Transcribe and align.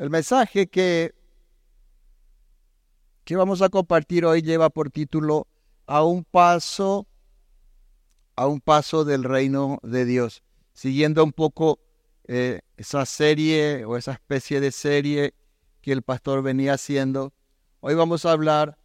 El 0.00 0.08
mensaje 0.08 0.66
que, 0.66 1.14
que 3.22 3.36
vamos 3.36 3.60
a 3.60 3.68
compartir 3.68 4.24
hoy 4.24 4.40
lleva 4.40 4.70
por 4.70 4.88
título 4.88 5.46
A 5.86 6.04
un 6.04 6.24
paso, 6.24 7.06
a 8.34 8.46
un 8.46 8.62
paso 8.62 9.04
del 9.04 9.24
reino 9.24 9.78
de 9.82 10.06
Dios, 10.06 10.42
siguiendo 10.72 11.22
un 11.22 11.32
poco 11.32 11.80
eh, 12.24 12.62
esa 12.78 13.04
serie 13.04 13.84
o 13.84 13.98
esa 13.98 14.12
especie 14.12 14.58
de 14.60 14.72
serie 14.72 15.34
que 15.82 15.92
el 15.92 16.00
pastor 16.00 16.42
venía 16.42 16.72
haciendo. 16.72 17.34
Hoy 17.80 17.94
vamos 17.94 18.24
a 18.24 18.32
hablar 18.32 18.78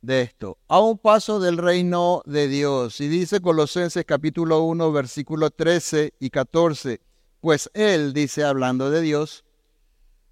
de 0.00 0.22
esto. 0.22 0.56
A 0.68 0.80
un 0.80 0.96
paso 0.96 1.38
del 1.38 1.58
reino 1.58 2.22
de 2.24 2.48
Dios. 2.48 3.02
Y 3.02 3.08
dice 3.08 3.42
Colosenses 3.42 4.06
capítulo 4.06 4.62
1, 4.62 4.90
versículo 4.90 5.50
13 5.50 6.14
y 6.18 6.30
14. 6.30 7.02
Pues 7.42 7.70
Él, 7.74 8.14
dice 8.14 8.42
hablando 8.42 8.88
de 8.88 9.02
Dios, 9.02 9.44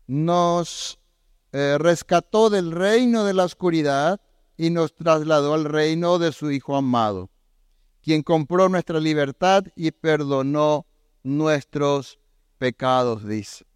nos 0.09 0.99
eh, 1.53 1.77
rescató 1.79 2.51
del 2.51 2.73
reino 2.73 3.25
de 3.25 3.35
la 3.35 3.45
oscuridad 3.45 4.21
y 4.57 4.71
nos 4.71 4.95
trasladó 4.95 5.55
al 5.55 5.65
reino 5.65 6.19
de 6.19 6.33
su 6.33 6.51
Hijo 6.51 6.75
amado, 6.75 7.31
quien 8.03 8.23
compró 8.23 8.69
nuestra 8.69 8.99
libertad 8.99 9.65
y 9.77 9.93
perdonó 9.93 10.87
nuestros 11.23 12.19
pecados, 12.59 13.25
dice. 13.27 13.67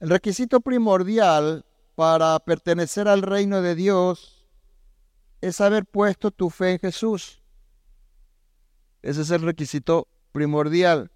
El 0.00 0.10
requisito 0.10 0.60
primordial 0.60 1.64
para 1.94 2.38
pertenecer 2.40 3.08
al 3.08 3.22
reino 3.22 3.62
de 3.62 3.74
Dios 3.74 4.44
es 5.40 5.60
haber 5.60 5.86
puesto 5.86 6.30
tu 6.30 6.50
fe 6.50 6.72
en 6.72 6.78
Jesús. 6.80 7.40
Ese 9.02 9.22
es 9.22 9.30
el 9.30 9.42
requisito 9.42 10.08
primordial. 10.32 11.13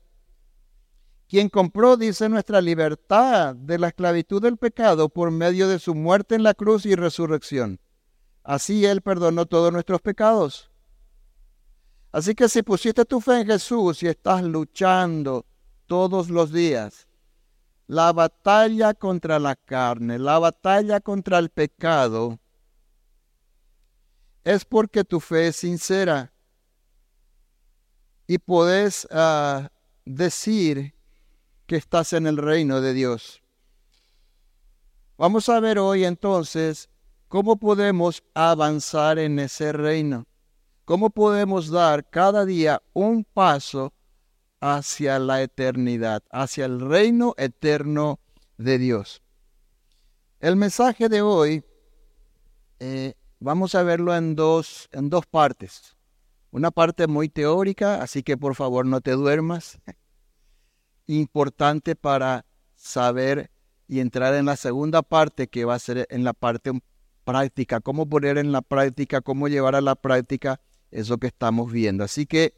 Quien 1.29 1.51
compró, 1.51 1.99
dice, 1.99 2.29
nuestra 2.31 2.63
libertad 2.63 3.55
de 3.55 3.79
la 3.79 3.89
esclavitud 3.89 4.41
del 4.41 4.57
pecado 4.57 5.11
por 5.11 5.31
medio 5.31 5.69
de 5.69 5.79
su 5.79 5.95
muerte 5.95 6.35
en 6.35 6.43
la 6.43 6.55
cruz 6.55 6.87
y 6.87 6.95
resurrección. 6.95 7.81
Así 8.43 8.87
Él 8.87 9.03
perdonó 9.03 9.45
todos 9.45 9.71
nuestros 9.71 10.01
pecados. 10.01 10.71
Así 12.13 12.35
que 12.35 12.49
si 12.49 12.63
pusiste 12.63 13.05
tu 13.05 13.21
fe 13.21 13.41
en 13.41 13.47
Jesús 13.47 14.03
y 14.03 14.07
estás 14.07 14.43
luchando 14.43 15.45
todos 15.87 16.31
los 16.31 16.51
días, 16.51 17.07
la 17.87 18.11
batalla 18.15 18.95
contra 18.95 19.39
la 19.39 19.55
carne, 19.55 20.19
la 20.19 20.39
batalla 20.39 21.01
contra 21.01 21.39
el 21.39 21.51
pecado, 21.51 22.39
es 24.45 24.65
porque 24.65 25.05
tu 25.05 25.21
fe 25.21 25.49
es 25.49 25.57
sincera 25.57 26.33
y 28.27 28.39
puedes 28.39 29.07
ah, 29.11 29.71
decir 30.07 30.95
que 31.69 31.77
estás 31.77 32.15
en 32.15 32.27
el 32.27 32.39
reino 32.39 32.81
de 32.81 32.95
Dios. 32.95 33.43
Vamos 35.19 35.51
a 35.51 35.61
ver 35.61 35.79
hoy 35.79 36.05
entonces 36.05 36.89
cómo 37.29 37.59
podemos 37.59 38.25
avanzar 38.33 39.19
en 39.19 39.39
ese 39.39 39.73
reino, 39.73 40.27
cómo 40.87 41.11
podemos 41.11 41.69
dar 41.69 42.09
cada 42.09 42.47
día 42.47 42.83
un 42.95 43.23
paso 43.23 43.93
hacia 44.61 45.19
la 45.19 45.43
eternidad, 45.43 46.23
hacia 46.31 46.65
el 46.65 46.81
reino 46.81 47.35
eterno 47.37 48.19
de 48.57 48.79
Dios. 48.79 49.23
El 50.41 50.57
mensaje 50.57 51.11
de 51.11 51.21
hoy 51.21 51.63
eh, 52.79 53.13
vamos 53.41 53.75
a 53.75 53.83
verlo 53.83 54.17
en 54.17 54.35
dos, 54.35 54.89
en 54.91 55.11
dos 55.11 55.27
partes. 55.27 55.99
Una 56.51 56.71
parte 56.71 57.07
muy 57.09 57.29
teórica, 57.29 58.01
así 58.01 58.23
que 58.23 58.39
por 58.39 58.55
favor 58.55 58.87
no 58.87 59.03
te 59.03 59.11
duermas. 59.11 59.79
Importante 61.09 61.97
para 61.97 62.47
saber 62.77 63.51
y 63.89 63.99
entrar 63.99 64.35
en 64.35 64.47
la 64.47 64.55
segunda 64.55 65.03
parte 65.03 65.49
que 65.49 65.65
va 65.65 65.75
a 65.75 65.81
ser 65.81 66.07
en 66.11 66.23
la 66.23 66.33
parte 66.33 66.71
práctica, 67.25 67.81
cómo 67.81 68.09
poner 68.09 68.39
en 68.39 68.53
la 68.53 68.63
práctica, 68.63 69.21
cómo 69.21 69.49
llevar 69.49 69.75
a 69.75 69.81
la 69.81 69.97
práctica 69.97 70.61
eso 70.93 71.19
que 71.19 71.27
estamos 71.27 71.73
viendo. 71.73 72.05
Así 72.05 72.25
que 72.25 72.55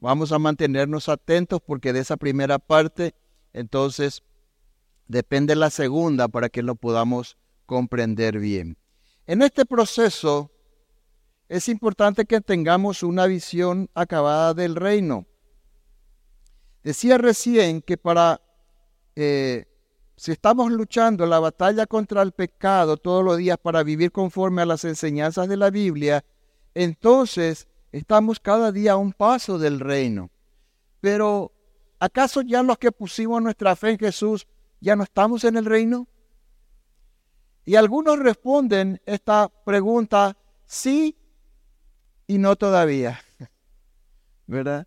Vamos 0.00 0.30
a 0.32 0.38
mantenernos 0.38 1.08
atentos 1.08 1.60
porque 1.64 1.92
de 1.92 2.00
esa 2.00 2.16
primera 2.16 2.58
parte, 2.58 3.14
entonces, 3.52 4.22
depende 5.08 5.56
la 5.56 5.70
segunda 5.70 6.28
para 6.28 6.50
que 6.50 6.62
lo 6.62 6.74
podamos 6.74 7.38
comprender 7.64 8.38
bien. 8.38 8.76
En 9.26 9.40
este 9.40 9.64
proceso 9.64 10.50
es 11.48 11.68
importante 11.68 12.26
que 12.26 12.40
tengamos 12.42 13.02
una 13.02 13.26
visión 13.26 13.88
acabada 13.94 14.52
del 14.52 14.76
reino. 14.76 15.26
Decía 16.86 17.18
recién 17.18 17.82
que 17.82 17.98
para, 17.98 18.40
eh, 19.14 19.66
si 20.16 20.32
estamos 20.32 20.70
luchando 20.70 21.26
la 21.26 21.40
batalla 21.40 21.86
contra 21.86 22.22
el 22.22 22.32
pecado 22.32 22.96
todos 22.96 23.24
los 23.24 23.36
días 23.36 23.58
para 23.58 23.82
vivir 23.82 24.12
conforme 24.12 24.62
a 24.62 24.66
las 24.66 24.84
enseñanzas 24.84 25.48
de 25.48 25.56
la 25.56 25.70
Biblia, 25.70 26.24
entonces 26.74 27.66
Estamos 27.96 28.40
cada 28.40 28.72
día 28.72 28.92
a 28.92 28.96
un 28.96 29.14
paso 29.14 29.58
del 29.58 29.80
reino. 29.80 30.30
Pero, 31.00 31.50
¿acaso 31.98 32.42
ya 32.42 32.62
los 32.62 32.76
que 32.76 32.92
pusimos 32.92 33.40
nuestra 33.40 33.74
fe 33.74 33.92
en 33.92 33.98
Jesús 33.98 34.46
ya 34.80 34.96
no 34.96 35.04
estamos 35.04 35.44
en 35.44 35.56
el 35.56 35.64
reino? 35.64 36.06
Y 37.64 37.76
algunos 37.76 38.18
responden 38.18 39.00
esta 39.06 39.48
pregunta 39.48 40.36
sí 40.66 41.16
y 42.26 42.36
no 42.36 42.54
todavía. 42.56 43.18
¿Verdad? 44.46 44.86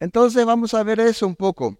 Entonces 0.00 0.44
vamos 0.44 0.74
a 0.74 0.82
ver 0.82 1.00
eso 1.00 1.26
un 1.26 1.34
poco. 1.34 1.76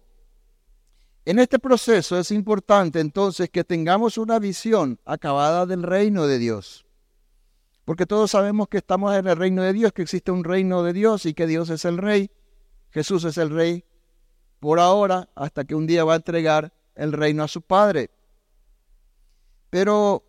En 1.25 1.39
este 1.39 1.59
proceso 1.59 2.17
es 2.17 2.31
importante 2.31 2.99
entonces 2.99 3.49
que 3.49 3.63
tengamos 3.63 4.17
una 4.17 4.39
visión 4.39 4.99
acabada 5.05 5.65
del 5.65 5.83
reino 5.83 6.27
de 6.27 6.39
Dios. 6.39 6.85
Porque 7.85 8.05
todos 8.05 8.31
sabemos 8.31 8.67
que 8.67 8.77
estamos 8.77 9.15
en 9.15 9.27
el 9.27 9.35
reino 9.35 9.63
de 9.63 9.73
Dios, 9.73 9.93
que 9.93 10.03
existe 10.03 10.31
un 10.31 10.43
reino 10.43 10.83
de 10.83 10.93
Dios 10.93 11.25
y 11.25 11.33
que 11.33 11.47
Dios 11.47 11.69
es 11.69 11.85
el 11.85 11.97
rey. 11.97 12.31
Jesús 12.91 13.23
es 13.23 13.37
el 13.37 13.49
rey 13.49 13.83
por 14.59 14.79
ahora, 14.79 15.29
hasta 15.35 15.63
que 15.63 15.75
un 15.75 15.87
día 15.87 16.03
va 16.03 16.13
a 16.13 16.17
entregar 16.17 16.73
el 16.95 17.13
reino 17.13 17.43
a 17.43 17.47
su 17.47 17.61
Padre. 17.61 18.09
Pero 19.69 20.23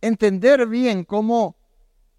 entender 0.00 0.66
bien 0.66 1.04
cómo, 1.04 1.56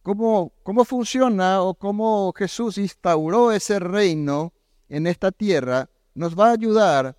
cómo, 0.02 0.54
cómo 0.64 0.86
funciona 0.86 1.62
o 1.62 1.74
cómo 1.74 2.34
Jesús 2.36 2.78
instauró 2.78 3.52
ese 3.52 3.80
reino 3.80 4.54
en 4.92 5.08
esta 5.08 5.32
tierra 5.32 5.90
nos 6.14 6.38
va 6.38 6.50
a 6.50 6.54
ayudar 6.54 7.18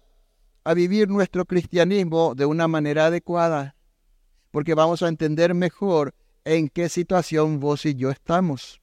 a 0.62 0.75
vivir 0.75 1.09
nuestro 1.09 1.47
cristianismo 1.47 2.34
de 2.34 2.44
una 2.44 2.69
manera 2.69 3.06
adecuada, 3.06 3.75
porque 4.50 4.75
vamos 4.75 5.03
a 5.03 5.09
entender 5.09 5.55
mejor 5.55 6.15
en 6.44 6.69
qué 6.69 6.91
situación 6.91 7.60
vos 7.60 7.87
y 7.87 7.94
yo 7.94 8.10
estamos. 8.10 8.83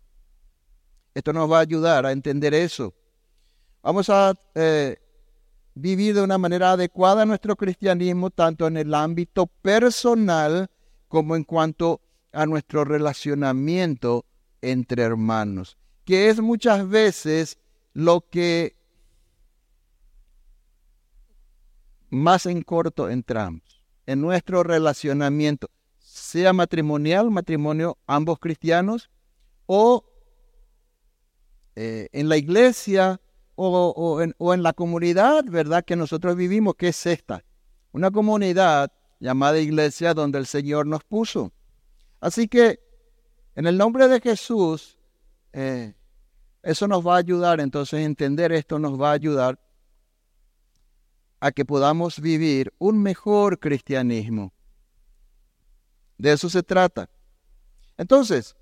Esto 1.14 1.32
nos 1.34 1.50
va 1.50 1.60
a 1.60 1.62
ayudar 1.62 2.08
a 2.08 2.12
entender 2.12 2.56
eso. 2.56 2.96
Vamos 3.84 4.10
a 4.10 4.34
eh, 4.56 4.98
vivir 5.76 6.16
de 6.16 6.24
una 6.24 6.40
manera 6.40 6.72
adecuada 6.72 7.26
nuestro 7.26 7.56
cristianismo, 7.56 8.32
tanto 8.32 8.66
en 8.66 8.76
el 8.76 8.96
ámbito 8.96 9.46
personal 9.46 10.68
como 11.08 11.36
en 11.36 11.44
cuanto 11.44 12.02
a 12.34 12.48
nuestro 12.48 12.86
relacionamiento 12.86 14.26
entre 14.62 15.04
hermanos, 15.04 15.78
que 16.06 16.30
es 16.30 16.42
muchas 16.42 16.90
veces 16.90 17.60
lo 17.94 18.22
que 18.30 18.79
más 22.10 22.46
en 22.46 22.62
corto 22.62 23.10
entramos, 23.10 23.84
en 24.06 24.22
nuestro 24.22 24.64
relacionamiento 24.64 25.70
sea 26.10 26.54
matrimonial, 26.54 27.30
matrimonio 27.30 27.98
ambos 28.08 28.40
cristianos, 28.40 29.10
o 29.68 30.04
eh, 31.76 32.10
en 32.12 32.28
la 32.28 32.38
iglesia 32.38 33.22
o, 33.56 34.22
en, 34.22 34.34
o 34.38 34.54
en 34.54 34.64
la 34.64 34.74
comunidad, 34.74 35.44
¿verdad? 35.46 35.84
Que 35.84 35.96
nosotros 35.96 36.36
vivimos, 36.36 36.76
que 36.76 36.90
es 36.90 37.06
esta, 37.06 37.44
una 37.92 38.10
comunidad 38.10 38.92
llamada 39.20 39.60
iglesia 39.60 40.14
donde 40.14 40.40
el 40.40 40.46
Señor 40.46 40.88
nos 40.88 41.04
puso. 41.04 41.52
Así 42.22 42.48
que 42.48 42.80
en 43.56 43.68
el 43.68 43.78
nombre 43.78 44.08
de 44.08 44.22
Jesús, 44.22 44.98
eh, 45.52 45.94
eso 46.64 46.88
nos 46.88 47.06
va 47.06 47.16
a 47.16 47.20
ayudar, 47.20 47.60
entonces 47.60 48.06
entender 48.06 48.52
esto 48.52 48.80
nos 48.80 49.00
va 49.00 49.12
a 49.12 49.14
ayudar 49.14 49.60
a 51.40 51.52
que 51.52 51.66
podamos 51.66 52.20
vivir 52.20 52.74
un 52.78 53.02
mejor 53.02 53.60
cristianismo. 53.60 54.54
De 56.18 56.34
eso 56.34 56.50
se 56.50 56.64
trata. 56.64 57.10
Entonces, 57.98 58.56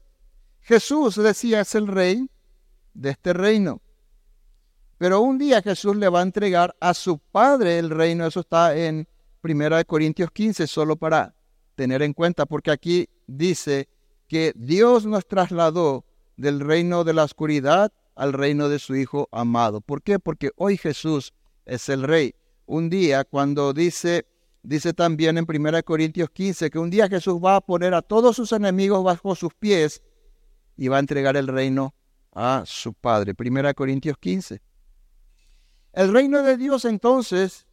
Jesús 0.62 1.16
decía 1.16 1.62
es 1.62 1.76
el 1.76 1.88
rey 1.88 2.30
de 2.94 3.12
este 3.12 3.34
reino. 3.34 3.82
Pero 4.98 5.22
un 5.22 5.38
día 5.38 5.62
Jesús 5.62 5.96
le 5.96 6.10
va 6.10 6.20
a 6.20 6.24
entregar 6.24 6.76
a 6.80 6.94
su 6.94 7.20
Padre 7.20 7.80
el 7.80 7.90
reino. 7.90 8.26
Eso 8.26 8.42
está 8.42 8.76
en 8.76 9.08
1 9.44 9.86
Corintios 9.86 10.32
15, 10.32 10.68
solo 10.68 10.96
para 10.96 11.36
tener 11.76 12.02
en 12.02 12.14
cuenta, 12.14 12.46
porque 12.46 12.72
aquí 12.72 13.08
dice 13.28 13.88
que 14.28 14.54
Dios 14.56 15.06
nos 15.06 15.28
trasladó 15.28 16.06
del 16.36 16.60
reino 16.60 17.04
de 17.04 17.14
la 17.14 17.24
oscuridad 17.24 17.92
al 18.16 18.34
reino 18.34 18.70
de 18.70 18.80
su 18.80 18.96
Hijo 18.96 19.30
amado. 19.32 19.82
¿Por 19.82 20.02
qué? 20.02 20.20
Porque 20.20 20.52
hoy 20.56 20.78
Jesús 20.78 21.34
es 21.66 21.88
el 21.90 22.04
rey. 22.04 22.34
Un 22.68 22.90
día 22.90 23.24
cuando 23.24 23.74
dice 23.74 24.28
dice 24.62 24.94
también 24.94 25.38
en 25.38 25.46
1 25.48 25.84
Corintios 25.84 26.30
15 26.30 26.70
que 26.70 26.78
un 26.78 26.90
día 26.90 27.08
Jesús 27.08 27.36
va 27.44 27.56
a 27.56 27.62
poner 27.62 27.94
a 27.94 28.02
todos 28.02 28.36
sus 28.36 28.52
enemigos 28.52 29.02
bajo 29.02 29.34
sus 29.34 29.54
pies 29.54 30.04
y 30.76 30.90
va 30.90 30.98
a 30.98 31.00
entregar 31.00 31.38
el 31.38 31.48
reino 31.48 31.96
a 32.34 32.64
su 32.66 32.94
Padre. 32.94 33.34
1 33.38 33.74
Corintios 33.74 34.18
15. 34.18 34.62
El 35.94 36.14
reino 36.14 36.44
de 36.44 36.58
Dios 36.58 36.84
entonces, 36.84 37.66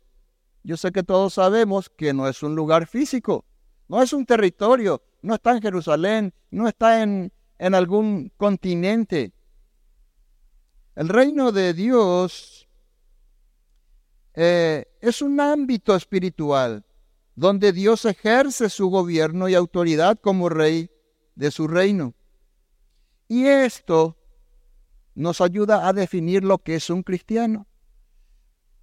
yo 0.63 0.77
sé 0.77 0.93
que 0.93 1.03
todos 1.03 1.35
sabemos 1.35 1.91
que 1.91 2.15
no 2.15 2.29
es 2.29 2.43
un 2.45 2.55
lugar 2.55 2.87
físico, 2.87 3.45
no 3.89 4.01
es 4.01 4.13
un 4.13 4.25
territorio, 4.25 5.03
no 5.21 5.35
está 5.35 5.51
en 5.51 5.63
Jerusalén, 5.63 6.33
no 6.51 6.69
está 6.69 7.03
en, 7.03 7.33
en 7.59 7.75
algún 7.75 8.33
continente. 8.37 9.33
El 10.95 11.09
reino 11.09 11.51
de 11.51 11.75
Dios 11.75 12.64
eh, 14.35 14.85
es 15.01 15.23
un 15.23 15.41
ámbito 15.41 15.95
espiritual 15.95 16.85
donde 17.37 17.73
Dios 17.73 18.05
ejerce 18.05 18.69
su 18.69 18.89
gobierno 18.89 19.49
y 19.49 19.55
autoridad 19.55 20.19
como 20.21 20.49
rey 20.49 20.91
de 21.35 21.51
su 21.51 21.67
reino. 21.67 22.15
Y 23.29 23.47
esto 23.47 24.17
nos 25.15 25.41
ayuda 25.41 25.89
a 25.89 25.93
definir 25.93 26.45
lo 26.45 26.59
que 26.59 26.77
es 26.77 26.91
un 26.91 27.03
cristiano. 27.03 27.67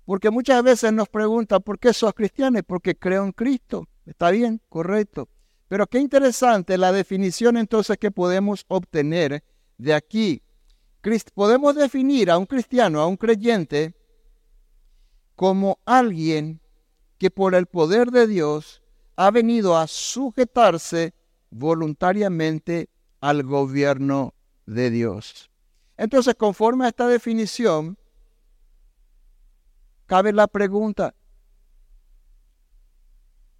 Porque 0.06 0.30
muchas 0.30 0.62
veces 0.64 0.92
nos 0.92 1.08
preguntan, 1.08 1.62
¿por 1.62 1.80
qué 1.80 1.94
sos 1.94 2.14
cristiano? 2.14 2.60
Porque 2.64 2.98
creo 2.98 3.24
en 3.24 3.32
Cristo. 3.32 3.88
Está 4.06 4.32
bien, 4.32 4.62
correcto. 4.68 5.30
Pero 5.68 5.88
qué 5.88 6.00
interesante 6.00 6.78
la 6.78 6.92
definición 6.92 7.56
entonces 7.56 7.98
que 7.98 8.12
podemos 8.12 8.66
obtener 8.68 9.44
de 9.78 9.94
aquí. 9.94 10.42
Podemos 11.34 11.76
definir 11.76 12.30
a 12.30 12.38
un 12.38 12.46
cristiano, 12.46 13.00
a 13.00 13.08
un 13.08 13.16
creyente, 13.16 13.94
como 15.42 15.80
alguien 15.88 16.62
que 17.18 17.32
por 17.32 17.56
el 17.56 17.66
poder 17.66 18.12
de 18.12 18.28
Dios 18.28 18.84
ha 19.16 19.32
venido 19.32 19.76
a 19.76 19.88
sujetarse 19.88 21.16
voluntariamente 21.50 22.92
al 23.22 23.42
gobierno 23.42 24.36
de 24.68 24.92
Dios. 24.92 25.50
Entonces, 25.98 26.36
conforme 26.36 26.86
a 26.86 26.90
esta 26.90 27.08
definición, 27.08 27.98
cabe 30.06 30.32
la 30.32 30.46
pregunta, 30.46 31.16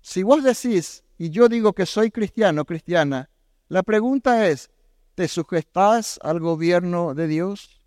si 0.02 0.22
vos 0.22 0.44
decís, 0.44 1.04
y 1.18 1.32
yo 1.32 1.50
digo 1.50 1.74
que 1.74 1.88
soy 1.88 2.12
cristiano, 2.12 2.64
cristiana, 2.64 3.32
la 3.70 3.82
pregunta 3.82 4.48
es, 4.48 4.70
¿te 5.16 5.28
sujetas 5.28 6.20
al 6.22 6.40
gobierno 6.40 7.16
de 7.16 7.26
Dios? 7.26 7.82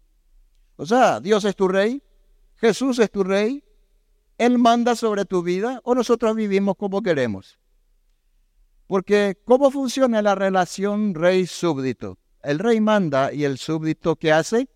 O 0.75 0.85
sea, 0.85 1.21
Dios 1.21 1.45
es 1.45 1.55
tu 1.55 1.69
rey, 1.69 2.03
Jesús 2.57 2.99
es 2.99 3.09
tu 3.13 3.23
rey, 3.23 3.63
Él 4.39 4.59
manda 4.59 4.97
sobre 4.97 5.25
tu 5.25 5.43
vida 5.43 5.81
o 5.85 5.95
nosotros 5.95 6.35
vivimos 6.35 6.77
como 6.77 7.03
queremos. 7.03 7.59
Porque 8.87 9.39
¿cómo 9.45 9.71
funciona 9.71 10.23
la 10.23 10.35
relación 10.35 11.15
rey-súbdito? 11.15 12.19
El 12.43 12.59
rey 12.59 12.81
manda 12.81 13.33
y 13.33 13.45
el 13.45 13.59
súbdito 13.59 14.17
¿qué 14.17 14.33
hace? 14.33 14.69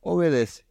Obedece. 0.00 0.66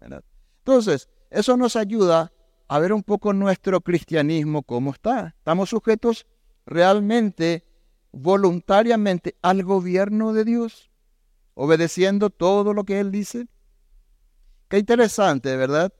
Entonces, 0.00 1.08
eso 1.30 1.56
nos 1.56 1.76
ayuda 1.76 2.32
a 2.68 2.78
ver 2.78 2.92
un 2.92 3.02
poco 3.02 3.32
nuestro 3.32 3.80
cristianismo 3.80 4.62
cómo 4.62 4.92
está. 4.92 5.34
Estamos 5.38 5.70
sujetos 5.70 6.26
realmente, 6.64 7.66
voluntariamente 8.12 9.36
al 9.42 9.64
gobierno 9.64 10.32
de 10.32 10.44
Dios, 10.44 10.90
obedeciendo 11.54 12.30
todo 12.30 12.72
lo 12.72 12.84
que 12.84 13.00
Él 13.00 13.10
dice. 13.10 13.48
Qué 14.68 14.78
interesante, 14.78 15.56
¿verdad? 15.56 15.92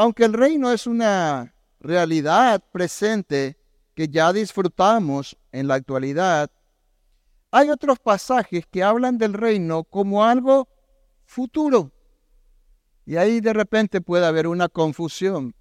Aunque 0.00 0.24
el 0.24 0.32
reino 0.32 0.72
es 0.72 0.86
una 0.86 1.54
realidad 1.78 2.64
presente 2.72 3.58
que 3.94 4.08
ya 4.08 4.32
disfrutamos 4.32 5.36
en 5.52 5.68
la 5.68 5.74
actualidad, 5.74 6.50
hay 7.50 7.68
otros 7.68 7.98
pasajes 7.98 8.64
que 8.66 8.82
hablan 8.82 9.18
del 9.18 9.34
reino 9.34 9.84
como 9.84 10.24
algo 10.24 10.68
futuro. 11.26 11.92
Y 13.04 13.16
ahí 13.16 13.42
de 13.42 13.52
repente 13.52 14.00
puede 14.00 14.24
haber 14.24 14.46
una 14.46 14.70
confusión. 14.70 15.54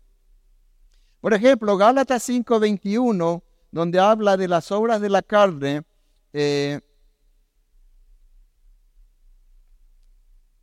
Por 1.20 1.34
ejemplo, 1.34 1.76
Gálatas 1.76 2.24
5:21, 2.24 3.44
donde 3.72 4.00
habla 4.00 4.38
de 4.38 4.48
las 4.48 4.72
obras 4.72 5.02
de 5.02 5.10
la 5.10 5.22
carne, 5.22 5.84
eh, 6.32 6.80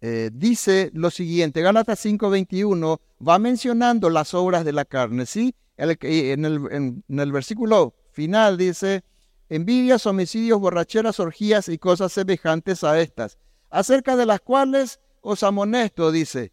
eh, 0.01 0.31
dice 0.33 0.91
lo 0.95 1.11
siguiente, 1.11 1.63
Gálatas 1.63 2.05
5:21 2.05 3.01
va 3.27 3.39
mencionando 3.39 4.11
las 4.11 4.35
obras 4.35 4.65
de 4.65 4.73
la 4.73 4.85
carne, 4.85 5.27
¿sí? 5.27 5.55
en, 5.77 6.45
el, 6.45 6.61
en 6.71 7.05
el 7.09 7.33
versículo 7.33 7.95
final 8.13 8.57
dice, 8.57 9.05
envidias, 9.49 10.07
homicidios, 10.07 10.59
borracheras, 10.59 11.21
orgías 11.21 11.69
y 11.69 11.79
cosas 11.79 12.13
semejantes 12.13 12.83
a 12.83 13.01
estas, 13.01 13.39
acerca 13.71 14.17
de 14.17 14.27
las 14.27 14.41
cuales 14.41 15.01
os 15.21 15.43
amonesto, 15.43 16.11
dice, 16.11 16.53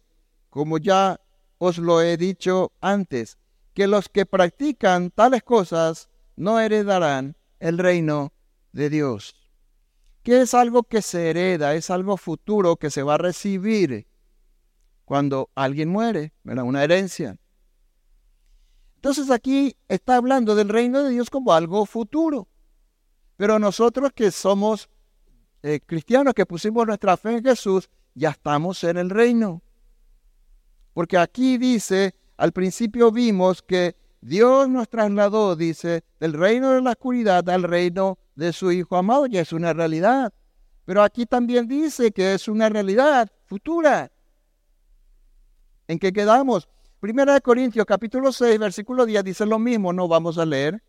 como 0.50 0.78
ya 0.78 1.20
os 1.58 1.78
lo 1.78 2.02
he 2.02 2.16
dicho 2.16 2.72
antes, 2.80 3.38
que 3.72 3.86
los 3.86 4.08
que 4.08 4.26
practican 4.26 5.10
tales 5.10 5.42
cosas 5.42 6.08
no 6.36 6.60
heredarán 6.60 7.36
el 7.60 7.78
reino 7.78 8.32
de 8.72 8.90
Dios. 8.90 9.43
Que 10.24 10.40
es 10.40 10.54
algo 10.54 10.82
que 10.82 11.02
se 11.02 11.30
hereda, 11.30 11.74
es 11.74 11.90
algo 11.90 12.16
futuro 12.16 12.76
que 12.76 12.90
se 12.90 13.04
va 13.04 13.14
a 13.14 13.18
recibir 13.18 14.08
cuando 15.04 15.50
alguien 15.54 15.90
muere, 15.90 16.32
una 16.44 16.82
herencia. 16.82 17.38
Entonces 18.96 19.30
aquí 19.30 19.76
está 19.86 20.16
hablando 20.16 20.54
del 20.54 20.70
reino 20.70 21.02
de 21.02 21.10
Dios 21.10 21.30
como 21.30 21.52
algo 21.52 21.84
futuro. 21.84 22.48
Pero 23.36 23.58
nosotros 23.58 24.12
que 24.14 24.30
somos 24.30 24.88
eh, 25.62 25.80
cristianos, 25.84 26.34
que 26.34 26.46
pusimos 26.46 26.86
nuestra 26.86 27.16
fe 27.16 27.36
en 27.36 27.44
Jesús, 27.44 27.90
ya 28.14 28.30
estamos 28.30 28.82
en 28.82 28.96
el 28.96 29.10
reino. 29.10 29.62
Porque 30.94 31.18
aquí 31.18 31.58
dice, 31.58 32.14
al 32.36 32.52
principio 32.52 33.12
vimos 33.12 33.62
que 33.62 33.96
Dios 34.24 34.70
nos 34.70 34.88
trasladó, 34.88 35.54
dice, 35.54 36.02
del 36.18 36.32
reino 36.32 36.70
de 36.70 36.80
la 36.80 36.92
oscuridad 36.92 37.46
al 37.50 37.62
reino 37.62 38.18
de 38.34 38.54
su 38.54 38.72
Hijo 38.72 38.96
amado, 38.96 39.26
ya 39.26 39.42
es 39.42 39.52
una 39.52 39.74
realidad. 39.74 40.32
Pero 40.86 41.02
aquí 41.02 41.26
también 41.26 41.68
dice 41.68 42.10
que 42.10 42.32
es 42.32 42.48
una 42.48 42.70
realidad 42.70 43.30
futura. 43.44 44.10
¿En 45.86 45.98
qué 45.98 46.10
quedamos? 46.10 46.66
Primera 47.00 47.34
de 47.34 47.42
Corintios 47.42 47.84
capítulo 47.84 48.32
6, 48.32 48.58
versículo 48.58 49.04
10 49.04 49.24
dice 49.24 49.44
lo 49.44 49.58
mismo, 49.58 49.92
no 49.92 50.08
vamos 50.08 50.38
a 50.38 50.46
leer. 50.46 50.82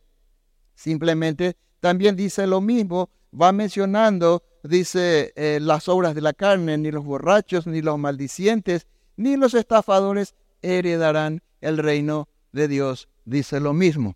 Simplemente 0.74 1.58
también 1.82 2.16
dice 2.16 2.48
lo 2.48 2.62
mismo, 2.62 3.10
va 3.38 3.52
mencionando, 3.52 4.44
dice, 4.64 5.34
eh, 5.36 5.60
las 5.62 5.90
obras 5.90 6.16
de 6.16 6.22
la 6.22 6.32
carne, 6.32 6.78
ni 6.78 6.90
los 6.90 7.04
borrachos, 7.04 7.68
ni 7.68 7.82
los 7.82 8.00
maldicientes, 8.00 8.88
ni 9.18 9.36
los 9.36 9.54
estafadores 9.56 10.36
heredarán 10.62 11.44
el 11.60 11.80
reino 11.80 12.30
de 12.54 12.70
Dios, 12.70 13.10
dice 13.26 13.60
lo 13.60 13.74
mismo. 13.74 14.16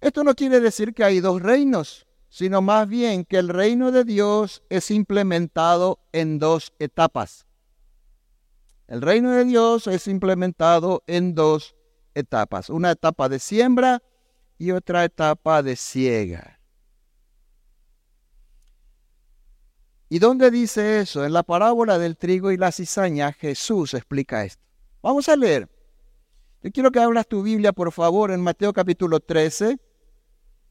Esto 0.00 0.22
no 0.22 0.34
quiere 0.34 0.60
decir 0.60 0.94
que 0.94 1.02
hay 1.02 1.20
dos 1.20 1.40
reinos, 1.42 2.06
sino 2.28 2.60
más 2.60 2.88
bien 2.88 3.24
que 3.24 3.38
el 3.38 3.48
reino 3.48 3.90
de 3.90 4.04
Dios 4.04 4.62
es 4.68 4.90
implementado 4.90 6.00
en 6.12 6.38
dos 6.38 6.72
etapas. 6.78 7.46
El 8.86 9.00
reino 9.00 9.30
de 9.30 9.44
Dios 9.44 9.86
es 9.86 10.06
implementado 10.08 11.02
en 11.06 11.34
dos 11.34 11.74
etapas, 12.14 12.68
una 12.70 12.90
etapa 12.90 13.28
de 13.28 13.38
siembra 13.38 14.02
y 14.58 14.72
otra 14.72 15.04
etapa 15.04 15.62
de 15.62 15.74
ciega. 15.74 16.60
¿Y 20.08 20.18
dónde 20.18 20.50
dice 20.50 21.00
eso? 21.00 21.24
En 21.24 21.32
la 21.32 21.42
parábola 21.42 21.98
del 21.98 22.16
trigo 22.16 22.52
y 22.52 22.56
la 22.56 22.72
cizaña, 22.72 23.32
Jesús 23.32 23.94
explica 23.94 24.44
esto. 24.44 24.62
Vamos 25.02 25.28
a 25.28 25.36
leer. 25.36 25.68
Yo 26.64 26.72
quiero 26.72 26.90
que 26.90 26.98
abras 26.98 27.28
tu 27.28 27.42
Biblia, 27.42 27.74
por 27.74 27.92
favor, 27.92 28.30
en 28.30 28.40
Mateo 28.40 28.72
capítulo 28.72 29.20
13 29.20 29.76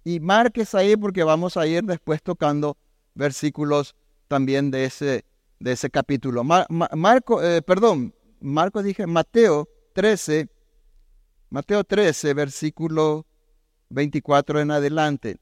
y 0.04 0.20
marques 0.20 0.74
ahí 0.74 0.98
porque 0.98 1.24
vamos 1.24 1.56
a 1.56 1.68
ir 1.68 1.84
después 1.84 2.24
tocando 2.24 2.78
versículos 3.14 3.96
también 4.28 4.72
de 4.72 4.86
ese, 4.86 5.24
de 5.60 5.72
ese 5.72 5.92
capítulo. 5.92 6.44
Marco, 6.44 7.44
eh, 7.44 7.62
perdón, 7.62 8.12
Marco 8.40 8.82
dije 8.82 9.06
Mateo 9.06 9.70
13, 9.94 10.50
Mateo 11.52 11.84
13, 11.84 12.34
versículo 12.34 13.28
24 13.90 14.62
en 14.62 14.72
adelante. 14.72 15.38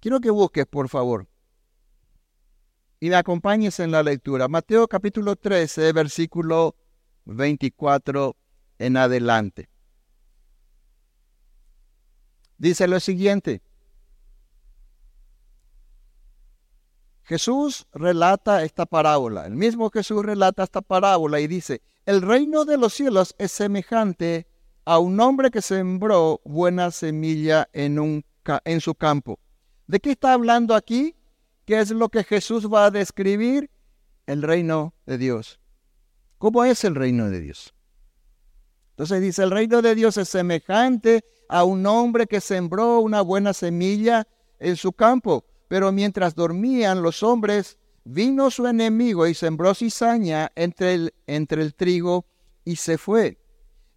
Quiero 0.00 0.20
que 0.20 0.30
busques, 0.30 0.64
por 0.64 0.88
favor, 0.88 1.28
y 2.98 3.10
me 3.10 3.16
acompañes 3.16 3.78
en 3.78 3.90
la 3.90 4.02
lectura. 4.02 4.48
Mateo 4.48 4.88
capítulo 4.88 5.36
13, 5.36 5.92
versículo 5.92 6.74
24 7.26 8.34
en 8.78 8.96
adelante. 8.96 9.68
Dice 12.58 12.88
lo 12.88 13.00
siguiente. 13.00 13.62
Jesús 17.24 17.86
relata 17.92 18.64
esta 18.64 18.86
parábola. 18.86 19.46
El 19.46 19.54
mismo 19.54 19.90
Jesús 19.90 20.24
relata 20.24 20.62
esta 20.62 20.82
parábola 20.82 21.40
y 21.40 21.46
dice, 21.46 21.82
el 22.04 22.20
reino 22.20 22.64
de 22.64 22.76
los 22.76 22.92
cielos 22.92 23.34
es 23.38 23.50
semejante 23.50 24.46
a 24.84 24.98
un 24.98 25.18
hombre 25.20 25.50
que 25.50 25.62
sembró 25.62 26.40
buena 26.44 26.90
semilla 26.90 27.68
en, 27.72 27.98
un, 27.98 28.24
en 28.64 28.80
su 28.80 28.94
campo. 28.94 29.38
¿De 29.86 30.00
qué 30.00 30.12
está 30.12 30.34
hablando 30.34 30.74
aquí? 30.74 31.16
¿Qué 31.64 31.80
es 31.80 31.90
lo 31.90 32.10
que 32.10 32.24
Jesús 32.24 32.70
va 32.70 32.86
a 32.86 32.90
describir? 32.90 33.70
El 34.26 34.42
reino 34.42 34.94
de 35.06 35.18
Dios. 35.18 35.60
¿Cómo 36.38 36.64
es 36.64 36.84
el 36.84 36.94
reino 36.94 37.30
de 37.30 37.40
Dios? 37.40 37.73
Entonces 38.94 39.20
dice, 39.20 39.42
el 39.42 39.50
reino 39.50 39.82
de 39.82 39.96
Dios 39.96 40.16
es 40.16 40.28
semejante 40.28 41.24
a 41.48 41.64
un 41.64 41.84
hombre 41.86 42.26
que 42.26 42.40
sembró 42.40 43.00
una 43.00 43.22
buena 43.22 43.52
semilla 43.52 44.26
en 44.60 44.76
su 44.76 44.92
campo, 44.92 45.44
pero 45.66 45.90
mientras 45.90 46.36
dormían 46.36 47.02
los 47.02 47.24
hombres, 47.24 47.76
vino 48.04 48.50
su 48.50 48.66
enemigo 48.68 49.26
y 49.26 49.34
sembró 49.34 49.74
cizaña 49.74 50.52
entre 50.54 50.94
el, 50.94 51.14
entre 51.26 51.62
el 51.62 51.74
trigo 51.74 52.24
y 52.64 52.76
se 52.76 52.96
fue. 52.96 53.38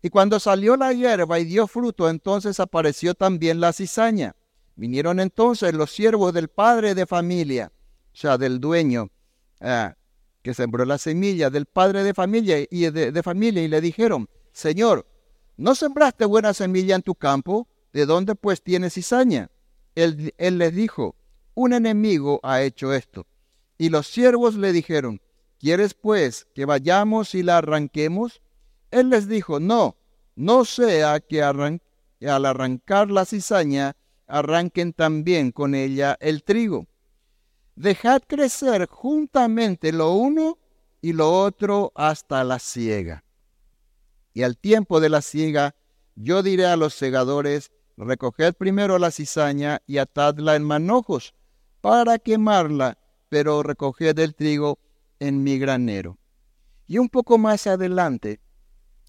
Y 0.02 0.10
cuando 0.10 0.40
salió 0.40 0.76
la 0.78 0.94
hierba 0.94 1.40
y 1.40 1.46
dio 1.46 1.68
fruto, 1.68 2.10
entonces 2.10 2.60
apareció 2.60 3.14
también 3.14 3.60
la 3.60 3.74
cizaña. 3.74 4.36
Vinieron 4.76 5.20
entonces 5.20 5.74
los 5.74 5.92
siervos 5.92 6.34
del 6.34 6.48
padre 6.48 6.96
de 6.96 7.06
familia, 7.06 7.72
o 8.14 8.16
sea, 8.16 8.38
del 8.38 8.60
dueño 8.60 9.10
ah, 9.60 9.96
que 10.42 10.54
sembró 10.54 10.86
la 10.86 10.98
semilla, 10.98 11.50
del 11.50 11.66
padre 11.66 12.04
de 12.04 12.14
familia 12.14 12.58
y 12.70 12.90
de, 12.90 13.24
familia, 13.24 13.64
y 13.64 13.68
le 13.68 13.82
dijeron, 13.82 14.30
Señor, 14.58 15.06
¿no 15.56 15.76
sembraste 15.76 16.26
buena 16.26 16.52
semilla 16.52 16.96
en 16.96 17.04
tu 17.04 17.14
campo? 17.14 17.68
¿De 17.94 18.08
dónde 18.08 18.34
pues 18.34 18.64
tienes 18.64 18.96
cizaña? 18.96 19.52
Él, 19.94 20.34
les 20.36 20.74
dijo, 20.74 21.16
un 21.54 21.74
enemigo 21.74 22.40
ha 22.42 22.64
hecho 22.64 22.92
esto. 22.92 23.28
Y 23.78 23.90
los 23.90 24.08
siervos 24.08 24.56
le 24.56 24.72
dijeron, 24.72 25.22
¿quieres 25.60 25.94
pues 25.94 26.48
que 26.56 26.66
vayamos 26.66 27.36
y 27.36 27.44
la 27.44 27.60
arranquemos? 27.60 28.42
Él 28.90 29.12
les 29.12 29.28
dijo, 29.28 29.60
no, 29.60 29.96
no 30.36 30.66
sea 30.66 31.20
que 31.20 31.44
al 31.44 31.80
arrancar 32.44 33.12
la 33.12 33.26
cizaña 33.26 33.96
arranquen 34.26 34.92
también 34.92 35.52
con 35.52 35.76
ella 35.76 36.18
el 36.20 36.44
trigo. 36.44 36.88
Dejad 37.76 38.24
crecer 38.26 38.88
juntamente 38.90 39.92
lo 39.92 40.14
uno 40.14 40.58
y 41.00 41.14
lo 41.14 41.32
otro 41.32 41.92
hasta 41.94 42.44
la 42.44 42.58
siega. 42.58 43.24
Y 44.38 44.44
al 44.44 44.56
tiempo 44.56 45.00
de 45.00 45.10
la 45.10 45.24
siega, 45.24 45.74
yo 46.14 46.44
diré 46.44 46.68
a 46.68 46.78
los 46.78 46.94
segadores, 46.94 47.72
recoged 47.98 48.54
primero 48.54 49.00
la 49.00 49.10
cizaña 49.10 49.82
y 49.88 49.98
atadla 49.98 50.56
en 50.56 50.64
manojos 50.64 51.34
para 51.82 52.20
quemarla, 52.20 53.00
pero 53.30 53.64
recoged 53.64 54.20
el 54.20 54.36
trigo 54.36 54.78
en 55.20 55.42
mi 55.42 55.58
granero. 55.58 56.20
Y 56.86 57.00
un 57.00 57.10
poco 57.10 57.40
más 57.40 57.66
adelante, 57.66 58.40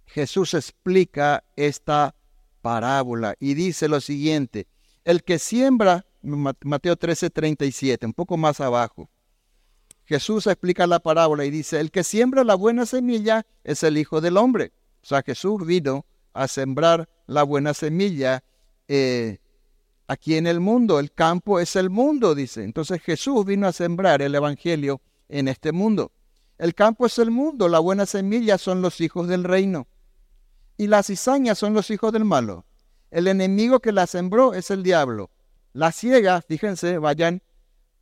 Jesús 0.06 0.54
explica 0.54 1.44
esta 1.56 2.14
parábola 2.62 3.34
y 3.38 3.52
dice 3.52 3.86
lo 3.86 4.00
siguiente, 4.00 4.66
el 5.04 5.24
que 5.24 5.38
siembra, 5.38 6.06
Mateo 6.22 6.96
13, 6.96 7.28
37, 7.28 8.06
un 8.06 8.14
poco 8.14 8.38
más 8.38 8.62
abajo, 8.62 9.10
Jesús 10.06 10.46
explica 10.46 10.86
la 10.86 11.00
parábola 11.00 11.44
y 11.44 11.50
dice, 11.50 11.80
el 11.80 11.90
que 11.90 12.02
siembra 12.02 12.44
la 12.44 12.54
buena 12.54 12.86
semilla 12.86 13.44
es 13.62 13.82
el 13.82 13.98
Hijo 13.98 14.22
del 14.22 14.38
Hombre. 14.38 14.72
O 15.08 15.14
sea, 15.16 15.22
Jesús 15.22 15.64
vino 15.64 16.04
a 16.34 16.46
sembrar 16.48 17.08
la 17.26 17.42
buena 17.42 17.72
semilla 17.72 18.44
eh, 18.88 19.38
aquí 20.06 20.34
en 20.34 20.46
el 20.46 20.60
mundo. 20.60 21.00
El 21.00 21.12
campo 21.12 21.60
es 21.60 21.76
el 21.76 21.88
mundo, 21.88 22.34
dice. 22.34 22.62
Entonces 22.62 23.00
Jesús 23.00 23.46
vino 23.46 23.66
a 23.66 23.72
sembrar 23.72 24.20
el 24.20 24.34
Evangelio 24.34 25.00
en 25.30 25.48
este 25.48 25.72
mundo. 25.72 26.12
El 26.58 26.74
campo 26.74 27.06
es 27.06 27.18
el 27.18 27.30
mundo, 27.30 27.68
la 27.68 27.78
buena 27.78 28.04
semilla 28.04 28.58
son 28.58 28.82
los 28.82 29.00
hijos 29.00 29.28
del 29.28 29.44
reino 29.44 29.86
y 30.76 30.88
las 30.88 31.06
cizañas 31.06 31.56
son 31.56 31.72
los 31.72 31.90
hijos 31.90 32.12
del 32.12 32.26
malo. 32.26 32.66
El 33.10 33.28
enemigo 33.28 33.80
que 33.80 33.92
la 33.92 34.06
sembró 34.06 34.52
es 34.52 34.70
el 34.70 34.82
diablo. 34.82 35.30
La 35.72 35.90
ciega, 35.90 36.42
fíjense, 36.42 36.98
vayan 36.98 37.42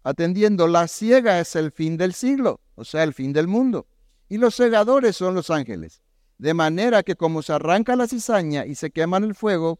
atendiendo, 0.03 0.67
la 0.67 0.89
ciega 0.89 1.39
es 1.39 1.55
el 1.55 1.71
fin 1.71 1.99
del 1.99 2.15
siglo, 2.15 2.59
o 2.75 2.85
sea, 2.85 3.05
el 3.05 3.15
fin 3.15 3.33
del 3.33 3.47
mundo. 3.47 3.87
Y 4.29 4.39
los 4.39 4.57
segadores 4.57 5.15
son 5.15 5.37
los 5.37 5.51
ángeles. 5.51 6.03
De 6.38 6.55
manera 6.55 7.02
que 7.02 7.16
como 7.16 7.43
se 7.43 7.52
arranca 7.52 7.97
la 7.97 8.07
cizaña 8.07 8.66
y 8.66 8.75
se 8.75 8.90
quema 8.90 9.16
en 9.16 9.25
el 9.25 9.35
fuego, 9.35 9.78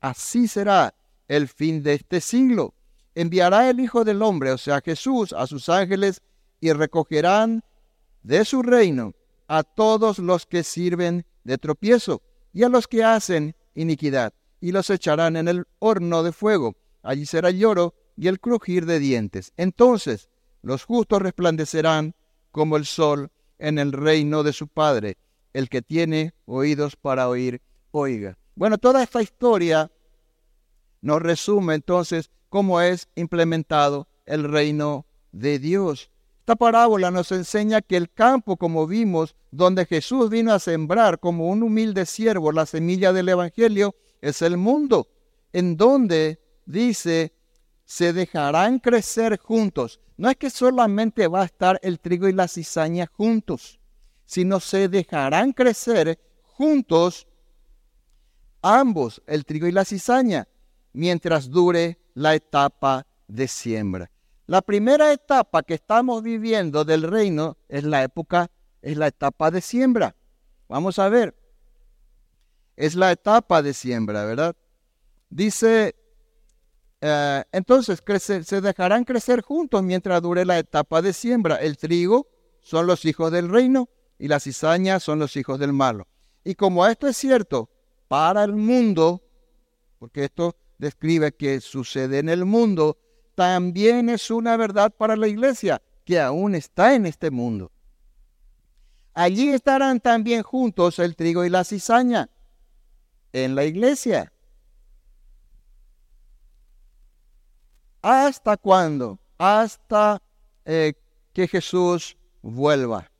así 0.00 0.46
será 0.46 0.94
el 1.28 1.48
fin 1.48 1.82
de 1.82 1.94
este 1.94 2.20
siglo. 2.20 2.74
Enviará 3.14 3.68
el 3.68 3.80
Hijo 3.80 4.04
del 4.04 4.22
Hombre, 4.22 4.52
o 4.52 4.58
sea, 4.58 4.80
Jesús, 4.84 5.32
a 5.32 5.46
sus 5.46 5.68
ángeles 5.68 6.20
y 6.60 6.72
recogerán 6.72 7.64
de 8.22 8.44
su 8.44 8.62
reino 8.62 9.14
a 9.48 9.62
todos 9.62 10.18
los 10.18 10.46
que 10.46 10.62
sirven 10.62 11.24
de 11.44 11.58
tropiezo 11.58 12.22
y 12.52 12.62
a 12.62 12.68
los 12.68 12.88
que 12.88 13.04
hacen 13.04 13.54
iniquidad, 13.74 14.32
y 14.60 14.72
los 14.72 14.90
echarán 14.90 15.36
en 15.36 15.48
el 15.48 15.64
horno 15.78 16.22
de 16.22 16.32
fuego. 16.32 16.76
Allí 17.02 17.26
será 17.26 17.50
el 17.50 17.58
lloro 17.58 17.94
y 18.16 18.28
el 18.28 18.40
crujir 18.40 18.86
de 18.86 18.98
dientes. 18.98 19.52
Entonces 19.56 20.28
los 20.62 20.84
justos 20.84 21.22
resplandecerán 21.22 22.14
como 22.50 22.76
el 22.76 22.86
sol 22.86 23.30
en 23.58 23.78
el 23.78 23.92
reino 23.92 24.42
de 24.42 24.52
su 24.52 24.68
Padre. 24.68 25.18
El 25.56 25.70
que 25.70 25.80
tiene 25.80 26.34
oídos 26.44 26.96
para 26.96 27.30
oír, 27.30 27.62
oiga. 27.90 28.36
Bueno, 28.56 28.76
toda 28.76 29.02
esta 29.02 29.22
historia 29.22 29.90
nos 31.00 31.22
resume 31.22 31.76
entonces 31.76 32.30
cómo 32.50 32.82
es 32.82 33.08
implementado 33.14 34.06
el 34.26 34.44
reino 34.44 35.06
de 35.32 35.58
Dios. 35.58 36.10
Esta 36.40 36.56
parábola 36.56 37.10
nos 37.10 37.32
enseña 37.32 37.80
que 37.80 37.96
el 37.96 38.12
campo, 38.12 38.58
como 38.58 38.86
vimos, 38.86 39.34
donde 39.50 39.86
Jesús 39.86 40.28
vino 40.28 40.52
a 40.52 40.58
sembrar 40.58 41.20
como 41.20 41.48
un 41.48 41.62
humilde 41.62 42.04
siervo 42.04 42.52
la 42.52 42.66
semilla 42.66 43.14
del 43.14 43.30
Evangelio, 43.30 43.94
es 44.20 44.42
el 44.42 44.58
mundo, 44.58 45.08
en 45.54 45.78
donde 45.78 46.38
dice, 46.66 47.32
se 47.86 48.12
dejarán 48.12 48.78
crecer 48.78 49.38
juntos. 49.38 50.00
No 50.18 50.28
es 50.28 50.36
que 50.36 50.50
solamente 50.50 51.28
va 51.28 51.40
a 51.40 51.46
estar 51.46 51.80
el 51.82 51.98
trigo 51.98 52.28
y 52.28 52.34
la 52.34 52.46
cizaña 52.46 53.06
juntos, 53.06 53.80
sino 54.26 54.60
se 54.60 54.88
dejarán 54.88 55.52
crecer 55.52 56.18
juntos 56.42 57.26
ambos, 58.60 59.22
el 59.26 59.44
trigo 59.44 59.66
y 59.66 59.72
la 59.72 59.84
cizaña, 59.84 60.48
mientras 60.92 61.50
dure 61.50 61.98
la 62.14 62.34
etapa 62.34 63.06
de 63.28 63.48
siembra. 63.48 64.10
La 64.46 64.62
primera 64.62 65.12
etapa 65.12 65.62
que 65.62 65.74
estamos 65.74 66.22
viviendo 66.22 66.84
del 66.84 67.02
reino 67.02 67.56
es 67.68 67.84
la 67.84 68.02
época, 68.02 68.50
es 68.82 68.96
la 68.96 69.08
etapa 69.08 69.50
de 69.50 69.60
siembra. 69.60 70.14
Vamos 70.68 70.98
a 70.98 71.08
ver. 71.08 71.34
Es 72.76 72.94
la 72.94 73.12
etapa 73.12 73.62
de 73.62 73.72
siembra, 73.72 74.24
¿verdad? 74.24 74.54
Dice, 75.30 75.96
eh, 77.00 77.44
entonces 77.52 78.02
se 78.44 78.60
dejarán 78.60 79.04
crecer 79.04 79.42
juntos 79.42 79.82
mientras 79.82 80.20
dure 80.22 80.44
la 80.44 80.58
etapa 80.58 81.02
de 81.02 81.12
siembra. 81.12 81.56
El 81.56 81.76
trigo 81.76 82.28
son 82.60 82.86
los 82.86 83.04
hijos 83.04 83.32
del 83.32 83.48
reino 83.48 83.88
y 84.18 84.28
la 84.28 84.40
cizaña 84.40 85.00
son 85.00 85.18
los 85.18 85.36
hijos 85.36 85.58
del 85.58 85.72
malo. 85.72 86.06
Y 86.44 86.54
como 86.54 86.86
esto 86.86 87.06
es 87.06 87.16
cierto 87.16 87.70
para 88.08 88.44
el 88.44 88.54
mundo, 88.54 89.22
porque 89.98 90.24
esto 90.24 90.56
describe 90.78 91.32
que 91.32 91.60
sucede 91.60 92.18
en 92.18 92.28
el 92.28 92.44
mundo, 92.44 92.98
también 93.34 94.08
es 94.08 94.30
una 94.30 94.56
verdad 94.56 94.92
para 94.96 95.16
la 95.16 95.28
iglesia 95.28 95.82
que 96.04 96.20
aún 96.20 96.54
está 96.54 96.94
en 96.94 97.06
este 97.06 97.30
mundo. 97.30 97.72
Allí 99.12 99.48
estarán 99.48 100.00
también 100.00 100.42
juntos 100.42 100.98
el 100.98 101.16
trigo 101.16 101.44
y 101.44 101.50
la 101.50 101.64
cizaña 101.64 102.30
en 103.32 103.54
la 103.54 103.64
iglesia. 103.64 104.32
¿Hasta 108.02 108.56
cuándo? 108.56 109.18
Hasta 109.38 110.22
eh, 110.64 110.94
que 111.32 111.48
Jesús 111.48 112.16
vuelva. 112.40 113.10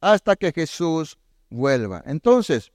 Hasta 0.00 0.36
que 0.36 0.52
Jesús 0.52 1.18
vuelva. 1.50 2.02
Entonces, 2.06 2.72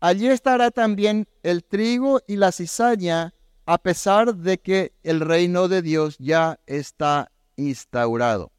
allí 0.00 0.28
estará 0.28 0.70
también 0.70 1.28
el 1.42 1.64
trigo 1.64 2.20
y 2.26 2.36
la 2.36 2.52
cizaña 2.52 3.34
a 3.66 3.78
pesar 3.78 4.34
de 4.34 4.58
que 4.58 4.92
el 5.02 5.20
reino 5.20 5.68
de 5.68 5.82
Dios 5.82 6.16
ya 6.18 6.58
está 6.66 7.30
instaurado. 7.56 8.52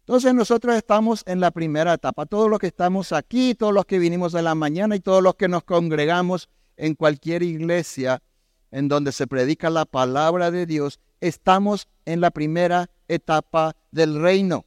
Entonces 0.00 0.32
nosotros 0.32 0.74
estamos 0.74 1.22
en 1.26 1.40
la 1.40 1.50
primera 1.50 1.92
etapa. 1.92 2.24
Todos 2.24 2.48
los 2.48 2.58
que 2.58 2.68
estamos 2.68 3.12
aquí, 3.12 3.54
todos 3.54 3.74
los 3.74 3.84
que 3.84 3.98
vinimos 3.98 4.32
de 4.32 4.40
la 4.40 4.54
mañana 4.54 4.96
y 4.96 5.00
todos 5.00 5.22
los 5.22 5.34
que 5.34 5.48
nos 5.48 5.64
congregamos 5.64 6.48
en 6.78 6.94
cualquier 6.94 7.42
iglesia 7.42 8.22
en 8.70 8.88
donde 8.88 9.12
se 9.12 9.26
predica 9.26 9.68
la 9.68 9.84
palabra 9.84 10.50
de 10.50 10.64
Dios, 10.64 10.98
estamos 11.20 11.88
en 12.06 12.22
la 12.22 12.30
primera 12.30 12.88
etapa 13.06 13.76
del 13.90 14.20
reino. 14.20 14.64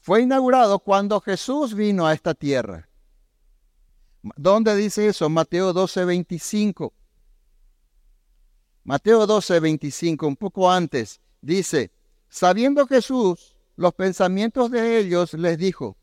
Fue 0.00 0.22
inaugurado 0.22 0.78
cuando 0.78 1.20
Jesús 1.20 1.74
vino 1.74 2.06
a 2.06 2.14
esta 2.14 2.32
tierra. 2.34 2.88
¿Dónde 4.36 4.74
dice 4.74 5.06
eso? 5.08 5.28
Mateo 5.28 5.74
12, 5.74 6.06
25. 6.06 6.94
Mateo 8.84 9.26
12, 9.26 9.60
25, 9.60 10.26
un 10.26 10.36
poco 10.36 10.70
antes, 10.70 11.20
dice, 11.42 11.92
sabiendo 12.30 12.86
Jesús 12.86 13.56
los 13.76 13.92
pensamientos 13.92 14.70
de 14.70 14.98
ellos, 14.98 15.34
les 15.34 15.58
dijo, 15.58 15.98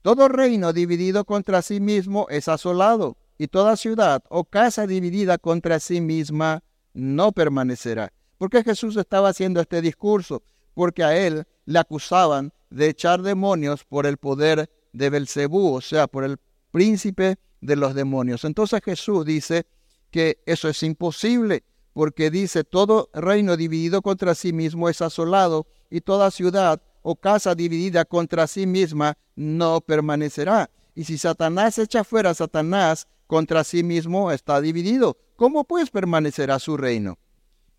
Todo 0.00 0.28
reino 0.28 0.72
dividido 0.72 1.26
contra 1.26 1.60
sí 1.60 1.78
mismo 1.78 2.26
es 2.30 2.48
asolado, 2.48 3.18
y 3.36 3.48
toda 3.48 3.76
ciudad 3.76 4.24
o 4.30 4.44
casa 4.44 4.86
dividida 4.86 5.36
contra 5.36 5.78
sí 5.78 6.00
misma 6.00 6.64
no 6.94 7.32
permanecerá. 7.32 8.12
¿Por 8.38 8.48
qué 8.48 8.64
Jesús 8.64 8.96
estaba 8.96 9.28
haciendo 9.28 9.60
este 9.60 9.82
discurso? 9.82 10.42
Porque 10.74 11.04
a 11.04 11.16
él 11.16 11.46
le 11.66 11.78
acusaban 11.78 12.52
de 12.72 12.88
echar 12.88 13.22
demonios 13.22 13.84
por 13.84 14.06
el 14.06 14.16
poder 14.16 14.70
de 14.92 15.10
Belcebú, 15.10 15.74
o 15.74 15.80
sea, 15.80 16.06
por 16.06 16.24
el 16.24 16.38
príncipe 16.70 17.38
de 17.60 17.76
los 17.76 17.94
demonios. 17.94 18.44
Entonces 18.44 18.80
Jesús 18.84 19.24
dice 19.24 19.66
que 20.10 20.42
eso 20.46 20.68
es 20.68 20.82
imposible, 20.82 21.64
porque 21.92 22.30
dice, 22.30 22.64
todo 22.64 23.10
reino 23.12 23.56
dividido 23.56 24.02
contra 24.02 24.34
sí 24.34 24.52
mismo 24.52 24.88
es 24.88 25.02
asolado, 25.02 25.66
y 25.90 26.00
toda 26.00 26.30
ciudad 26.30 26.82
o 27.02 27.16
casa 27.16 27.54
dividida 27.54 28.04
contra 28.04 28.46
sí 28.46 28.66
misma 28.66 29.18
no 29.36 29.80
permanecerá. 29.80 30.70
Y 30.94 31.04
si 31.04 31.18
Satanás 31.18 31.78
echa 31.78 32.04
fuera 32.04 32.30
a 32.30 32.34
Satanás 32.34 33.06
contra 33.26 33.64
sí 33.64 33.82
mismo, 33.82 34.30
está 34.30 34.60
dividido. 34.60 35.18
¿Cómo 35.36 35.64
pues 35.64 35.90
permanecerá 35.90 36.58
su 36.58 36.76
reino? 36.76 37.18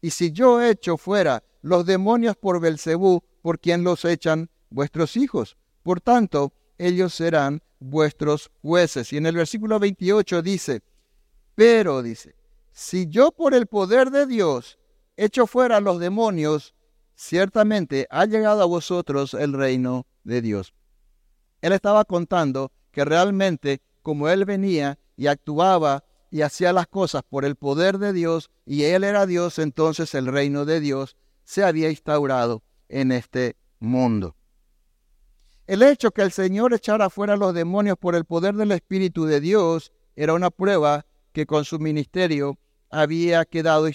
Y 0.01 0.11
si 0.11 0.31
yo 0.31 0.61
echo 0.61 0.97
fuera 0.97 1.43
los 1.61 1.85
demonios 1.85 2.35
por 2.35 2.59
Belcebú, 2.59 3.23
¿por 3.41 3.59
quién 3.59 3.83
los 3.83 4.03
echan? 4.05 4.49
Vuestros 4.73 5.17
hijos. 5.17 5.55
Por 5.83 6.01
tanto, 6.01 6.51
ellos 6.79 7.13
serán 7.13 7.61
vuestros 7.79 8.49
jueces. 8.63 9.13
Y 9.13 9.17
en 9.17 9.27
el 9.27 9.35
versículo 9.35 9.77
28 9.77 10.41
dice, 10.41 10.81
pero 11.53 12.01
dice, 12.01 12.33
si 12.71 13.07
yo 13.07 13.31
por 13.31 13.53
el 13.53 13.67
poder 13.67 14.09
de 14.09 14.25
Dios 14.25 14.79
echo 15.15 15.45
fuera 15.45 15.79
los 15.79 15.99
demonios, 15.99 16.73
ciertamente 17.13 18.07
ha 18.09 18.25
llegado 18.25 18.63
a 18.63 18.65
vosotros 18.65 19.35
el 19.35 19.53
reino 19.53 20.07
de 20.23 20.41
Dios. 20.41 20.73
Él 21.61 21.71
estaba 21.71 22.03
contando 22.03 22.71
que 22.91 23.05
realmente 23.05 23.83
como 24.01 24.27
él 24.27 24.43
venía 24.43 24.97
y 25.15 25.27
actuaba 25.27 26.03
y 26.31 26.41
hacía 26.41 26.73
las 26.73 26.87
cosas 26.87 27.21
por 27.29 27.45
el 27.45 27.55
poder 27.57 27.99
de 27.99 28.11
Dios 28.11 28.49
y 28.65 28.85
él 28.85 29.03
era 29.03 29.27
Dios, 29.27 29.59
entonces 29.59 30.15
el 30.15 30.25
reino 30.25 30.65
de 30.65 30.79
Dios 30.79 31.15
se 31.43 31.63
había 31.63 31.91
instaurado 31.91 32.63
en 32.89 33.11
este 33.11 33.55
mundo. 33.79 34.35
El 35.65 35.81
hecho 35.81 36.11
que 36.11 36.21
el 36.21 36.31
Señor 36.31 36.73
echara 36.73 37.09
fuera 37.09 37.37
los 37.37 37.53
demonios 37.53 37.97
por 37.97 38.15
el 38.15 38.25
poder 38.25 38.55
del 38.55 38.73
Espíritu 38.73 39.23
de 39.25 39.39
Dios 39.39 39.93
era 40.15 40.33
una 40.33 40.49
prueba 40.49 41.05
que 41.31 41.45
con 41.45 41.63
su 41.63 41.79
ministerio 41.79 42.57
había 42.89 43.45
quedado 43.45 43.87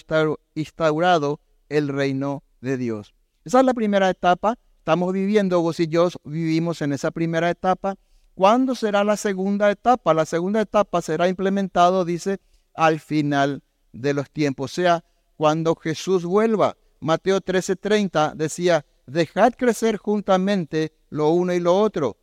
instaurado 0.55 1.39
el 1.69 1.87
reino 1.87 2.43
de 2.61 2.77
Dios. 2.77 3.13
Esa 3.45 3.59
es 3.59 3.65
la 3.65 3.75
primera 3.75 4.09
etapa. 4.09 4.57
Estamos 4.79 5.13
viviendo, 5.13 5.61
vos 5.61 5.79
y 5.79 5.87
yo 5.87 6.09
vivimos 6.23 6.81
en 6.81 6.91
esa 6.91 7.11
primera 7.11 7.51
etapa. 7.51 7.95
¿Cuándo 8.33 8.73
será 8.73 9.03
la 9.03 9.15
segunda 9.15 9.69
etapa? 9.69 10.15
La 10.15 10.25
segunda 10.25 10.61
etapa 10.61 11.03
será 11.03 11.27
implementado, 11.27 12.03
dice, 12.03 12.39
al 12.73 12.99
final 12.99 13.61
de 13.93 14.13
los 14.15 14.31
tiempos, 14.31 14.71
o 14.71 14.75
sea, 14.75 15.03
cuando 15.37 15.75
Jesús 15.75 16.25
vuelva. 16.25 16.77
Mateo 16.99 17.41
13:30 17.41 18.33
decía, 18.35 18.85
dejad 19.09 19.53
crecer 19.57 19.97
juntamente 19.97 20.93
lo 21.09 21.29
uno 21.29 21.53
y 21.53 21.59
lo 21.59 21.77
otro 21.77 22.17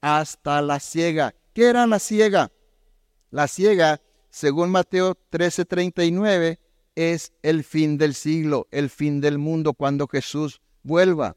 hasta 0.00 0.60
la 0.62 0.80
ciega. 0.80 1.34
¿Qué 1.52 1.66
era 1.66 1.86
la 1.86 1.98
ciega? 1.98 2.50
La 3.30 3.48
ciega, 3.48 4.00
según 4.30 4.70
Mateo 4.70 5.16
13:39, 5.30 6.58
es 6.94 7.32
el 7.42 7.64
fin 7.64 7.96
del 7.96 8.14
siglo, 8.14 8.68
el 8.70 8.90
fin 8.90 9.20
del 9.20 9.38
mundo 9.38 9.72
cuando 9.72 10.06
Jesús 10.06 10.60
vuelva. 10.82 11.36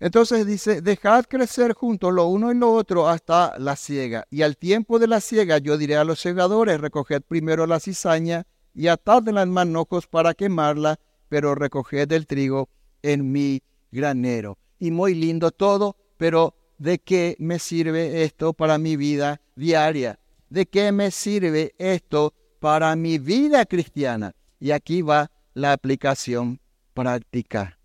Entonces 0.00 0.46
dice, 0.46 0.82
dejad 0.82 1.24
crecer 1.24 1.72
juntos 1.72 2.12
lo 2.12 2.26
uno 2.26 2.52
y 2.52 2.54
lo 2.54 2.72
otro 2.72 3.08
hasta 3.08 3.58
la 3.58 3.76
siega. 3.76 4.26
Y 4.30 4.42
al 4.42 4.56
tiempo 4.56 4.98
de 4.98 5.06
la 5.06 5.20
siega 5.20 5.58
yo 5.58 5.78
diré 5.78 5.96
a 5.96 6.04
los 6.04 6.20
segadores, 6.20 6.80
recoged 6.80 7.22
primero 7.22 7.66
la 7.66 7.80
cizaña 7.80 8.46
y 8.74 8.88
atadla 8.88 9.42
en 9.42 9.50
manojos 9.50 10.06
para 10.06 10.34
quemarla, 10.34 10.98
pero 11.28 11.54
recoged 11.54 12.10
el 12.12 12.26
trigo 12.26 12.68
en 13.02 13.30
mi 13.30 13.62
granero. 13.90 14.58
Y 14.78 14.90
muy 14.90 15.14
lindo 15.14 15.50
todo, 15.50 15.96
pero 16.16 16.54
¿de 16.78 16.98
qué 16.98 17.36
me 17.38 17.58
sirve 17.58 18.24
esto 18.24 18.52
para 18.52 18.78
mi 18.78 18.96
vida 18.96 19.40
diaria? 19.54 20.18
¿De 20.48 20.66
qué 20.66 20.92
me 20.92 21.10
sirve 21.10 21.74
esto 21.78 22.34
para 22.60 22.94
mi 22.96 23.18
vida 23.18 23.64
cristiana? 23.66 24.34
Y 24.60 24.70
aquí 24.70 25.02
va 25.02 25.30
la 25.54 25.72
aplicación 25.72 26.60
práctica. 26.92 27.78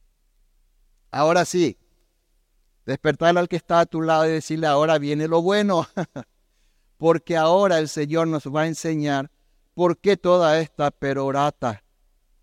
Ahora 1.11 1.45
sí, 1.45 1.77
despertar 2.85 3.37
al 3.37 3.47
que 3.47 3.55
está 3.55 3.81
a 3.81 3.85
tu 3.85 4.01
lado 4.01 4.27
y 4.27 4.31
decirle, 4.31 4.67
ahora 4.67 4.97
viene 4.97 5.27
lo 5.27 5.41
bueno, 5.41 5.87
porque 6.97 7.37
ahora 7.37 7.79
el 7.79 7.87
Señor 7.87 8.27
nos 8.27 8.45
va 8.45 8.61
a 8.61 8.67
enseñar 8.67 9.31
por 9.73 9.97
qué 9.97 10.17
toda 10.17 10.59
esta 10.59 10.91
perorata, 10.91 11.83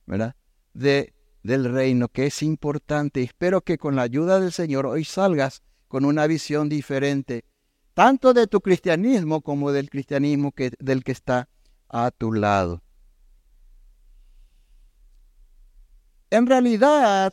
¿verdad? 0.06 0.34
De, 0.76 1.14
del 1.42 1.72
reino, 1.72 2.08
que 2.08 2.26
es 2.26 2.42
importante. 2.42 3.22
Espero 3.22 3.62
que 3.62 3.78
con 3.78 3.96
la 3.96 4.02
ayuda 4.02 4.40
del 4.40 4.52
Señor 4.52 4.86
hoy 4.86 5.04
salgas 5.04 5.62
con 5.88 6.04
una 6.04 6.26
visión 6.26 6.68
diferente, 6.68 7.44
tanto 7.94 8.34
de 8.34 8.46
tu 8.46 8.60
cristianismo 8.60 9.40
como 9.40 9.72
del 9.72 9.88
cristianismo 9.88 10.52
que, 10.52 10.72
del 10.78 11.02
que 11.02 11.12
está 11.12 11.48
a 11.88 12.10
tu 12.10 12.32
lado. 12.32 12.82
En 16.28 16.46
realidad, 16.46 17.32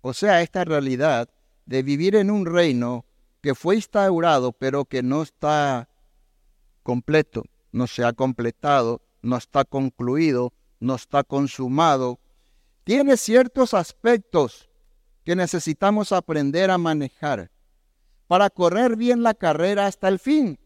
o 0.00 0.14
sea, 0.14 0.40
esta 0.40 0.64
realidad 0.64 1.28
de 1.66 1.82
vivir 1.82 2.14
en 2.14 2.30
un 2.30 2.46
reino 2.46 3.04
que 3.40 3.54
fue 3.54 3.76
instaurado 3.76 4.52
pero 4.52 4.84
que 4.84 5.02
no 5.02 5.22
está 5.22 5.88
completo, 6.82 7.44
no 7.72 7.86
se 7.86 8.04
ha 8.04 8.12
completado, 8.12 9.02
no 9.20 9.36
está 9.36 9.64
concluido, 9.64 10.52
no 10.82 10.96
está 10.96 11.22
consumado, 11.22 12.18
tiene 12.84 13.16
ciertos 13.16 13.72
aspectos 13.72 14.68
que 15.24 15.36
necesitamos 15.36 16.10
aprender 16.10 16.70
a 16.70 16.78
manejar 16.78 17.52
para 18.26 18.50
correr 18.50 18.96
bien 18.96 19.22
la 19.22 19.34
carrera 19.34 19.86
hasta 19.86 20.08
el 20.08 20.18
fin. 20.18 20.58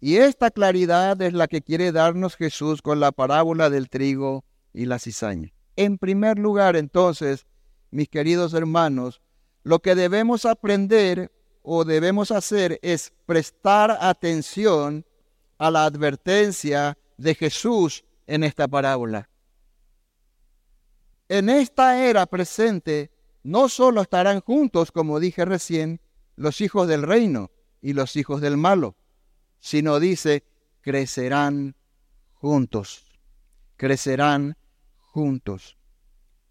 Y 0.00 0.16
esta 0.16 0.50
claridad 0.50 1.22
es 1.22 1.32
la 1.34 1.46
que 1.46 1.62
quiere 1.62 1.92
darnos 1.92 2.34
Jesús 2.34 2.82
con 2.82 2.98
la 2.98 3.12
parábola 3.12 3.70
del 3.70 3.88
trigo 3.88 4.44
y 4.74 4.86
la 4.86 4.98
cizaña. 4.98 5.52
En 5.76 5.98
primer 5.98 6.40
lugar, 6.40 6.74
entonces, 6.74 7.46
mis 7.92 8.08
queridos 8.08 8.54
hermanos, 8.54 9.22
lo 9.62 9.78
que 9.78 9.94
debemos 9.94 10.44
aprender 10.44 11.30
o 11.62 11.84
debemos 11.84 12.32
hacer 12.32 12.80
es 12.82 13.12
prestar 13.26 13.96
atención 14.00 15.06
a 15.58 15.70
la 15.70 15.84
advertencia 15.84 16.98
de 17.16 17.36
Jesús 17.36 18.04
en 18.32 18.44
esta 18.44 18.66
parábola. 18.66 19.28
En 21.28 21.50
esta 21.50 22.02
era 22.06 22.24
presente 22.24 23.10
no 23.42 23.68
solo 23.68 24.00
estarán 24.00 24.40
juntos, 24.40 24.90
como 24.90 25.20
dije 25.20 25.44
recién, 25.44 26.00
los 26.36 26.62
hijos 26.62 26.88
del 26.88 27.02
reino 27.02 27.50
y 27.82 27.92
los 27.92 28.16
hijos 28.16 28.40
del 28.40 28.56
malo, 28.56 28.96
sino 29.60 30.00
dice, 30.00 30.44
crecerán 30.80 31.76
juntos, 32.32 33.04
crecerán 33.76 34.56
juntos. 34.96 35.76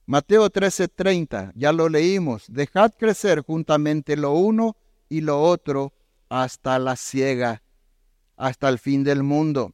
Mateo 0.05 0.51
13:30, 0.51 1.51
ya 1.55 1.73
lo 1.73 1.89
leímos, 1.89 2.45
dejad 2.47 2.93
crecer 2.95 3.41
juntamente 3.41 4.15
lo 4.15 4.33
uno 4.33 4.75
y 5.09 5.21
lo 5.21 5.41
otro 5.41 5.93
hasta 6.29 6.77
la 6.77 6.95
ciega, 6.95 7.63
hasta 8.37 8.69
el 8.69 8.77
fin 8.77 9.03
del 9.03 9.23
mundo. 9.23 9.73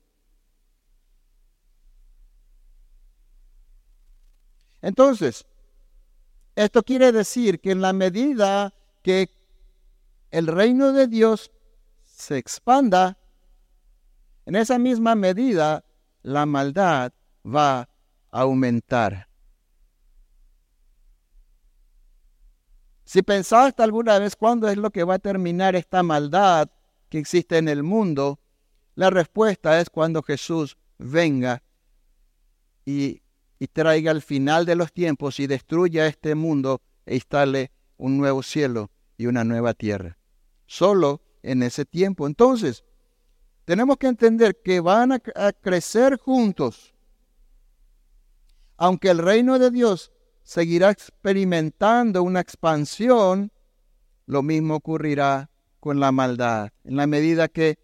Entonces, 4.82 5.46
esto 6.56 6.84
quiere 6.84 7.12
decir 7.12 7.60
que 7.60 7.72
en 7.72 7.82
la 7.82 7.94
medida 7.94 8.74
que 9.04 9.30
el 10.32 10.48
reino 10.48 10.92
de 10.92 11.08
Dios 11.08 11.52
se 12.04 12.38
expanda, 12.38 13.18
en 14.46 14.56
esa 14.56 14.80
misma 14.80 15.16
medida 15.16 15.86
la 16.24 16.46
maldad 16.46 17.14
va 17.46 17.82
a 18.32 18.42
aumentar. 18.42 19.28
Si 23.06 23.22
pensaste 23.22 23.84
alguna 23.84 24.20
vez 24.20 24.36
cuándo 24.36 24.68
es 24.68 24.78
lo 24.78 24.90
que 24.92 25.04
va 25.04 25.16
a 25.16 25.20
terminar 25.20 25.76
esta 25.76 26.04
maldad 26.04 26.70
que 27.10 27.20
existe 27.20 27.58
en 27.58 27.70
el 27.70 27.84
mundo, 27.84 28.40
la 28.96 29.10
respuesta 29.10 29.80
es 29.80 29.90
cuando 29.90 30.22
Jesús 30.24 30.78
venga 30.98 31.64
y, 32.84 33.22
traiga 33.66 34.12
el 34.12 34.22
final 34.22 34.68
de 34.68 34.76
los 34.76 34.94
tiempos 34.94 35.40
y 35.40 35.48
destruya 35.48 36.06
este 36.06 36.36
mundo 36.36 36.84
e 37.08 37.16
instale 37.16 37.72
un 37.98 38.20
nuevo 38.20 38.44
cielo 38.44 38.92
y 39.18 39.26
una 39.26 39.44
nueva 39.44 39.74
tierra. 39.74 40.20
Solo 40.68 41.24
en 41.42 41.64
ese 41.64 41.86
tiempo. 41.86 42.28
Entonces, 42.28 42.84
tenemos 43.66 43.98
que 43.98 44.08
entender 44.08 44.62
que 44.64 44.80
van 44.80 45.14
a, 45.14 45.22
a 45.36 45.52
crecer 45.54 46.18
juntos. 46.18 46.94
Aunque 48.78 49.10
el 49.10 49.18
reino 49.18 49.58
de 49.58 49.72
Dios 49.72 50.12
seguirá 50.44 50.92
experimentando 50.92 52.22
una 52.22 52.42
expansión, 52.42 53.52
lo 54.28 54.44
mismo 54.44 54.76
ocurrirá 54.76 55.50
con 55.80 56.00
la 56.00 56.12
maldad. 56.12 56.70
En 56.84 56.96
la 56.96 57.08
medida 57.08 57.48
que 57.48 57.80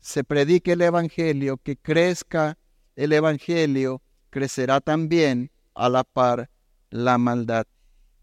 se 0.00 0.22
predique 0.22 0.72
el 0.72 0.82
Evangelio, 0.82 1.56
que 1.56 1.76
crezca 1.76 2.58
el 2.94 3.12
Evangelio, 3.12 4.02
crecerá 4.34 4.80
también 4.80 5.52
a 5.74 5.88
la 5.88 6.02
par 6.02 6.50
la 6.90 7.18
maldad. 7.18 7.68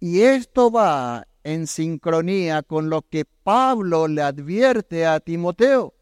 Y 0.02 0.24
esto 0.24 0.70
va 0.70 1.26
en 1.46 1.68
sincronía 1.68 2.64
con 2.64 2.90
lo 2.90 3.02
que 3.02 3.24
Pablo 3.24 4.10
le 4.10 4.22
advierte 4.22 5.06
a 5.06 5.22
Timoteo. 5.22 5.94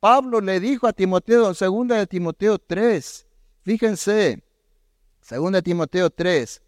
Pablo 0.00 0.40
le 0.40 0.58
dijo 0.58 0.88
a 0.88 0.92
Timoteo 0.92 1.46
en 1.46 1.54
2 1.54 1.88
de 1.96 2.06
Timoteo 2.08 2.58
3, 2.58 3.28
fíjense, 3.62 4.42
2 5.30 5.52
de 5.52 5.62
Timoteo 5.62 6.10
3, 6.10 6.62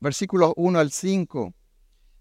versículos 0.00 0.52
1 0.56 0.80
al 0.80 0.90
5. 0.90 1.54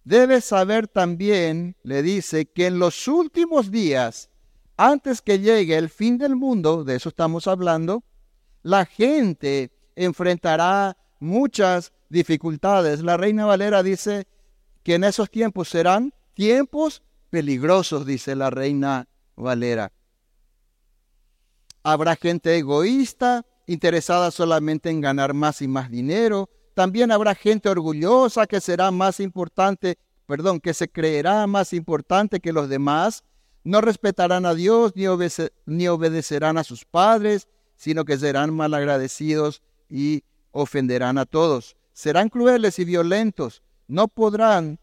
Debes 0.03 0.45
saber 0.45 0.87
también, 0.87 1.75
le 1.81 2.03
dice, 2.03 2.45
que 2.45 2.67
en 2.67 2.77
los 2.77 3.07
últimos 3.07 3.71
días, 3.71 4.29
antes 4.77 5.23
que 5.23 5.39
llegue 5.39 5.77
el 5.77 5.89
fin 5.89 6.19
del 6.19 6.35
mundo, 6.35 6.83
de 6.83 6.95
eso 6.97 7.09
estamos 7.09 7.47
hablando, 7.47 8.03
la 8.63 8.85
gente 8.85 9.71
enfrentará 9.95 10.97
muchas 11.19 11.91
dificultades. 12.09 13.01
La 13.01 13.17
Reina 13.17 13.45
Valera 13.45 13.83
dice 13.83 14.27
que 14.83 14.95
en 14.95 15.03
esos 15.03 15.29
tiempos 15.29 15.69
serán 15.69 16.13
tiempos 16.33 17.03
peligrosos, 17.29 18.05
dice 18.05 18.35
la 18.35 18.49
Reina 18.49 19.07
Valera. 19.35 19.91
Habrá 21.83 22.15
gente 22.15 22.57
egoísta, 22.57 23.45
interesada 23.67 24.31
solamente 24.31 24.89
en 24.89 25.01
ganar 25.01 25.33
más 25.33 25.61
y 25.61 25.67
más 25.67 25.89
dinero. 25.89 26.49
También 26.73 27.11
habrá 27.11 27.35
gente 27.35 27.69
orgullosa 27.69 28.47
que 28.47 28.61
será 28.61 28.91
más 28.91 29.19
importante, 29.19 29.97
perdón, 30.25 30.59
que 30.59 30.73
se 30.73 30.89
creerá 30.89 31.45
más 31.47 31.73
importante 31.73 32.39
que 32.39 32.53
los 32.53 32.67
demás. 32.69 33.23
No 33.63 33.81
respetarán 33.81 34.45
a 34.45 34.53
Dios 34.53 34.93
ni, 34.95 35.05
ni 35.65 35.87
obedecerán 35.87 36.57
a 36.57 36.63
sus 36.63 36.85
padres, 36.85 37.47
sino 37.79 38.03
que 38.03 38.17
serán 38.17 38.53
malagradecidos 38.53 39.61
y 39.89 40.25
ofenderán 40.51 41.17
a 41.17 41.25
todos. 41.25 41.77
Serán 41.93 42.27
crueles 42.27 42.77
y 42.77 42.83
violentos, 42.83 43.63
no 43.87 44.09
podrán 44.09 44.79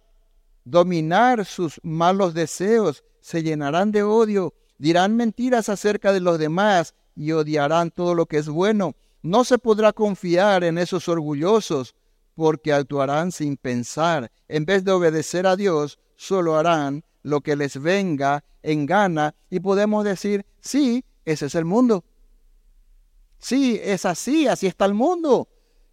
dominar 0.64 1.44
sus 1.44 1.78
malos 1.82 2.32
deseos, 2.32 3.04
se 3.20 3.42
llenarán 3.42 3.92
de 3.92 4.02
odio, 4.02 4.54
dirán 4.78 5.14
mentiras 5.14 5.68
acerca 5.68 6.10
de 6.14 6.20
los 6.20 6.38
demás 6.38 6.94
y 7.14 7.32
odiarán 7.32 7.90
todo 7.90 8.14
lo 8.14 8.24
que 8.24 8.38
es 8.38 8.48
bueno. 8.48 8.96
No 9.22 9.44
se 9.44 9.58
podrá 9.58 9.92
confiar 9.92 10.64
en 10.64 10.78
esos 10.78 11.06
orgullosos, 11.06 11.94
porque 12.34 12.72
actuarán 12.72 13.30
sin 13.30 13.58
pensar. 13.58 14.30
En 14.48 14.64
vez 14.64 14.84
de 14.84 14.92
obedecer 14.92 15.46
a 15.46 15.56
Dios, 15.56 15.98
solo 16.16 16.56
harán 16.56 17.04
lo 17.22 17.42
que 17.42 17.56
les 17.56 17.80
venga 17.80 18.42
en 18.62 18.86
gana 18.86 19.34
y 19.50 19.60
podemos 19.60 20.04
decir, 20.04 20.46
sí, 20.60 21.04
ese 21.26 21.46
es 21.46 21.54
el 21.54 21.66
mundo. 21.66 22.04
Sí, 23.38 23.80
es 23.82 24.04
así, 24.04 24.46
así 24.48 24.66
está 24.66 24.84
el 24.84 24.94
mundo. 24.94 25.48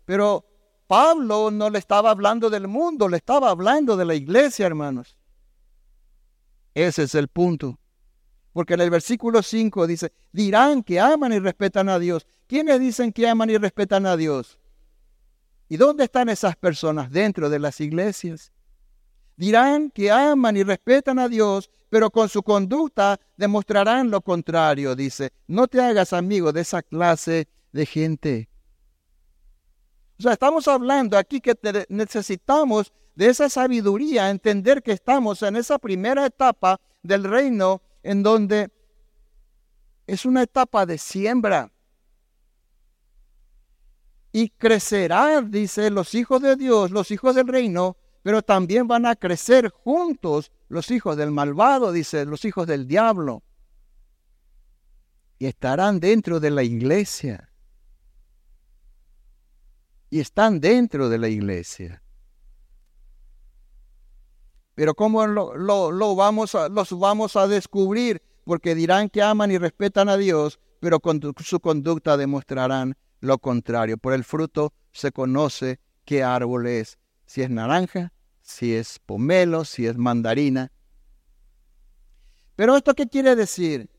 Pero 0.06 0.45
Pablo 0.88 1.51
no 1.51 1.69
le 1.69 1.79
estaba 1.79 2.12
hablando 2.12 2.49
del 2.49 2.67
mundo, 2.67 3.08
le 3.08 3.17
estaba 3.17 3.49
hablando 3.49 3.97
de 3.97 4.06
la 4.06 4.15
iglesia, 4.15 4.65
hermanos. 4.65 5.17
Ese 6.73 7.03
es 7.03 7.15
el 7.15 7.27
punto. 7.27 7.79
Porque 8.51 8.75
en 8.75 8.82
el 8.82 8.89
versículo 8.89 9.41
5 9.41 9.88
dice, 9.88 10.13
dirán 10.32 10.84
que 10.84 10.99
aman 10.99 11.34
y 11.34 11.39
respetan 11.39 11.89
a 11.89 11.99
Dios. 11.99 12.27
¿Quiénes 12.47 12.79
dicen 12.79 13.12
que 13.12 13.27
aman 13.27 13.49
y 13.49 13.58
respetan 13.58 14.06
a 14.06 14.15
Dios? 14.15 14.60
¿Y 15.69 15.77
dónde 15.77 16.03
están 16.03 16.29
esas 16.29 16.56
personas? 16.56 17.10
Dentro 17.12 17.49
de 17.49 17.60
las 17.60 17.82
iglesias. 17.82 18.51
Dirán 19.36 19.89
que 19.89 20.12
aman 20.12 20.58
y 20.58 20.63
respetan 20.63 21.19
a 21.19 21.28
Dios, 21.28 21.69
pero 21.89 22.10
con 22.10 22.30
su 22.30 22.43
conducta 22.43 23.19
demostrarán 23.38 24.10
lo 24.10 24.22
contrario, 24.22 24.96
dice. 24.96 25.32
No 25.48 25.67
te 25.67 25.82
hagas 25.82 26.13
amigo 26.13 26.52
de 26.52 26.62
esa 26.62 26.82
clase 26.82 27.48
de 27.72 27.86
gente. 27.86 28.50
O 30.19 30.24
sea, 30.24 30.34
estamos 30.34 30.67
hablando 30.67 31.17
aquí 31.17 31.41
que 31.41 31.56
necesitamos 31.89 32.93
de 33.15 33.28
esa 33.28 33.50
sabiduría, 33.50 34.30
entender 34.30 34.82
que 34.82 34.91
estamos 34.91 35.41
en 35.43 35.56
esa 35.56 35.78
primera 35.78 36.26
etapa 36.26 36.80
del 37.02 37.24
reino 37.24 37.82
en 38.02 38.24
donde 38.24 38.72
es 40.08 40.26
una 40.26 40.43
etapa 40.43 40.86
de 40.86 40.98
siembra. 40.98 41.72
Y 44.32 44.50
crecerá, 44.50 45.41
dice, 45.41 45.91
los 45.91 46.15
hijos 46.15 46.41
de 46.41 46.56
Dios, 46.56 46.91
los 46.91 47.12
hijos 47.12 47.36
del 47.36 47.48
reino, 47.48 47.98
pero 48.23 48.41
también 48.41 48.88
van 48.88 49.05
a 49.05 49.15
crecer 49.15 49.69
juntos 49.69 50.51
los 50.69 50.89
hijos 50.89 51.17
del 51.17 51.31
malvado, 51.31 51.91
dice, 51.91 52.25
los 52.25 52.45
hijos 52.45 52.65
del 52.65 52.88
diablo. 52.88 53.43
Y 55.38 55.45
estarán 55.45 55.99
dentro 55.99 56.39
de 56.39 56.49
la 56.49 56.63
iglesia 56.63 57.49
y 60.13 60.19
están 60.19 60.59
dentro 60.59 61.09
de 61.09 61.17
la 61.17 61.27
iglesia. 61.27 62.03
Pero 64.75 64.93
¿cómo 64.93 65.25
lo, 65.25 66.15
vamos 66.15 66.53
a, 66.53 66.69
los 66.69 66.97
vamos 66.97 67.36
a 67.36 67.47
descubrir? 67.47 68.21
Porque 68.43 68.75
dirán 68.75 69.09
que 69.09 69.23
aman 69.23 69.51
y 69.51 69.57
respetan 69.57 70.09
a 70.09 70.17
Dios, 70.17 70.59
pero 70.79 70.99
con 70.99 71.19
su 71.39 71.59
conducta 71.59 72.15
demostrarán 72.15 72.95
lo 73.21 73.39
contrario. 73.39 73.97
Por 73.97 74.13
el 74.13 74.23
fruto 74.23 74.71
se 74.91 75.12
conoce 75.12 75.79
qué 76.05 76.23
árbol 76.23 76.67
es, 76.67 76.99
si 77.25 77.41
es 77.41 77.49
naranja, 77.49 78.12
si 78.41 78.75
es 78.75 78.99
pomelo, 78.99 79.65
si 79.65 79.88
es 79.88 79.97
mandarina. 79.97 80.71
Pero 82.55 82.77
esto 82.77 82.93
qué 82.93 83.07
quiere 83.07 83.36
decir? 83.36 83.89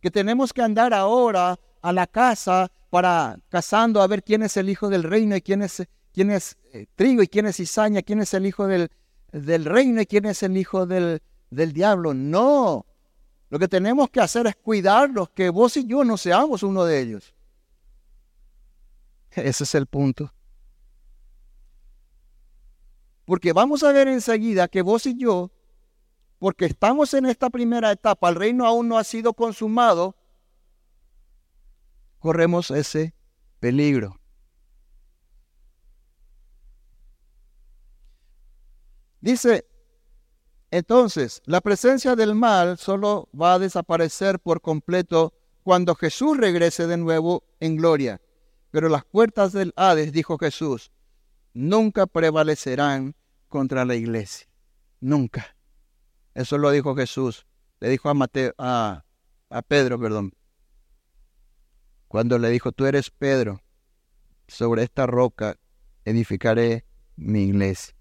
Que 0.00 0.10
tenemos 0.10 0.52
que 0.52 0.62
andar 0.62 0.94
ahora 0.94 1.58
a 1.82 1.92
la 1.92 2.06
casa 2.06 2.70
para 2.88 3.38
cazando 3.48 4.02
a 4.02 4.06
ver 4.06 4.22
quién 4.22 4.42
es 4.42 4.56
el 4.56 4.68
hijo 4.68 4.88
del 4.88 5.02
reino 5.02 5.36
y 5.36 5.42
quién 5.42 5.62
es, 5.62 5.86
quién 6.12 6.30
es 6.30 6.56
eh, 6.72 6.86
trigo 6.94 7.22
y 7.22 7.28
quién 7.28 7.46
es 7.46 7.56
cizaña, 7.56 8.02
quién 8.02 8.20
es 8.20 8.32
el 8.34 8.46
hijo 8.46 8.66
del, 8.66 8.90
del 9.32 9.64
reino 9.64 10.00
y 10.00 10.06
quién 10.06 10.26
es 10.26 10.42
el 10.42 10.56
hijo 10.56 10.86
del, 10.86 11.22
del 11.50 11.72
diablo. 11.72 12.14
No, 12.14 12.86
lo 13.50 13.58
que 13.58 13.68
tenemos 13.68 14.10
que 14.10 14.20
hacer 14.20 14.46
es 14.46 14.56
cuidarlos, 14.56 15.30
que 15.30 15.50
vos 15.50 15.76
y 15.76 15.84
yo 15.84 16.04
no 16.04 16.16
seamos 16.16 16.62
uno 16.62 16.84
de 16.84 17.00
ellos. 17.00 17.34
Ese 19.32 19.64
es 19.64 19.74
el 19.74 19.86
punto. 19.86 20.32
Porque 23.30 23.52
vamos 23.52 23.84
a 23.84 23.92
ver 23.92 24.08
enseguida 24.08 24.66
que 24.66 24.82
vos 24.82 25.06
y 25.06 25.16
yo, 25.16 25.52
porque 26.40 26.64
estamos 26.64 27.14
en 27.14 27.26
esta 27.26 27.48
primera 27.48 27.92
etapa, 27.92 28.28
el 28.28 28.34
reino 28.34 28.66
aún 28.66 28.88
no 28.88 28.98
ha 28.98 29.04
sido 29.04 29.34
consumado, 29.34 30.16
corremos 32.18 32.72
ese 32.72 33.14
peligro. 33.60 34.18
Dice, 39.20 39.64
entonces, 40.72 41.40
la 41.44 41.60
presencia 41.60 42.16
del 42.16 42.34
mal 42.34 42.78
solo 42.78 43.28
va 43.32 43.54
a 43.54 43.58
desaparecer 43.60 44.40
por 44.40 44.60
completo 44.60 45.34
cuando 45.62 45.94
Jesús 45.94 46.36
regrese 46.36 46.88
de 46.88 46.96
nuevo 46.96 47.44
en 47.60 47.76
gloria. 47.76 48.20
Pero 48.72 48.88
las 48.88 49.04
puertas 49.04 49.52
del 49.52 49.72
Hades, 49.76 50.10
dijo 50.10 50.36
Jesús, 50.36 50.90
nunca 51.54 52.08
prevalecerán 52.08 53.14
contra 53.50 53.84
la 53.84 53.94
iglesia. 53.94 54.46
Nunca. 55.00 55.54
Eso 56.32 56.56
lo 56.56 56.70
dijo 56.70 56.96
Jesús. 56.96 57.46
Le 57.80 57.90
dijo 57.90 58.08
a, 58.08 58.14
Mateo, 58.14 58.54
a, 58.56 59.04
a 59.50 59.62
Pedro, 59.62 60.00
perdón 60.00 60.32
cuando 62.10 62.40
le 62.40 62.50
dijo, 62.50 62.72
tú 62.72 62.86
eres 62.86 63.08
Pedro, 63.08 63.62
sobre 64.48 64.82
esta 64.82 65.06
roca 65.06 65.56
edificaré 66.04 66.84
mi 67.14 67.44
iglesia. 67.44 67.94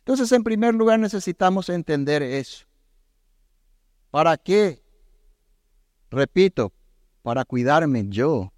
Entonces, 0.00 0.30
en 0.32 0.44
primer 0.44 0.74
lugar, 0.74 0.98
necesitamos 0.98 1.70
entender 1.70 2.22
eso. 2.22 2.66
¿Para 4.10 4.36
qué? 4.36 4.82
Repito, 6.10 6.74
para 7.22 7.46
cuidarme 7.46 8.04
yo 8.10 8.52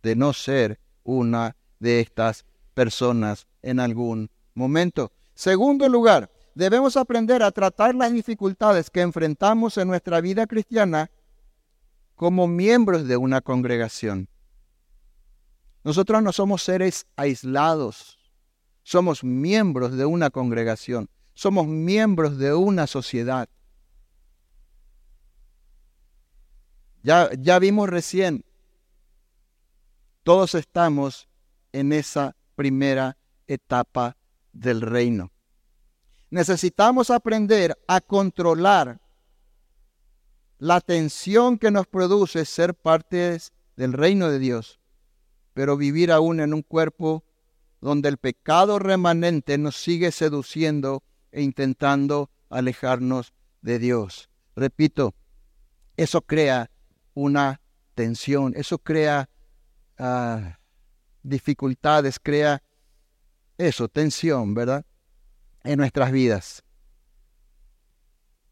de 0.00 0.14
no 0.14 0.32
ser 0.32 0.78
una 1.02 1.56
de 1.80 1.98
estas 1.98 2.46
personas 2.72 3.48
en 3.62 3.80
algún 3.80 4.30
momento. 4.56 5.12
Segundo 5.34 5.88
lugar, 5.88 6.30
debemos 6.54 6.96
aprender 6.96 7.42
a 7.42 7.52
tratar 7.52 7.94
las 7.94 8.12
dificultades 8.12 8.90
que 8.90 9.02
enfrentamos 9.02 9.76
en 9.76 9.86
nuestra 9.86 10.20
vida 10.20 10.46
cristiana 10.46 11.10
como 12.16 12.48
miembros 12.48 13.06
de 13.06 13.16
una 13.16 13.42
congregación. 13.42 14.28
Nosotros 15.84 16.22
no 16.22 16.32
somos 16.32 16.62
seres 16.62 17.06
aislados, 17.14 18.18
somos 18.82 19.22
miembros 19.22 19.96
de 19.96 20.06
una 20.06 20.30
congregación, 20.30 21.08
somos 21.34 21.68
miembros 21.68 22.38
de 22.38 22.54
una 22.54 22.86
sociedad. 22.86 23.48
Ya, 27.02 27.30
ya 27.38 27.60
vimos 27.60 27.88
recién, 27.88 28.44
todos 30.24 30.56
estamos 30.56 31.28
en 31.72 31.92
esa 31.92 32.34
primera 32.56 33.16
etapa 33.46 34.15
del 34.60 34.80
reino. 34.80 35.32
Necesitamos 36.30 37.10
aprender 37.10 37.78
a 37.86 38.00
controlar 38.00 39.00
la 40.58 40.80
tensión 40.80 41.58
que 41.58 41.70
nos 41.70 41.86
produce 41.86 42.44
ser 42.44 42.74
parte 42.74 43.38
del 43.76 43.92
reino 43.92 44.30
de 44.30 44.38
Dios, 44.38 44.80
pero 45.52 45.76
vivir 45.76 46.10
aún 46.10 46.40
en 46.40 46.54
un 46.54 46.62
cuerpo 46.62 47.24
donde 47.80 48.08
el 48.08 48.16
pecado 48.16 48.78
remanente 48.78 49.58
nos 49.58 49.76
sigue 49.76 50.10
seduciendo 50.10 51.02
e 51.30 51.42
intentando 51.42 52.30
alejarnos 52.48 53.32
de 53.60 53.78
Dios. 53.78 54.30
Repito, 54.54 55.14
eso 55.96 56.22
crea 56.22 56.70
una 57.14 57.60
tensión, 57.94 58.54
eso 58.56 58.78
crea 58.78 59.28
ah, 59.98 60.58
dificultades, 61.22 62.18
crea 62.18 62.62
eso, 63.58 63.88
tensión, 63.88 64.54
¿verdad? 64.54 64.84
En 65.64 65.78
nuestras 65.78 66.12
vidas. 66.12 66.62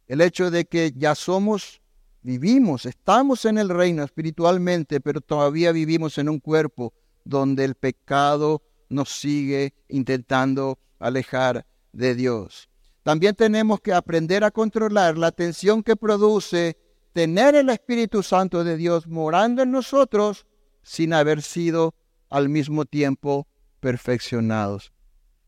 El 0.06 0.20
hecho 0.20 0.50
de 0.50 0.66
que 0.66 0.92
ya 0.96 1.14
somos, 1.14 1.80
vivimos, 2.22 2.86
estamos 2.86 3.44
en 3.44 3.58
el 3.58 3.68
reino 3.68 4.02
espiritualmente, 4.02 5.00
pero 5.00 5.20
todavía 5.20 5.72
vivimos 5.72 6.18
en 6.18 6.28
un 6.28 6.40
cuerpo 6.40 6.92
donde 7.24 7.64
el 7.64 7.74
pecado 7.74 8.62
nos 8.88 9.10
sigue 9.10 9.74
intentando 9.88 10.78
alejar 10.98 11.66
de 11.92 12.14
Dios. 12.14 12.68
También 13.02 13.34
tenemos 13.34 13.80
que 13.80 13.92
aprender 13.92 14.44
a 14.44 14.50
controlar 14.50 15.18
la 15.18 15.30
tensión 15.30 15.82
que 15.82 15.96
produce 15.96 16.78
tener 17.12 17.54
el 17.54 17.68
Espíritu 17.70 18.22
Santo 18.22 18.64
de 18.64 18.76
Dios 18.76 19.06
morando 19.06 19.62
en 19.62 19.70
nosotros 19.70 20.46
sin 20.82 21.12
haber 21.12 21.42
sido 21.42 21.94
al 22.28 22.48
mismo 22.48 22.84
tiempo 22.84 23.46
perfeccionados. 23.80 24.93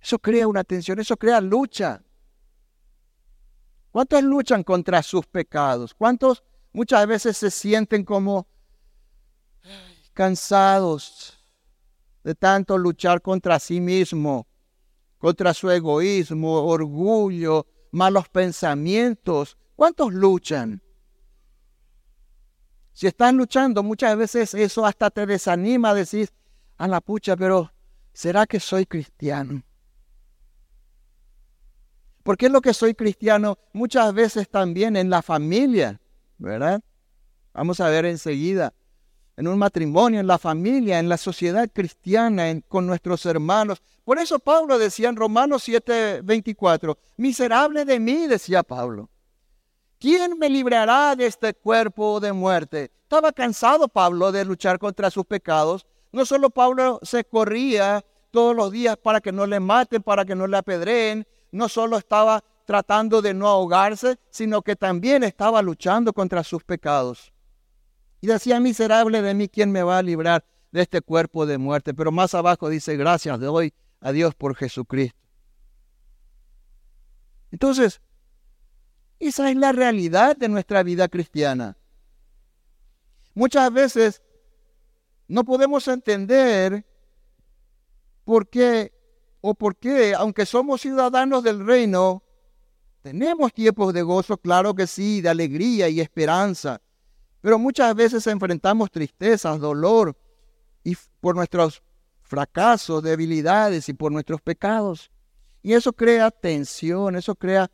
Eso 0.06 0.20
crea 0.20 0.46
una 0.46 0.62
tensión, 0.62 1.00
eso 1.00 1.16
crea 1.16 1.40
lucha. 1.40 2.00
¿Cuántos 3.90 4.22
luchan 4.22 4.62
contra 4.62 5.02
sus 5.02 5.26
pecados? 5.26 5.94
¿Cuántos 5.94 6.44
muchas 6.72 7.04
veces 7.08 7.36
se 7.36 7.50
sienten 7.50 8.04
como 8.04 8.46
cansados 10.12 11.36
de 12.22 12.36
tanto 12.36 12.78
luchar 12.78 13.20
contra 13.20 13.58
sí 13.58 13.80
mismo, 13.80 14.46
contra 15.18 15.52
su 15.52 15.68
egoísmo, 15.72 16.64
orgullo, 16.68 17.66
malos 17.90 18.28
pensamientos? 18.28 19.58
¿Cuántos 19.74 20.14
luchan? 20.14 20.80
Si 22.92 23.08
están 23.08 23.36
luchando, 23.36 23.82
muchas 23.82 24.16
veces 24.16 24.54
eso 24.54 24.86
hasta 24.86 25.10
te 25.10 25.26
desanima 25.26 25.90
a 25.90 25.94
decir, 25.94 26.30
a 26.76 26.86
la 26.86 27.00
pucha, 27.00 27.36
pero 27.36 27.72
¿será 28.12 28.46
que 28.46 28.60
soy 28.60 28.86
cristiano? 28.86 29.65
Porque 32.26 32.46
es 32.46 32.52
lo 32.52 32.60
que 32.60 32.74
soy 32.74 32.92
cristiano 32.92 33.56
muchas 33.72 34.12
veces 34.12 34.48
también 34.48 34.96
en 34.96 35.08
la 35.08 35.22
familia, 35.22 36.00
¿verdad? 36.38 36.80
Vamos 37.54 37.78
a 37.78 37.88
ver 37.88 38.04
enseguida, 38.04 38.74
en 39.36 39.46
un 39.46 39.56
matrimonio, 39.56 40.18
en 40.18 40.26
la 40.26 40.36
familia, 40.36 40.98
en 40.98 41.08
la 41.08 41.18
sociedad 41.18 41.70
cristiana, 41.72 42.46
con 42.66 42.84
nuestros 42.84 43.24
hermanos. 43.26 43.80
Por 44.04 44.18
eso 44.18 44.40
Pablo 44.40 44.76
decía 44.76 45.08
en 45.08 45.14
Romanos 45.14 45.62
7, 45.62 46.22
24, 46.24 46.98
miserable 47.16 47.84
de 47.84 48.00
mí, 48.00 48.26
decía 48.26 48.64
Pablo. 48.64 49.08
¿Quién 50.00 50.36
me 50.36 50.50
librará 50.50 51.14
de 51.14 51.26
este 51.26 51.54
cuerpo 51.54 52.18
de 52.18 52.32
muerte? 52.32 52.90
Estaba 53.02 53.30
cansado 53.30 53.86
Pablo 53.86 54.32
de 54.32 54.44
luchar 54.44 54.80
contra 54.80 55.12
sus 55.12 55.26
pecados. 55.26 55.86
No 56.10 56.26
solo 56.26 56.50
Pablo 56.50 56.98
se 57.04 57.22
corría 57.22 58.04
todos 58.32 58.56
los 58.56 58.72
días 58.72 58.96
para 58.96 59.20
que 59.20 59.30
no 59.30 59.46
le 59.46 59.60
maten, 59.60 60.02
para 60.02 60.24
que 60.24 60.34
no 60.34 60.48
le 60.48 60.56
apedreen. 60.56 61.24
No 61.56 61.70
solo 61.70 61.96
estaba 61.96 62.44
tratando 62.66 63.22
de 63.22 63.32
no 63.32 63.48
ahogarse, 63.48 64.18
sino 64.28 64.60
que 64.60 64.76
también 64.76 65.24
estaba 65.24 65.62
luchando 65.62 66.12
contra 66.12 66.44
sus 66.44 66.62
pecados. 66.62 67.32
Y 68.20 68.26
decía, 68.26 68.60
miserable 68.60 69.22
de 69.22 69.32
mí, 69.32 69.48
¿quién 69.48 69.72
me 69.72 69.82
va 69.82 69.96
a 69.96 70.02
librar 70.02 70.44
de 70.70 70.82
este 70.82 71.00
cuerpo 71.00 71.46
de 71.46 71.56
muerte? 71.56 71.94
Pero 71.94 72.12
más 72.12 72.34
abajo 72.34 72.68
dice, 72.68 72.98
gracias 72.98 73.40
doy 73.40 73.72
a 74.00 74.12
Dios 74.12 74.34
por 74.34 74.54
Jesucristo. 74.54 75.18
Entonces, 77.50 78.02
esa 79.18 79.48
es 79.48 79.56
la 79.56 79.72
realidad 79.72 80.36
de 80.36 80.50
nuestra 80.50 80.82
vida 80.82 81.08
cristiana. 81.08 81.78
Muchas 83.32 83.72
veces 83.72 84.22
no 85.26 85.42
podemos 85.44 85.88
entender 85.88 86.84
por 88.26 88.46
qué 88.46 88.95
o 89.48 89.54
por 89.54 89.76
qué, 89.76 90.12
aunque 90.12 90.44
somos 90.44 90.80
ciudadanos 90.80 91.44
del 91.44 91.64
reino, 91.64 92.24
tenemos 93.02 93.54
tiempos 93.54 93.94
de 93.94 94.02
gozo, 94.02 94.36
claro 94.36 94.74
que 94.74 94.88
sí, 94.88 95.20
de 95.20 95.28
alegría 95.28 95.88
y 95.88 96.00
esperanza, 96.00 96.80
pero 97.40 97.56
muchas 97.56 97.94
veces 97.94 98.26
enfrentamos 98.26 98.90
tristezas, 98.90 99.60
dolor 99.60 100.18
y 100.82 100.96
por 101.20 101.36
nuestros 101.36 101.80
fracasos, 102.22 103.04
debilidades 103.04 103.88
y 103.88 103.92
por 103.92 104.10
nuestros 104.10 104.40
pecados. 104.40 105.12
Y 105.62 105.74
eso 105.74 105.92
crea 105.92 106.32
tensión, 106.32 107.14
eso 107.14 107.36
crea 107.36 107.70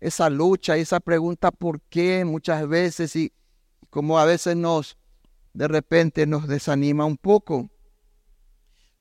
esa 0.00 0.28
lucha, 0.28 0.76
esa 0.76 1.00
pregunta 1.00 1.50
por 1.50 1.80
qué 1.88 2.22
muchas 2.26 2.68
veces 2.68 3.16
y 3.16 3.32
como 3.88 4.18
a 4.18 4.26
veces 4.26 4.56
nos, 4.56 4.98
de 5.54 5.68
repente 5.68 6.26
nos 6.26 6.46
desanima 6.46 7.06
un 7.06 7.16
poco. 7.16 7.70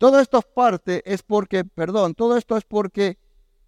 Todo 0.04 0.20
esto 0.20 0.40
es 0.40 0.46
parte, 0.54 1.02
es 1.06 1.24
porque, 1.24 1.64
perdón, 1.64 2.14
todo 2.14 2.36
esto 2.36 2.58
es 2.58 2.66
porque 2.66 3.18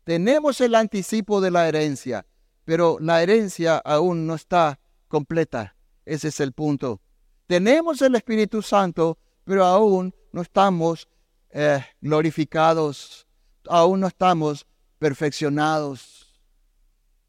tenemos 0.03 0.59
el 0.59 0.75
anticipo 0.75 1.39
de 1.39 1.49
la 1.49 1.65
herencia, 1.65 2.25
pero 2.65 2.97
la 2.99 3.23
herencia 3.23 3.77
aún 3.77 4.27
no 4.27 4.35
está 4.35 4.77
completa. 5.07 5.77
Ese 6.03 6.27
es 6.27 6.41
el 6.41 6.51
punto. 6.51 6.99
Tenemos 7.47 8.01
el 8.01 8.15
Espíritu 8.15 8.61
Santo, 8.61 9.17
pero 9.45 9.63
aún 9.63 10.13
no 10.33 10.41
estamos 10.41 11.07
eh, 11.51 11.81
glorificados, 12.01 13.25
aún 13.69 14.01
no 14.01 14.07
estamos 14.07 14.67
perfeccionados. 14.99 16.37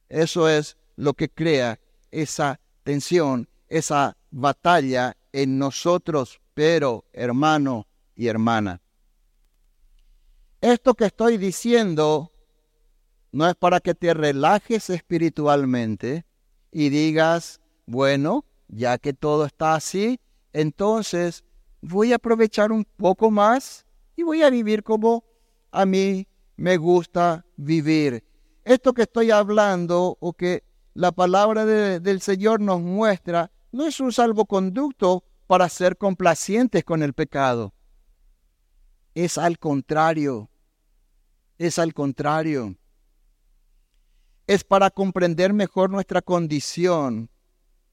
Eso 0.09 0.49
es 0.49 0.77
lo 0.97 1.15
que 1.15 1.29
crea 1.29 1.79
esa 2.11 2.59
tensión, 2.83 3.49
esa 3.69 4.17
batalla 4.33 5.17
en 5.33 5.61
nosotros, 5.61 6.41
pero 6.55 7.05
hermano 7.13 7.87
y 8.17 8.27
hermana. 8.27 8.81
Esto 10.67 10.95
que 10.95 11.05
estoy 11.05 11.37
diciendo 11.37 12.33
no 13.31 13.47
es 13.47 13.55
para 13.55 13.79
que 13.79 13.95
te 13.95 14.13
relajes 14.13 14.91
espiritualmente 14.91 16.27
y 16.73 16.89
digas, 16.89 17.61
bueno, 17.87 18.45
ya 18.67 18.99
que 18.99 19.13
todo 19.13 19.45
está 19.45 19.77
así, 19.77 20.19
entonces 20.53 21.45
voy 21.81 22.13
a 22.13 22.17
aprovechar 22.17 22.73
un 22.73 22.85
poco 22.85 23.31
más 23.31 23.87
y 24.17 24.25
voy 24.25 24.43
a 24.43 24.51
vivir 24.51 24.83
como 24.83 25.23
a 25.71 25.87
mí 25.87 26.27
me 26.57 26.79
gusta 26.79 27.47
vivir 27.57 28.25
esto 28.65 28.93
que 28.93 29.03
estoy 29.03 29.31
hablando 29.31 30.19
o 30.19 30.33
que 30.33 30.65
la 30.95 31.13
palabra 31.13 31.65
del 31.65 32.21
Señor 32.21 32.61
nos 32.61 32.81
muestra 32.81 33.53
no 33.71 33.87
es 33.87 34.01
un 34.01 34.11
salvoconducto 34.11 35.23
para 35.47 35.69
ser 35.69 35.97
complacientes 35.97 36.83
con 36.83 37.05
el 37.05 37.13
pecado. 37.13 37.73
Es 39.15 39.39
al 39.39 39.61
contrario. 39.61 40.51
Es 41.59 41.79
al 41.79 41.95
contrario. 41.95 42.77
Es 44.47 44.65
para 44.65 44.91
comprender 44.91 45.53
mejor 45.53 45.91
nuestra 45.91 46.23
condición, 46.23 47.31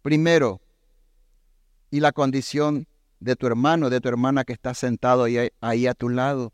primero, 0.01 0.61
y 1.89 1.99
la 1.99 2.11
condición 2.11 2.87
de 3.19 3.35
tu 3.35 3.47
hermano, 3.47 3.89
de 3.89 4.01
tu 4.01 4.09
hermana 4.09 4.43
que 4.43 4.53
está 4.53 4.73
sentado 4.73 5.23
ahí, 5.23 5.49
ahí 5.61 5.87
a 5.87 5.93
tu 5.93 6.09
lado, 6.09 6.53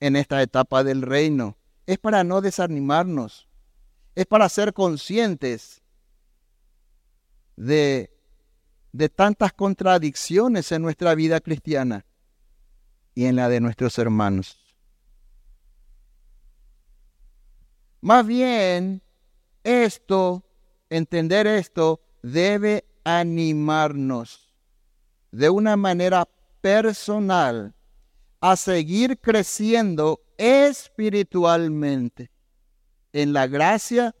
en 0.00 0.16
esta 0.16 0.42
etapa 0.42 0.82
del 0.82 1.02
reino 1.02 1.56
es 1.86 1.98
para 1.98 2.24
no 2.24 2.40
desanimarnos, 2.40 3.48
es 4.14 4.24
para 4.26 4.48
ser 4.48 4.72
conscientes 4.72 5.82
de, 7.56 8.10
de 8.92 9.08
tantas 9.08 9.52
contradicciones 9.52 10.70
en 10.72 10.82
nuestra 10.82 11.14
vida 11.14 11.40
cristiana 11.40 12.06
y 13.14 13.24
en 13.24 13.36
la 13.36 13.48
de 13.48 13.60
nuestros 13.60 13.98
hermanos. 13.98 14.59
Más 18.00 18.26
bien, 18.26 19.02
esto, 19.62 20.42
entender 20.88 21.46
esto, 21.46 22.00
debe 22.22 22.84
animarnos 23.04 24.54
de 25.30 25.50
una 25.50 25.76
manera 25.76 26.26
personal 26.60 27.74
a 28.40 28.56
seguir 28.56 29.18
creciendo 29.18 30.22
espiritualmente 30.38 32.30
en 33.12 33.34
la 33.34 33.46
gracia 33.46 34.14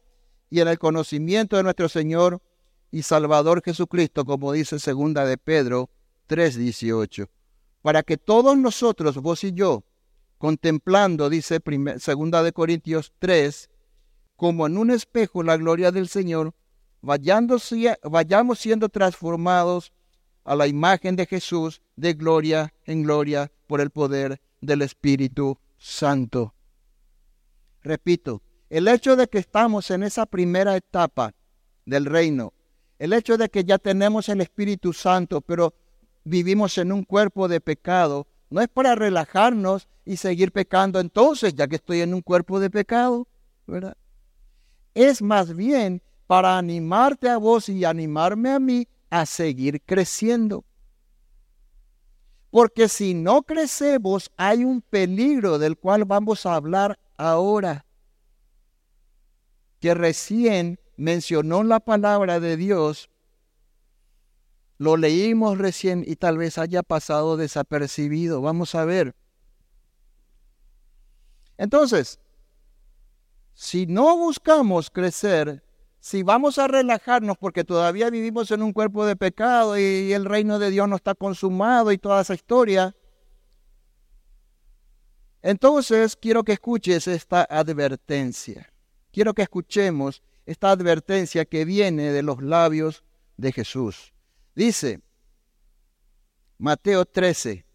y 0.50 0.60
en 0.60 0.68
el 0.68 0.78
conocimiento 0.78 1.56
de 1.56 1.62
nuestro 1.62 1.88
Señor 1.88 2.42
y 2.90 3.02
Salvador 3.02 3.62
Jesucristo, 3.64 4.26
como 4.26 4.52
dice 4.52 4.78
segunda 4.78 5.24
de 5.24 5.38
Pedro 5.38 5.88
3:18, 6.26 7.28
para 7.82 8.02
que 8.02 8.18
todos 8.18 8.58
nosotros, 8.58 9.16
vos 9.16 9.42
y 9.44 9.52
yo, 9.52 9.84
contemplando, 10.38 11.30
dice 11.30 11.60
segunda 11.98 12.42
de 12.42 12.52
Corintios 12.52 13.12
3, 13.18 13.69
como 14.40 14.66
en 14.66 14.78
un 14.78 14.90
espejo 14.90 15.42
la 15.42 15.58
gloria 15.58 15.92
del 15.92 16.08
Señor, 16.08 16.54
vayamos, 17.02 17.68
siendo 18.58 18.88
transformados 18.88 19.92
a 20.44 20.56
la 20.56 20.66
imagen 20.66 21.14
de 21.14 21.26
Jesús 21.26 21.82
de 21.94 22.14
gloria 22.14 22.72
en 22.86 23.02
gloria 23.02 23.52
por 23.66 23.82
el 23.82 23.90
poder 23.90 24.40
del 24.62 24.80
Espíritu 24.80 25.58
Santo. 25.76 26.54
Repito, 27.82 28.40
el 28.70 28.88
hecho 28.88 29.14
de 29.14 29.28
que 29.28 29.36
estamos 29.36 29.90
en 29.90 30.04
esa 30.04 30.24
primera 30.24 30.74
etapa 30.74 31.34
del 31.84 32.06
reino, 32.06 32.54
el 32.98 33.12
hecho 33.12 33.36
de 33.36 33.50
que 33.50 33.64
ya 33.64 33.76
tenemos 33.76 34.30
el 34.30 34.40
Espíritu 34.40 34.94
Santo, 34.94 35.42
pero 35.42 35.74
vivimos 36.24 36.78
en 36.78 36.92
un 36.92 37.04
cuerpo 37.04 37.46
de 37.46 37.60
pecado, 37.60 38.26
no 38.48 38.62
es 38.62 38.68
para 38.68 38.94
relajarnos 38.94 39.86
y 40.06 40.16
seguir 40.16 40.50
pecando 40.50 40.98
entonces, 40.98 41.54
ya 41.54 41.68
que 41.68 41.76
estoy 41.76 42.00
en 42.00 42.14
un 42.14 42.22
cuerpo 42.22 42.58
de 42.58 42.70
pecado, 42.70 43.28
¿verdad? 43.66 43.98
Es 44.94 45.22
más 45.22 45.54
bien 45.54 46.02
para 46.26 46.58
animarte 46.58 47.28
a 47.28 47.38
vos 47.38 47.68
y 47.68 47.84
animarme 47.84 48.50
a 48.50 48.58
mí 48.58 48.88
a 49.10 49.26
seguir 49.26 49.82
creciendo. 49.82 50.64
Porque 52.50 52.88
si 52.88 53.14
no 53.14 53.42
crecemos, 53.42 54.30
hay 54.36 54.64
un 54.64 54.82
peligro 54.82 55.58
del 55.58 55.76
cual 55.76 56.04
vamos 56.04 56.46
a 56.46 56.54
hablar 56.54 56.98
ahora, 57.16 57.86
que 59.78 59.94
recién 59.94 60.78
mencionó 60.96 61.62
la 61.62 61.80
palabra 61.80 62.40
de 62.40 62.56
Dios, 62.56 63.08
lo 64.78 64.96
leímos 64.96 65.58
recién 65.58 66.04
y 66.06 66.16
tal 66.16 66.38
vez 66.38 66.58
haya 66.58 66.82
pasado 66.82 67.36
desapercibido. 67.36 68.40
Vamos 68.40 68.74
a 68.74 68.84
ver. 68.84 69.14
Entonces, 71.58 72.18
si 73.60 73.84
no 73.84 74.16
buscamos 74.16 74.88
crecer, 74.88 75.62
si 75.98 76.22
vamos 76.22 76.56
a 76.56 76.66
relajarnos 76.66 77.36
porque 77.36 77.62
todavía 77.62 78.08
vivimos 78.08 78.50
en 78.52 78.62
un 78.62 78.72
cuerpo 78.72 79.04
de 79.04 79.16
pecado 79.16 79.78
y 79.78 80.14
el 80.14 80.24
reino 80.24 80.58
de 80.58 80.70
Dios 80.70 80.88
no 80.88 80.96
está 80.96 81.14
consumado 81.14 81.92
y 81.92 81.98
toda 81.98 82.22
esa 82.22 82.32
historia, 82.32 82.96
entonces 85.42 86.16
quiero 86.16 86.42
que 86.42 86.54
escuches 86.54 87.06
esta 87.06 87.42
advertencia. 87.42 88.72
Quiero 89.12 89.34
que 89.34 89.42
escuchemos 89.42 90.22
esta 90.46 90.70
advertencia 90.70 91.44
que 91.44 91.66
viene 91.66 92.12
de 92.12 92.22
los 92.22 92.42
labios 92.42 93.04
de 93.36 93.52
Jesús. 93.52 94.14
Dice 94.54 95.02
Mateo 96.56 97.04
13, 97.04 97.66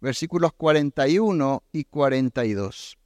versículos 0.00 0.52
41 0.52 1.64
y 1.72 1.82
42. 1.82 3.01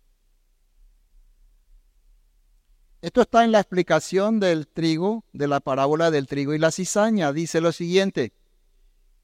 Esto 3.07 3.21
está 3.21 3.45
en 3.45 3.53
la 3.53 3.61
explicación 3.61 4.41
del 4.41 4.67
trigo, 4.67 5.23
de 5.33 5.47
la 5.47 5.61
parábola 5.61 6.11
del 6.11 6.27
trigo 6.27 6.55
y 6.55 6.59
la 6.59 6.73
cizaña. 6.73 7.33
Dice 7.33 7.61
lo 7.61 7.71
siguiente, 7.71 8.33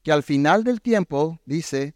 que 0.03 0.13
al 0.13 0.23
final 0.23 0.63
del 0.63 0.79
tiempo, 0.79 1.41
dice, 1.45 1.93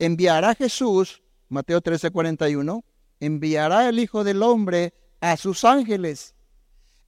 enviará 0.00 0.56
Jesús, 0.56 1.22
Mateo 1.48 1.80
13, 1.80 2.10
41, 2.10 2.84
enviará 3.20 3.88
el 3.88 4.00
Hijo 4.00 4.24
del 4.24 4.42
Hombre 4.42 4.92
a 5.20 5.36
sus 5.36 5.64
ángeles 5.64 6.34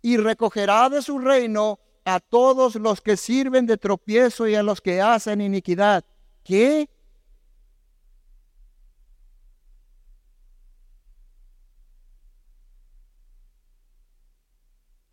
y 0.00 0.16
recogerá 0.16 0.88
de 0.88 1.02
su 1.02 1.18
reino 1.18 1.80
a 2.04 2.20
todos 2.20 2.76
los 2.76 3.00
que 3.00 3.16
sirven 3.16 3.66
de 3.66 3.78
tropiezo 3.78 4.46
y 4.46 4.54
a 4.54 4.62
los 4.62 4.80
que 4.80 5.00
hacen 5.00 5.40
iniquidad. 5.40 6.04
¿Qué? 6.44 6.88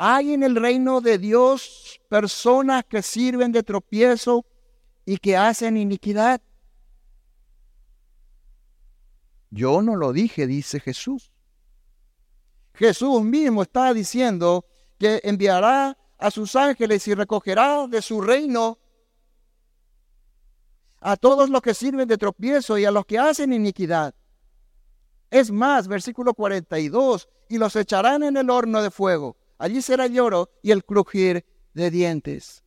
Hay 0.02 0.34
en 0.34 0.44
el 0.44 0.56
reino 0.56 1.02
de 1.02 1.18
Dios 1.18 2.00
personas 2.08 2.86
que 2.86 3.02
sirven 3.02 3.52
de 3.52 3.64
tropiezo 3.64 4.46
y 5.06 5.18
que 5.18 5.36
hacen 5.36 5.76
iniquidad. 5.76 6.42
Yo 9.50 9.82
no 9.82 9.98
lo 9.98 10.14
dije, 10.14 10.48
dice 10.48 10.80
Jesús. 10.80 11.34
Jesús 12.74 13.22
mismo 13.24 13.64
está 13.64 13.94
diciendo 13.94 14.66
que 14.98 15.20
enviará 15.22 15.98
a 16.18 16.32
sus 16.32 16.56
ángeles 16.56 17.06
y 17.10 17.14
recogerá 17.14 17.86
de 17.88 18.02
su 18.02 18.22
reino 18.22 18.80
a 21.02 21.18
todos 21.18 21.50
los 21.50 21.62
que 21.62 21.74
sirven 21.74 22.08
de 22.08 22.18
tropiezo 22.18 22.78
y 22.78 22.86
a 22.86 22.92
los 22.92 23.06
que 23.06 23.20
hacen 23.20 23.52
iniquidad. 23.52 24.16
Es 25.30 25.52
más, 25.52 25.90
versículo 25.90 26.34
42, 26.34 27.28
y 27.50 27.58
los 27.58 27.76
echarán 27.76 28.24
en 28.24 28.38
el 28.38 28.50
horno 28.50 28.82
de 28.82 28.92
fuego. 28.92 29.36
Allí 29.60 29.82
será 29.82 30.06
el 30.06 30.14
lloro 30.14 30.50
y 30.64 30.72
el 30.72 30.86
crujir 30.86 31.46
de 31.74 31.92
dientes. 31.92 32.64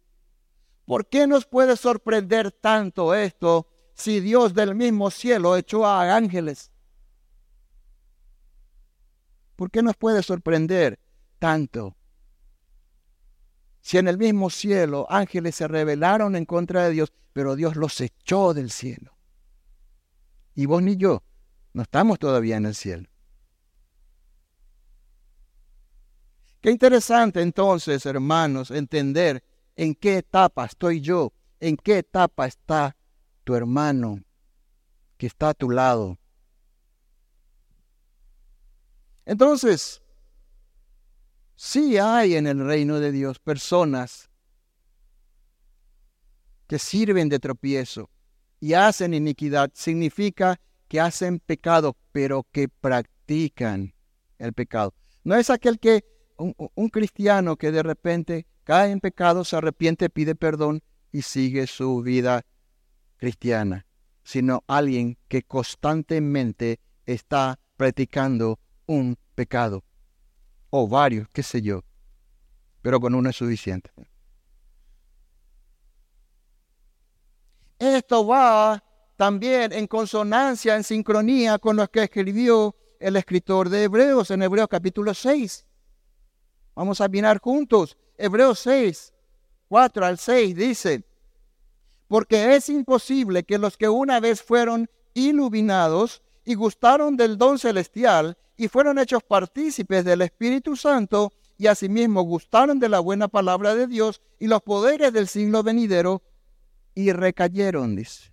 ¿Por 0.85 1.09
qué 1.09 1.27
nos 1.27 1.47
puede 1.47 1.77
sorprender 1.77 2.53
tanto 2.53 3.15
esto 3.15 3.67
si 3.95 4.21
Dios 4.21 4.53
del 4.53 4.75
mismo 4.75 5.11
cielo 5.11 5.57
echó 5.57 5.87
a 5.87 6.15
ángeles? 6.15 6.71
¿Por 9.57 9.71
qué 9.71 9.83
nos 9.83 9.97
puede 9.97 10.23
sorprender 10.23 11.01
tanto? 11.39 11.97
Si 13.81 13.97
en 13.97 14.07
el 14.07 14.19
mismo 14.19 14.51
cielo 14.51 15.07
ángeles 15.09 15.57
se 15.57 15.69
rebelaron 15.69 16.37
en 16.37 16.45
contra 16.45 16.85
de 16.85 16.91
Dios, 16.91 17.13
pero 17.33 17.57
Dios 17.57 17.75
los 17.75 17.99
echó 18.03 18.53
del 18.53 18.71
cielo. 18.71 19.17
Y 20.55 20.67
vos 20.67 20.83
ni 20.83 20.97
yo 20.97 21.23
no 21.73 21.83
estamos 21.83 22.19
todavía 22.19 22.57
en 22.57 22.67
el 22.67 22.75
cielo. 22.75 23.09
Qué 26.63 26.71
interesante 26.71 27.43
entonces, 27.43 28.07
hermanos, 28.07 28.71
entender 28.71 29.43
en 29.75 29.97
qué 29.97 30.19
etapa 30.19 30.65
estoy 30.65 31.01
yo, 31.01 31.33
en 31.59 31.77
qué 31.77 31.99
etapa 31.99 32.47
está 32.47 32.97
tu 33.43 33.57
hermano 33.57 34.23
que 35.17 35.27
está 35.27 35.49
a 35.49 35.55
tu 35.55 35.71
lado. 35.71 36.21
Entonces, 39.27 40.03
sí 41.57 41.99
hay 41.99 42.37
en 42.37 42.47
el 42.47 42.65
reino 42.65 43.01
de 43.01 43.11
Dios 43.11 43.41
personas 43.41 44.31
que 46.69 46.79
sirven 46.79 47.29
de 47.29 47.41
tropiezo 47.41 48.09
y 48.61 48.75
hacen 48.75 49.15
iniquidad. 49.15 49.73
Significa 49.75 50.61
que 50.87 51.01
hacen 51.01 51.41
pecado, 51.41 51.97
pero 52.13 52.47
que 52.53 52.69
practican 52.69 53.95
el 54.39 54.53
pecado. 54.53 54.95
No 55.25 55.35
es 55.35 55.51
aquel 55.51 55.81
que 55.81 56.12
un, 56.43 56.89
cristiano 56.89 57.57
que 57.57 57.71
de 57.71 57.83
repente 57.83 58.47
cae 58.65 58.91
en 58.91 59.01
pecado, 59.01 59.45
se 59.45 59.57
arrepiente, 59.57 60.11
pide 60.11 60.35
perdón 60.35 60.83
y 61.13 61.23
sigue 61.23 61.67
su 61.67 62.03
vida 62.03 62.45
cristiana, 63.17 63.87
sino 64.25 64.65
alguien 64.67 65.19
que 65.29 65.43
constantemente 65.43 66.81
está 67.07 67.59
practicando 67.77 68.59
un 68.87 69.17
pecado, 69.35 69.85
o 70.71 70.89
varios, 70.89 71.29
qué 71.33 71.43
sé 71.43 71.63
yo, 71.63 71.85
pero 72.81 73.01
con 73.01 73.15
uno 73.15 73.31
es 73.31 73.37
suficiente. 73.37 73.91
Esto 77.79 78.27
va 78.27 78.83
también 79.17 79.73
en 79.73 79.87
consonancia, 79.87 80.77
en 80.77 80.85
sincronía 80.85 81.59
con 81.59 81.77
lo 81.77 81.89
que 81.91 82.05
escribió 82.05 82.77
el 82.99 83.17
escritor 83.17 83.69
de 83.69 83.85
Hebreos 83.85 84.31
en 84.31 84.43
Hebreos 84.43 84.69
capítulo 84.69 85.15
6. 85.15 85.67
Vamos 86.75 87.01
a 87.01 87.09
mirar 87.09 87.39
juntos. 87.39 87.97
Hebreos 88.17 88.59
6, 88.61 89.13
4 89.69 90.07
al 90.07 90.19
6 90.19 90.57
dice, 90.57 91.05
porque 92.09 92.55
es 92.55 92.69
imposible 92.69 93.45
que 93.45 93.59
los 93.59 93.77
que 93.77 93.89
una 93.89 94.21
vez 94.21 94.43
fueron 94.43 94.89
iluminados 95.15 96.23
y 96.45 96.55
gustaron 96.55 97.17
del 97.17 97.39
don 97.39 97.59
celestial 97.59 98.37
y 98.57 98.69
fueron 98.69 98.99
hechos 98.99 99.23
partícipes 99.23 100.05
del 100.05 100.23
Espíritu 100.23 100.77
Santo 100.77 101.33
y 101.59 101.67
asimismo 101.67 102.23
gustaron 102.23 102.79
de 102.79 102.89
la 102.89 103.01
buena 103.01 103.29
palabra 103.29 103.75
de 103.75 103.87
Dios 103.87 104.21
y 104.39 104.47
los 104.47 104.63
poderes 104.63 105.13
del 105.13 105.29
siglo 105.29 105.63
venidero 105.63 106.23
y 106.95 107.13
recayeron, 107.13 107.97
dice. 107.97 108.33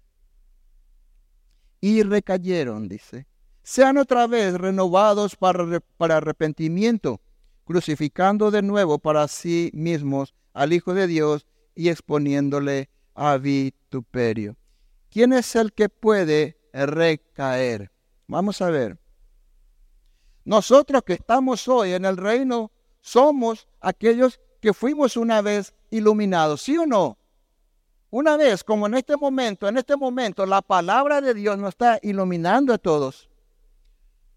Y 1.81 2.03
recayeron, 2.03 2.89
dice. 2.89 3.27
Sean 3.63 3.97
otra 3.97 4.27
vez 4.27 4.55
renovados 4.55 5.35
para, 5.35 5.79
para 5.97 6.17
arrepentimiento 6.17 7.21
crucificando 7.69 8.49
de 8.49 8.63
nuevo 8.63 8.97
para 8.97 9.27
sí 9.27 9.69
mismos 9.75 10.33
al 10.53 10.73
Hijo 10.73 10.95
de 10.95 11.05
Dios 11.05 11.45
y 11.75 11.89
exponiéndole 11.89 12.89
a 13.13 13.37
vituperio. 13.37 14.57
¿Quién 15.11 15.33
es 15.33 15.55
el 15.55 15.71
que 15.71 15.87
puede 15.87 16.57
recaer? 16.73 17.91
Vamos 18.25 18.59
a 18.63 18.71
ver. 18.71 18.97
Nosotros 20.45 21.03
que 21.05 21.13
estamos 21.13 21.67
hoy 21.67 21.91
en 21.91 22.05
el 22.05 22.17
reino 22.17 22.71
somos 23.01 23.67
aquellos 23.81 24.39
que 24.61 24.73
fuimos 24.73 25.15
una 25.15 25.43
vez 25.43 25.75
iluminados, 25.91 26.63
¿sí 26.63 26.75
o 26.75 26.87
no? 26.87 27.19
una 28.09 28.35
vez, 28.35 28.63
como 28.63 28.87
en 28.87 28.95
este 28.95 29.15
momento, 29.15 29.67
en 29.67 29.77
este 29.77 29.95
momento, 29.95 30.47
la 30.47 30.63
palabra 30.63 31.21
de 31.21 31.35
Dios 31.35 31.59
nos 31.59 31.69
está 31.69 31.99
iluminando 32.01 32.73
a 32.73 32.79
todos. 32.79 33.29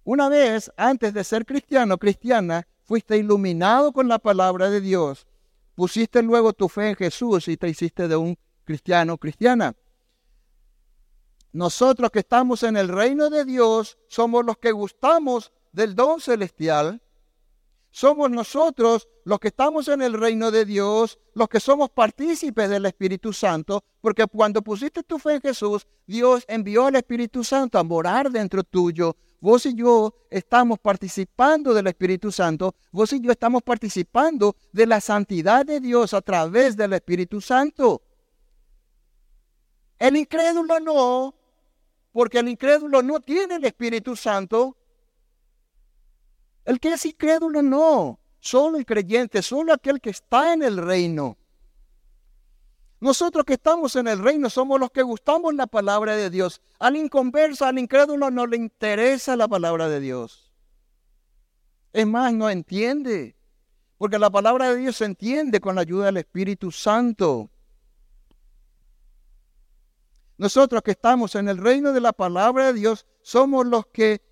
Una 0.04 0.28
vez, 0.28 0.70
antes 0.76 1.14
de 1.14 1.24
ser 1.24 1.46
cristiano, 1.46 1.96
cristiana, 1.96 2.66
fuiste 2.84 3.16
iluminado 3.16 3.92
con 3.92 4.08
la 4.08 4.18
palabra 4.18 4.70
de 4.70 4.80
Dios. 4.80 5.26
Pusiste 5.74 6.22
luego 6.22 6.52
tu 6.52 6.68
fe 6.68 6.90
en 6.90 6.96
Jesús 6.96 7.48
y 7.48 7.56
te 7.56 7.68
hiciste 7.68 8.08
de 8.08 8.16
un 8.16 8.38
cristiano, 8.64 9.18
cristiana. 9.18 9.74
Nosotros 11.52 12.10
que 12.10 12.20
estamos 12.20 12.62
en 12.62 12.76
el 12.76 12.88
reino 12.88 13.28
de 13.28 13.44
Dios 13.44 13.98
somos 14.08 14.44
los 14.44 14.56
que 14.58 14.72
gustamos 14.72 15.52
del 15.72 15.94
don 15.94 16.20
celestial. 16.20 17.02
Somos 17.90 18.30
nosotros 18.30 19.06
los 19.24 19.38
que 19.38 19.48
estamos 19.48 19.88
en 19.88 20.00
el 20.00 20.14
reino 20.14 20.50
de 20.50 20.64
Dios, 20.64 21.18
los 21.34 21.48
que 21.48 21.60
somos 21.60 21.90
partícipes 21.90 22.70
del 22.70 22.86
Espíritu 22.86 23.34
Santo, 23.34 23.84
porque 24.00 24.26
cuando 24.26 24.62
pusiste 24.62 25.02
tu 25.02 25.18
fe 25.18 25.34
en 25.34 25.40
Jesús, 25.42 25.86
Dios 26.06 26.44
envió 26.48 26.86
al 26.86 26.96
Espíritu 26.96 27.44
Santo 27.44 27.78
a 27.78 27.84
morar 27.84 28.30
dentro 28.30 28.64
tuyo. 28.64 29.14
Vos 29.42 29.66
y 29.66 29.74
yo 29.74 30.14
estamos 30.30 30.78
participando 30.78 31.74
del 31.74 31.88
Espíritu 31.88 32.30
Santo, 32.30 32.76
vos 32.92 33.12
y 33.12 33.20
yo 33.20 33.32
estamos 33.32 33.64
participando 33.64 34.54
de 34.70 34.86
la 34.86 35.00
santidad 35.00 35.66
de 35.66 35.80
Dios 35.80 36.14
a 36.14 36.20
través 36.20 36.76
del 36.76 36.92
Espíritu 36.92 37.40
Santo. 37.40 38.02
El 39.98 40.16
incrédulo 40.16 40.78
no, 40.78 41.34
porque 42.12 42.38
el 42.38 42.50
incrédulo 42.50 43.02
no 43.02 43.18
tiene 43.18 43.56
el 43.56 43.64
Espíritu 43.64 44.14
Santo. 44.14 44.76
El 46.64 46.78
que 46.78 46.92
es 46.92 47.04
incrédulo 47.04 47.62
no, 47.62 48.20
solo 48.38 48.78
el 48.78 48.86
creyente, 48.86 49.42
solo 49.42 49.72
aquel 49.72 50.00
que 50.00 50.10
está 50.10 50.52
en 50.52 50.62
el 50.62 50.76
reino. 50.76 51.36
Nosotros 53.02 53.44
que 53.44 53.54
estamos 53.54 53.96
en 53.96 54.06
el 54.06 54.20
reino 54.20 54.48
somos 54.48 54.78
los 54.78 54.92
que 54.92 55.02
gustamos 55.02 55.52
la 55.54 55.66
palabra 55.66 56.14
de 56.14 56.30
Dios. 56.30 56.62
Al 56.78 56.94
inconverso, 56.94 57.64
al 57.64 57.80
incrédulo 57.80 58.30
no 58.30 58.46
le 58.46 58.56
interesa 58.56 59.34
la 59.34 59.48
palabra 59.48 59.88
de 59.88 59.98
Dios. 59.98 60.52
Es 61.92 62.06
más, 62.06 62.32
no 62.32 62.48
entiende, 62.48 63.34
porque 63.98 64.20
la 64.20 64.30
palabra 64.30 64.70
de 64.70 64.76
Dios 64.76 64.98
se 64.98 65.06
entiende 65.06 65.60
con 65.60 65.74
la 65.74 65.80
ayuda 65.80 66.06
del 66.06 66.18
Espíritu 66.18 66.70
Santo. 66.70 67.50
Nosotros 70.38 70.80
que 70.82 70.92
estamos 70.92 71.34
en 71.34 71.48
el 71.48 71.58
reino 71.58 71.92
de 71.92 72.00
la 72.00 72.12
palabra 72.12 72.66
de 72.66 72.74
Dios 72.74 73.04
somos 73.20 73.66
los 73.66 73.84
que 73.86 74.22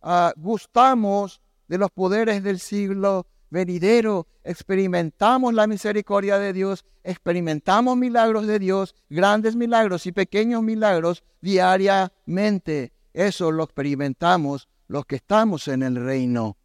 ah, 0.00 0.32
gustamos 0.36 1.42
de 1.66 1.76
los 1.76 1.90
poderes 1.90 2.40
del 2.44 2.60
siglo 2.60 3.26
venidero, 3.52 4.26
experimentamos 4.44 5.52
la 5.52 5.66
misericordia 5.66 6.38
de 6.38 6.54
Dios, 6.54 6.86
experimentamos 7.04 7.98
milagros 7.98 8.46
de 8.46 8.58
Dios, 8.58 8.94
grandes 9.10 9.54
milagros 9.54 10.06
y 10.06 10.12
pequeños 10.12 10.62
milagros 10.62 11.22
diariamente. 11.42 12.92
Eso 13.12 13.52
lo 13.52 13.64
experimentamos 13.64 14.68
los 14.88 15.04
que 15.04 15.16
estamos 15.16 15.68
en 15.68 15.82
el 15.82 15.96
reino. 15.96 16.56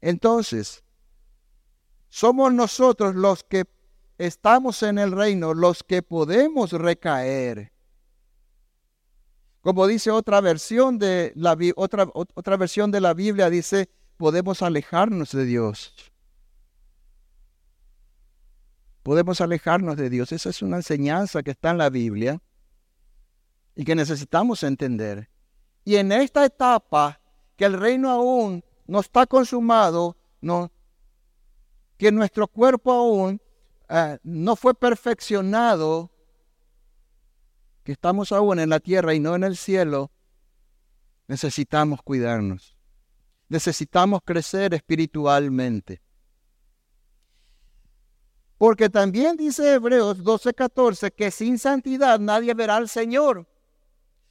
Entonces, 0.00 0.84
somos 2.08 2.52
nosotros 2.52 3.16
los 3.16 3.42
que 3.42 3.64
estamos 4.18 4.84
en 4.84 4.98
el 4.98 5.10
reino 5.10 5.52
los 5.52 5.82
que 5.82 6.02
podemos 6.02 6.70
recaer. 6.70 7.73
Como 9.64 9.86
dice 9.86 10.10
otra 10.10 10.40
versión 10.42 10.98
de 10.98 11.32
la, 11.34 11.56
otra, 11.74 12.06
otra 12.12 12.56
versión 12.56 12.90
de 12.90 13.00
la 13.00 13.14
Biblia, 13.14 13.48
dice, 13.48 13.88
podemos 14.16 14.60
alejarnos 14.62 15.32
de 15.32 15.46
Dios. 15.46 15.94
Podemos 19.02 19.40
alejarnos 19.40 19.96
de 19.96 20.10
Dios. 20.10 20.32
Esa 20.32 20.50
es 20.50 20.62
una 20.62 20.76
enseñanza 20.76 21.42
que 21.42 21.52
está 21.52 21.70
en 21.70 21.78
la 21.78 21.90
Biblia 21.90 22.40
y 23.74 23.84
que 23.84 23.94
necesitamos 23.94 24.62
entender. 24.62 25.30
Y 25.82 25.96
en 25.96 26.12
esta 26.12 26.44
etapa, 26.44 27.18
que 27.56 27.64
el 27.64 27.72
reino 27.72 28.10
aún 28.10 28.62
no 28.86 29.00
está 29.00 29.26
consumado, 29.26 30.14
no, 30.42 30.70
que 31.96 32.12
nuestro 32.12 32.46
cuerpo 32.46 32.92
aún 32.92 33.40
Ah, 33.88 34.18
no 34.22 34.56
fue 34.56 34.74
perfeccionado, 34.74 36.10
que 37.84 37.92
estamos 37.92 38.32
aún 38.32 38.58
en 38.58 38.70
la 38.70 38.80
tierra 38.80 39.14
y 39.14 39.20
no 39.20 39.36
en 39.36 39.44
el 39.44 39.56
cielo, 39.56 40.10
necesitamos 41.28 42.02
cuidarnos. 42.02 42.76
Necesitamos 43.48 44.20
crecer 44.24 44.72
espiritualmente. 44.74 46.02
Porque 48.56 48.88
también 48.88 49.36
dice 49.36 49.74
Hebreos 49.74 50.24
12:14 50.24 51.12
que 51.12 51.30
sin 51.30 51.58
santidad 51.58 52.18
nadie 52.18 52.54
verá 52.54 52.76
al 52.76 52.88
Señor. 52.88 53.46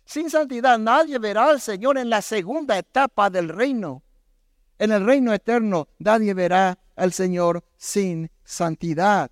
Sin 0.06 0.30
santidad 0.30 0.80
nadie 0.80 1.20
verá 1.20 1.50
al 1.50 1.62
Señor 1.62 1.98
en 1.98 2.10
la 2.10 2.22
segunda 2.22 2.78
etapa 2.78 3.30
del 3.30 3.50
reino. 3.50 4.02
En 4.80 4.92
el 4.92 5.06
reino 5.06 5.32
eterno 5.32 5.88
nadie 6.00 6.34
verá 6.34 6.80
al 6.96 7.14
Señor 7.14 7.64
sin 7.78 8.32
santidad. 8.44 9.30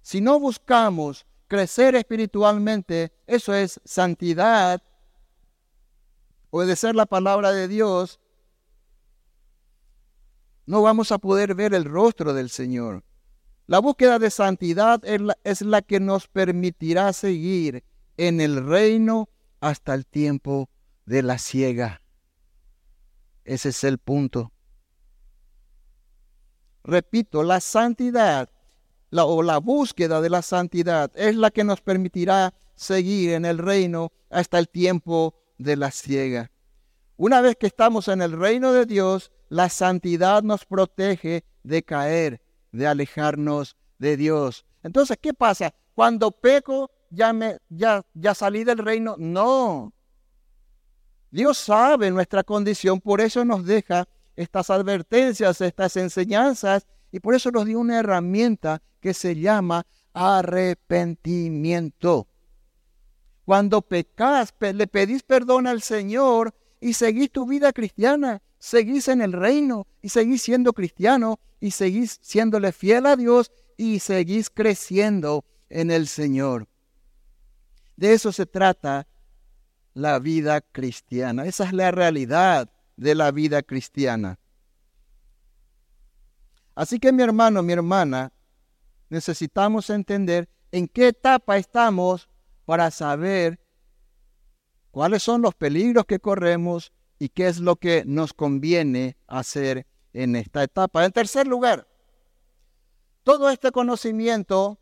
Si 0.00 0.20
no 0.22 0.40
buscamos 0.40 1.26
crecer 1.52 1.94
espiritualmente, 1.96 3.12
eso 3.26 3.52
es 3.52 3.78
santidad, 3.84 4.82
obedecer 6.48 6.94
la 6.94 7.04
palabra 7.04 7.52
de 7.52 7.68
Dios, 7.68 8.20
no 10.64 10.80
vamos 10.80 11.12
a 11.12 11.18
poder 11.18 11.54
ver 11.54 11.74
el 11.74 11.84
rostro 11.84 12.32
del 12.32 12.48
Señor. 12.48 13.04
La 13.66 13.80
búsqueda 13.80 14.18
de 14.18 14.30
santidad 14.30 15.04
es 15.04 15.20
la, 15.20 15.36
es 15.44 15.60
la, 15.60 15.82
que 15.82 16.00
nos 16.00 16.26
permitirá 16.26 17.12
seguir 17.12 17.84
en 18.16 18.40
el 18.40 18.66
reino 18.66 19.28
hasta 19.60 19.92
el 19.92 20.06
tiempo 20.06 20.70
de 21.04 21.22
la 21.22 21.36
ciega. 21.36 22.00
Ese 23.44 23.68
es 23.68 23.84
el 23.84 23.98
punto. 23.98 24.52
Repito, 26.82 27.42
la 27.42 27.60
santidad 27.60 28.48
la, 29.12 29.26
o 29.26 29.42
la 29.42 29.58
búsqueda 29.58 30.22
de 30.22 30.30
la 30.30 30.40
santidad 30.40 31.12
es 31.14 31.36
la 31.36 31.50
que 31.50 31.64
nos 31.64 31.82
permitirá 31.82 32.54
seguir 32.74 33.34
en 33.34 33.44
el 33.44 33.58
reino 33.58 34.10
hasta 34.30 34.58
el 34.58 34.70
tiempo 34.70 35.34
de 35.58 35.76
la 35.76 35.90
ciega. 35.90 36.50
Una 37.18 37.42
vez 37.42 37.56
que 37.56 37.66
estamos 37.66 38.08
en 38.08 38.22
el 38.22 38.32
reino 38.32 38.72
de 38.72 38.86
Dios, 38.86 39.30
la 39.50 39.68
santidad 39.68 40.42
nos 40.42 40.64
protege 40.64 41.44
de 41.62 41.82
caer, 41.82 42.40
de 42.72 42.86
alejarnos 42.86 43.76
de 43.98 44.16
Dios. 44.16 44.64
Entonces, 44.82 45.18
¿qué 45.20 45.34
pasa? 45.34 45.74
Cuando 45.94 46.30
peco, 46.30 46.90
ya, 47.10 47.34
me, 47.34 47.58
ya, 47.68 48.02
ya 48.14 48.34
salí 48.34 48.64
del 48.64 48.78
reino. 48.78 49.16
No. 49.18 49.92
Dios 51.30 51.58
sabe 51.58 52.10
nuestra 52.10 52.42
condición, 52.44 52.98
por 52.98 53.20
eso 53.20 53.44
nos 53.44 53.66
deja 53.66 54.08
estas 54.36 54.70
advertencias, 54.70 55.60
estas 55.60 55.98
enseñanzas, 55.98 56.86
y 57.12 57.20
por 57.20 57.34
eso 57.34 57.52
nos 57.52 57.66
dio 57.66 57.78
una 57.78 58.00
herramienta 58.00 58.82
que 59.00 59.14
se 59.14 59.36
llama 59.36 59.86
arrepentimiento. 60.14 62.26
Cuando 63.44 63.82
pecas, 63.82 64.54
le 64.60 64.86
pedís 64.86 65.22
perdón 65.22 65.66
al 65.66 65.82
Señor 65.82 66.54
y 66.80 66.94
seguís 66.94 67.30
tu 67.30 67.46
vida 67.46 67.72
cristiana, 67.72 68.40
seguís 68.58 69.08
en 69.08 69.20
el 69.20 69.32
reino 69.32 69.86
y 70.00 70.08
seguís 70.08 70.40
siendo 70.42 70.72
cristiano 70.72 71.38
y 71.60 71.72
seguís 71.72 72.18
siéndole 72.22 72.72
fiel 72.72 73.04
a 73.06 73.16
Dios 73.16 73.52
y 73.76 73.98
seguís 73.98 74.48
creciendo 74.50 75.44
en 75.68 75.90
el 75.90 76.08
Señor. 76.08 76.68
De 77.96 78.14
eso 78.14 78.32
se 78.32 78.46
trata 78.46 79.06
la 79.94 80.18
vida 80.18 80.60
cristiana. 80.60 81.46
Esa 81.46 81.64
es 81.64 81.72
la 81.72 81.90
realidad 81.90 82.70
de 82.96 83.14
la 83.14 83.30
vida 83.30 83.62
cristiana. 83.62 84.38
Así 86.74 86.98
que 86.98 87.12
mi 87.12 87.22
hermano, 87.22 87.62
mi 87.62 87.72
hermana, 87.72 88.32
necesitamos 89.08 89.90
entender 89.90 90.48
en 90.70 90.88
qué 90.88 91.08
etapa 91.08 91.58
estamos 91.58 92.28
para 92.64 92.90
saber 92.90 93.60
cuáles 94.90 95.22
son 95.22 95.42
los 95.42 95.54
peligros 95.54 96.06
que 96.06 96.18
corremos 96.18 96.92
y 97.18 97.28
qué 97.28 97.48
es 97.48 97.60
lo 97.60 97.76
que 97.76 98.04
nos 98.06 98.32
conviene 98.32 99.16
hacer 99.26 99.86
en 100.12 100.34
esta 100.36 100.62
etapa. 100.62 101.04
En 101.04 101.12
tercer 101.12 101.46
lugar, 101.46 101.86
todo 103.22 103.50
este 103.50 103.70
conocimiento, 103.70 104.80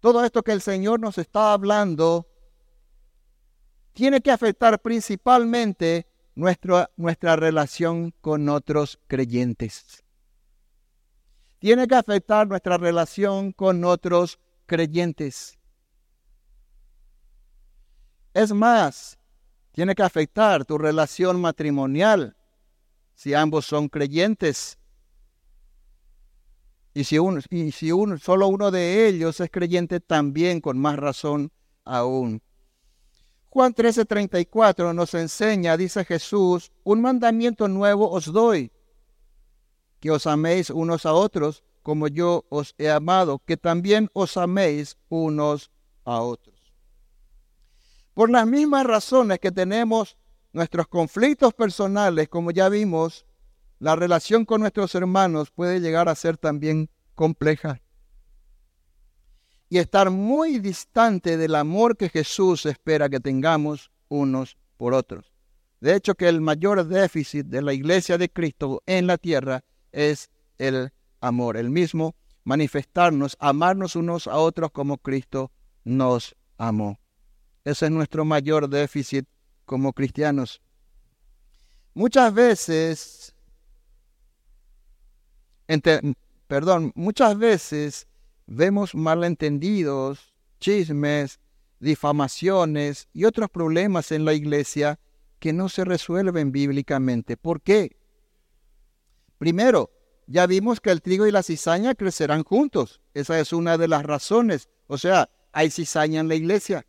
todo 0.00 0.24
esto 0.24 0.42
que 0.42 0.52
el 0.52 0.62
Señor 0.62 1.00
nos 1.00 1.18
está 1.18 1.52
hablando, 1.52 2.26
tiene 3.92 4.20
que 4.20 4.30
afectar 4.30 4.80
principalmente 4.80 6.06
nuestra, 6.34 6.88
relación 7.36 8.14
con 8.20 8.48
otros 8.48 8.98
creyentes 9.06 10.01
tiene 11.62 11.86
que 11.86 11.94
afectar 11.94 12.48
nuestra 12.48 12.76
relación 12.76 13.52
con 13.52 13.84
otros 13.84 14.40
creyentes. 14.66 15.60
Es 18.34 18.52
más, 18.52 19.16
tiene 19.70 19.94
que 19.94 20.02
afectar 20.02 20.64
tu 20.64 20.76
relación 20.76 21.40
matrimonial 21.40 22.36
si 23.14 23.32
ambos 23.32 23.64
son 23.64 23.88
creyentes. 23.88 24.76
Y 26.94 27.04
si, 27.04 27.20
uno, 27.20 27.40
y 27.48 27.70
si 27.70 27.92
uno, 27.92 28.18
solo 28.18 28.48
uno 28.48 28.72
de 28.72 29.06
ellos 29.06 29.38
es 29.38 29.48
creyente, 29.48 30.00
también 30.00 30.60
con 30.60 30.80
más 30.80 30.96
razón 30.96 31.52
aún. 31.84 32.42
Juan 33.50 33.72
13:34 33.72 34.92
nos 34.92 35.14
enseña, 35.14 35.76
dice 35.76 36.04
Jesús, 36.04 36.72
un 36.82 37.02
mandamiento 37.02 37.68
nuevo 37.68 38.10
os 38.10 38.32
doy, 38.32 38.72
que 40.02 40.10
os 40.10 40.26
améis 40.26 40.68
unos 40.68 41.06
a 41.06 41.12
otros 41.14 41.62
como 41.82 42.08
yo 42.08 42.44
os 42.48 42.74
he 42.76 42.90
amado, 42.90 43.40
que 43.46 43.56
también 43.56 44.10
os 44.12 44.36
améis 44.36 44.98
unos 45.08 45.70
a 46.04 46.20
otros. 46.20 46.74
Por 48.12 48.28
las 48.28 48.44
mismas 48.44 48.84
razones 48.84 49.38
que 49.38 49.52
tenemos 49.52 50.18
nuestros 50.52 50.88
conflictos 50.88 51.54
personales, 51.54 52.28
como 52.28 52.50
ya 52.50 52.68
vimos, 52.68 53.26
la 53.78 53.94
relación 53.94 54.44
con 54.44 54.60
nuestros 54.60 54.92
hermanos 54.96 55.52
puede 55.52 55.80
llegar 55.80 56.08
a 56.08 56.16
ser 56.16 56.36
también 56.36 56.90
compleja 57.14 57.80
y 59.68 59.78
estar 59.78 60.10
muy 60.10 60.58
distante 60.58 61.36
del 61.36 61.54
amor 61.54 61.96
que 61.96 62.08
Jesús 62.08 62.66
espera 62.66 63.08
que 63.08 63.20
tengamos 63.20 63.92
unos 64.08 64.58
por 64.76 64.94
otros. 64.94 65.32
De 65.80 65.94
hecho, 65.94 66.16
que 66.16 66.28
el 66.28 66.40
mayor 66.40 66.86
déficit 66.86 67.46
de 67.46 67.62
la 67.62 67.72
iglesia 67.72 68.18
de 68.18 68.28
Cristo 68.28 68.82
en 68.86 69.06
la 69.06 69.16
tierra 69.16 69.64
es 69.92 70.30
el 70.58 70.92
amor, 71.20 71.56
el 71.56 71.70
mismo 71.70 72.14
manifestarnos, 72.44 73.36
amarnos 73.38 73.94
unos 73.96 74.26
a 74.26 74.36
otros 74.38 74.72
como 74.72 74.98
Cristo 74.98 75.52
nos 75.84 76.34
amó. 76.58 76.98
Ese 77.64 77.86
es 77.86 77.92
nuestro 77.92 78.24
mayor 78.24 78.68
déficit 78.68 79.26
como 79.64 79.92
cristianos. 79.92 80.60
Muchas 81.94 82.34
veces 82.34 83.34
perdón, 86.46 86.92
muchas 86.94 87.38
veces 87.38 88.06
vemos 88.46 88.94
malentendidos, 88.94 90.34
chismes, 90.60 91.40
difamaciones 91.80 93.08
y 93.12 93.24
otros 93.24 93.48
problemas 93.48 94.12
en 94.12 94.24
la 94.24 94.34
iglesia 94.34 94.98
que 95.38 95.52
no 95.52 95.68
se 95.68 95.84
resuelven 95.84 96.52
bíblicamente. 96.52 97.36
¿Por 97.36 97.62
qué? 97.62 97.96
Primero, 99.42 99.90
ya 100.28 100.46
vimos 100.46 100.80
que 100.80 100.92
el 100.92 101.02
trigo 101.02 101.26
y 101.26 101.32
la 101.32 101.42
cizaña 101.42 101.96
crecerán 101.96 102.44
juntos. 102.44 103.00
Esa 103.12 103.40
es 103.40 103.52
una 103.52 103.76
de 103.76 103.88
las 103.88 104.04
razones. 104.04 104.68
O 104.86 104.98
sea, 104.98 105.28
hay 105.50 105.68
cizaña 105.68 106.20
en 106.20 106.28
la 106.28 106.36
iglesia. 106.36 106.86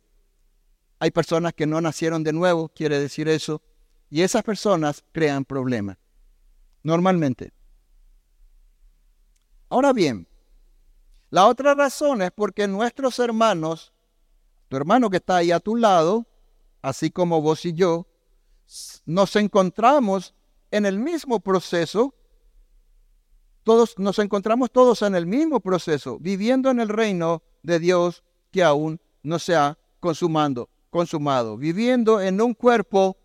Hay 1.00 1.10
personas 1.10 1.52
que 1.52 1.66
no 1.66 1.80
nacieron 1.80 2.22
de 2.22 2.32
nuevo, 2.32 2.68
quiere 2.68 3.00
decir 3.00 3.26
eso. 3.26 3.60
Y 4.08 4.22
esas 4.22 4.44
personas 4.44 5.02
crean 5.10 5.44
problemas. 5.44 5.98
Normalmente. 6.84 7.52
Ahora 9.68 9.92
bien, 9.92 10.28
la 11.30 11.48
otra 11.48 11.74
razón 11.74 12.22
es 12.22 12.30
porque 12.30 12.68
nuestros 12.68 13.18
hermanos, 13.18 13.92
tu 14.68 14.76
hermano 14.76 15.10
que 15.10 15.16
está 15.16 15.38
ahí 15.38 15.50
a 15.50 15.58
tu 15.58 15.74
lado, 15.74 16.24
así 16.82 17.10
como 17.10 17.42
vos 17.42 17.64
y 17.64 17.72
yo, 17.72 18.06
nos 19.06 19.34
encontramos 19.34 20.36
en 20.70 20.86
el 20.86 21.00
mismo 21.00 21.40
proceso, 21.40 22.14
todos 23.64 23.98
nos 23.98 24.18
encontramos 24.18 24.70
todos 24.70 25.02
en 25.02 25.14
el 25.14 25.26
mismo 25.26 25.60
proceso, 25.60 26.18
viviendo 26.20 26.70
en 26.70 26.80
el 26.80 26.88
reino 26.88 27.42
de 27.62 27.80
Dios 27.80 28.22
que 28.50 28.62
aún 28.62 29.00
no 29.22 29.38
se 29.38 29.56
ha 29.56 29.78
consumando, 30.00 30.68
consumado, 30.90 31.56
viviendo 31.56 32.20
en 32.20 32.40
un 32.40 32.54
cuerpo, 32.54 33.16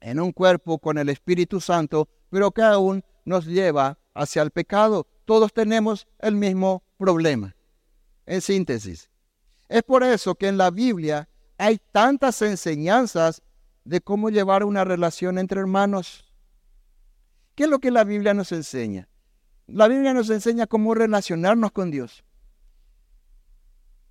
en 0.00 0.20
un 0.20 0.32
cuerpo 0.32 0.78
con 0.78 0.98
el 0.98 1.08
Espíritu 1.08 1.60
Santo, 1.60 2.08
pero 2.28 2.50
que 2.50 2.62
aún 2.62 3.02
nos 3.24 3.46
lleva 3.46 3.98
hacia 4.12 4.42
el 4.42 4.50
pecado 4.50 5.06
todos 5.24 5.52
tenemos 5.52 6.06
el 6.18 6.36
mismo 6.36 6.82
problema. 6.98 7.54
En 8.26 8.40
síntesis, 8.40 9.10
es 9.68 9.82
por 9.82 10.02
eso 10.02 10.34
que 10.34 10.48
en 10.48 10.58
la 10.58 10.70
Biblia 10.70 11.28
hay 11.58 11.78
tantas 11.92 12.40
enseñanzas 12.42 13.42
de 13.84 14.00
cómo 14.00 14.30
llevar 14.30 14.64
una 14.64 14.84
relación 14.84 15.38
entre 15.38 15.60
hermanos. 15.60 16.32
¿Qué 17.54 17.64
es 17.64 17.70
lo 17.70 17.78
que 17.78 17.90
la 17.90 18.04
Biblia 18.04 18.34
nos 18.34 18.52
enseña? 18.52 19.08
La 19.66 19.88
Biblia 19.88 20.12
nos 20.12 20.30
enseña 20.30 20.66
cómo 20.66 20.94
relacionarnos 20.94 21.72
con 21.72 21.90
Dios. 21.90 22.24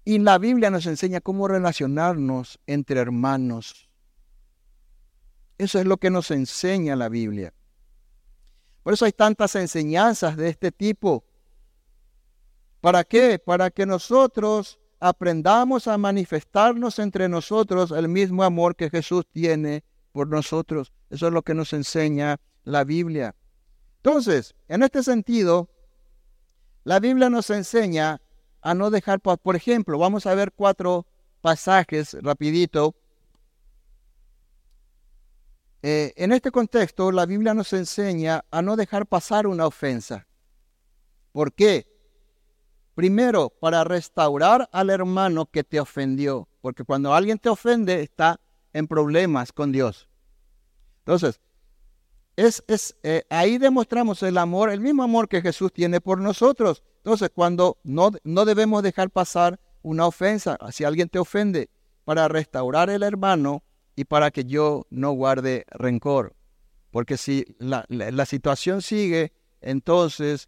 Y 0.06 0.20
la 0.20 0.38
Biblia 0.38 0.70
nos 0.70 0.86
enseña 0.86 1.22
cómo 1.22 1.48
relacionarnos 1.48 2.60
entre 2.68 3.00
hermanos. 3.00 3.90
Eso 5.58 5.80
es 5.80 5.86
lo 5.86 5.98
que 5.98 6.10
nos 6.10 6.32
enseña 6.32 6.96
la 6.96 7.10
Biblia. 7.10 7.54
Por 8.82 8.94
eso 8.94 9.06
hay 9.06 9.14
tantas 9.14 9.56
enseñanzas 9.56 10.36
de 10.36 10.50
este 10.50 10.72
tipo. 10.72 11.24
¿Para 12.82 13.06
qué? 13.06 13.40
Para 13.40 13.70
que 13.70 13.86
nosotros 13.86 14.80
aprendamos 15.00 15.88
a 15.88 15.98
manifestarnos 15.98 17.00
entre 17.00 17.30
nosotros 17.30 17.92
el 17.92 18.10
mismo 18.10 18.44
amor 18.44 18.76
que 18.76 18.90
Jesús 18.90 19.26
tiene 19.32 19.86
por 20.12 20.28
nosotros. 20.28 20.92
Eso 21.10 21.28
es 21.28 21.34
lo 21.34 21.44
que 21.44 21.54
nos 21.54 21.72
enseña 21.72 22.42
la 22.64 22.84
Biblia. 22.84 23.36
Entonces, 24.04 24.54
en 24.68 24.84
este 24.84 25.02
sentido, 25.02 25.70
la 26.84 27.00
Biblia 27.00 27.30
nos 27.30 27.50
enseña 27.50 28.22
a 28.62 28.74
no 28.74 28.90
dejar, 28.90 29.22
por 29.22 29.56
ejemplo, 29.56 29.98
vamos 29.98 30.26
a 30.26 30.36
ver 30.36 30.52
cuatro 30.52 31.08
pasajes 31.42 32.14
rapidito 32.22 32.96
eh, 35.86 36.14
en 36.16 36.32
este 36.32 36.50
contexto, 36.50 37.12
la 37.12 37.26
Biblia 37.26 37.54
nos 37.54 37.74
enseña 37.74 38.46
a 38.52 38.62
no 38.62 38.78
dejar 38.78 39.06
pasar 39.06 39.48
una 39.48 39.68
ofensa. 39.68 40.28
¿Por 41.34 41.52
qué? 41.52 41.88
Primero, 42.96 43.50
para 43.50 43.84
restaurar 43.84 44.70
al 44.72 44.90
hermano 44.90 45.46
que 45.46 45.66
te 45.66 45.82
ofendió, 45.82 46.48
porque 46.62 46.86
cuando 46.86 47.14
alguien 47.14 47.38
te 47.38 47.50
ofende 47.50 48.02
está 48.02 48.40
en 48.72 48.88
problemas 48.88 49.52
con 49.52 49.74
Dios. 49.74 50.08
Entonces, 51.00 51.42
es, 52.36 52.64
eh, 53.04 53.24
ahí 53.30 53.58
demostramos 53.58 54.24
el 54.24 54.38
amor, 54.38 54.70
el 54.70 54.80
mismo 54.80 55.04
amor 55.04 55.28
que 55.28 55.42
Jesús 55.42 55.72
tiene 55.72 56.02
por 56.02 56.20
nosotros. 56.20 56.84
Entonces, 56.98 57.32
cuando 57.34 57.78
no, 57.84 58.12
no 58.24 58.46
debemos 58.46 58.84
dejar 58.84 59.10
pasar 59.10 59.60
una 59.82 60.08
ofensa, 60.08 60.58
si 60.72 60.84
alguien 60.84 61.10
te 61.10 61.20
ofende, 61.20 61.70
para 62.06 62.28
restaurar 62.28 62.90
el 62.90 63.04
hermano, 63.04 63.64
y 63.96 64.06
para 64.06 64.32
que 64.32 64.46
yo 64.46 64.88
no 64.90 65.12
guarde 65.12 65.66
rencor. 65.70 66.36
Porque 66.92 67.18
si 67.18 67.46
la, 67.58 67.86
situación 68.26 68.82
sigue, 68.82 69.34
entonces 69.62 70.48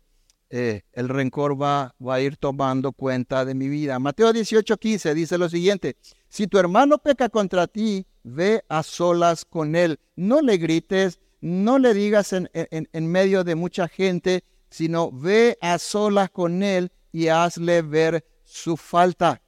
eh, 0.50 0.84
el 0.94 1.10
rencor 1.10 1.60
va, 1.60 1.96
va, 2.06 2.16
a 2.16 2.22
ir 2.22 2.38
tomando 2.38 2.92
cuenta 2.92 3.46
de 3.46 3.56
mi 3.56 3.68
vida. 3.68 3.98
Mateo 4.00 4.32
18, 4.32 4.78
15 4.78 5.14
dice 5.14 5.38
lo 5.38 5.50
siguiente, 5.50 5.98
si 6.30 6.48
tu 6.48 6.58
hermano 6.60 7.00
peca 7.00 7.30
contra 7.30 7.68
ti, 7.68 8.06
ve 8.24 8.64
a 8.70 8.84
solas 8.84 9.44
con 9.46 9.76
él. 9.76 10.00
No 10.16 10.42
le 10.42 10.58
grites, 10.58 11.20
no 11.42 11.80
le 11.80 11.94
digas 11.94 12.34
en, 12.34 12.50
en 12.54 13.08
medio 13.08 13.44
de 13.44 13.56
mucha 13.56 13.88
gente, 13.88 14.44
sino 14.70 15.12
ve 15.12 15.58
a 15.62 15.78
solas 15.78 16.30
con 16.30 16.64
él 16.64 16.92
y 17.12 17.28
hazle 17.28 17.82
ver 17.82 18.26
su 18.44 18.78
falta 18.78 19.42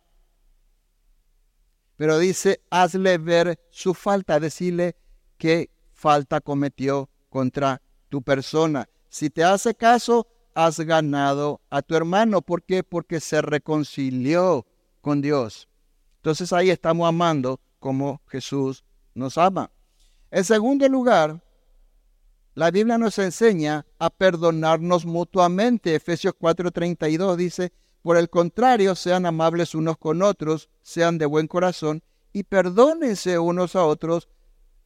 pero 1.97 2.19
dice, 2.19 2.61
hazle 2.69 3.17
ver 3.17 3.59
su 3.71 3.93
falta, 3.93 4.39
decirle 4.39 4.95
qué 5.37 5.71
falta 5.93 6.39
cometió 6.39 7.09
contra 7.27 7.81
tu 8.07 8.21
persona. 8.21 8.87
Si 9.09 9.31
te 9.31 9.43
hace 9.43 9.73
caso, 9.73 10.27
has 10.53 10.79
ganado 10.79 11.59
a 11.71 11.81
tu 11.81 11.95
hermano. 11.95 12.43
¿Por 12.43 12.63
qué? 12.63 12.83
Porque 12.83 13.19
se 13.19 13.41
reconcilió 13.41 14.67
con 15.01 15.21
Dios. 15.21 15.67
Entonces 16.17 16.53
ahí 16.53 16.69
estamos 16.69 17.09
amando 17.09 17.59
como 17.79 18.21
Jesús 18.27 18.85
nos 19.15 19.37
ama. 19.39 19.71
En 20.29 20.43
segundo 20.43 20.87
lugar, 20.87 21.43
la 22.57 22.71
Biblia 22.71 22.97
nos 22.97 23.19
enseña 23.19 23.85
a 23.99 24.09
perdonarnos 24.09 25.05
mutuamente. 25.05 25.93
Efesios 25.93 26.33
4:32 26.33 27.35
dice, 27.35 27.71
por 28.01 28.17
el 28.17 28.31
contrario, 28.31 28.95
sean 28.95 29.27
amables 29.27 29.75
unos 29.75 29.99
con 29.99 30.23
otros, 30.23 30.67
sean 30.81 31.19
de 31.19 31.27
buen 31.27 31.45
corazón 31.45 32.01
y 32.33 32.45
perdónense 32.45 33.37
unos 33.37 33.75
a 33.75 33.85
otros, 33.85 34.27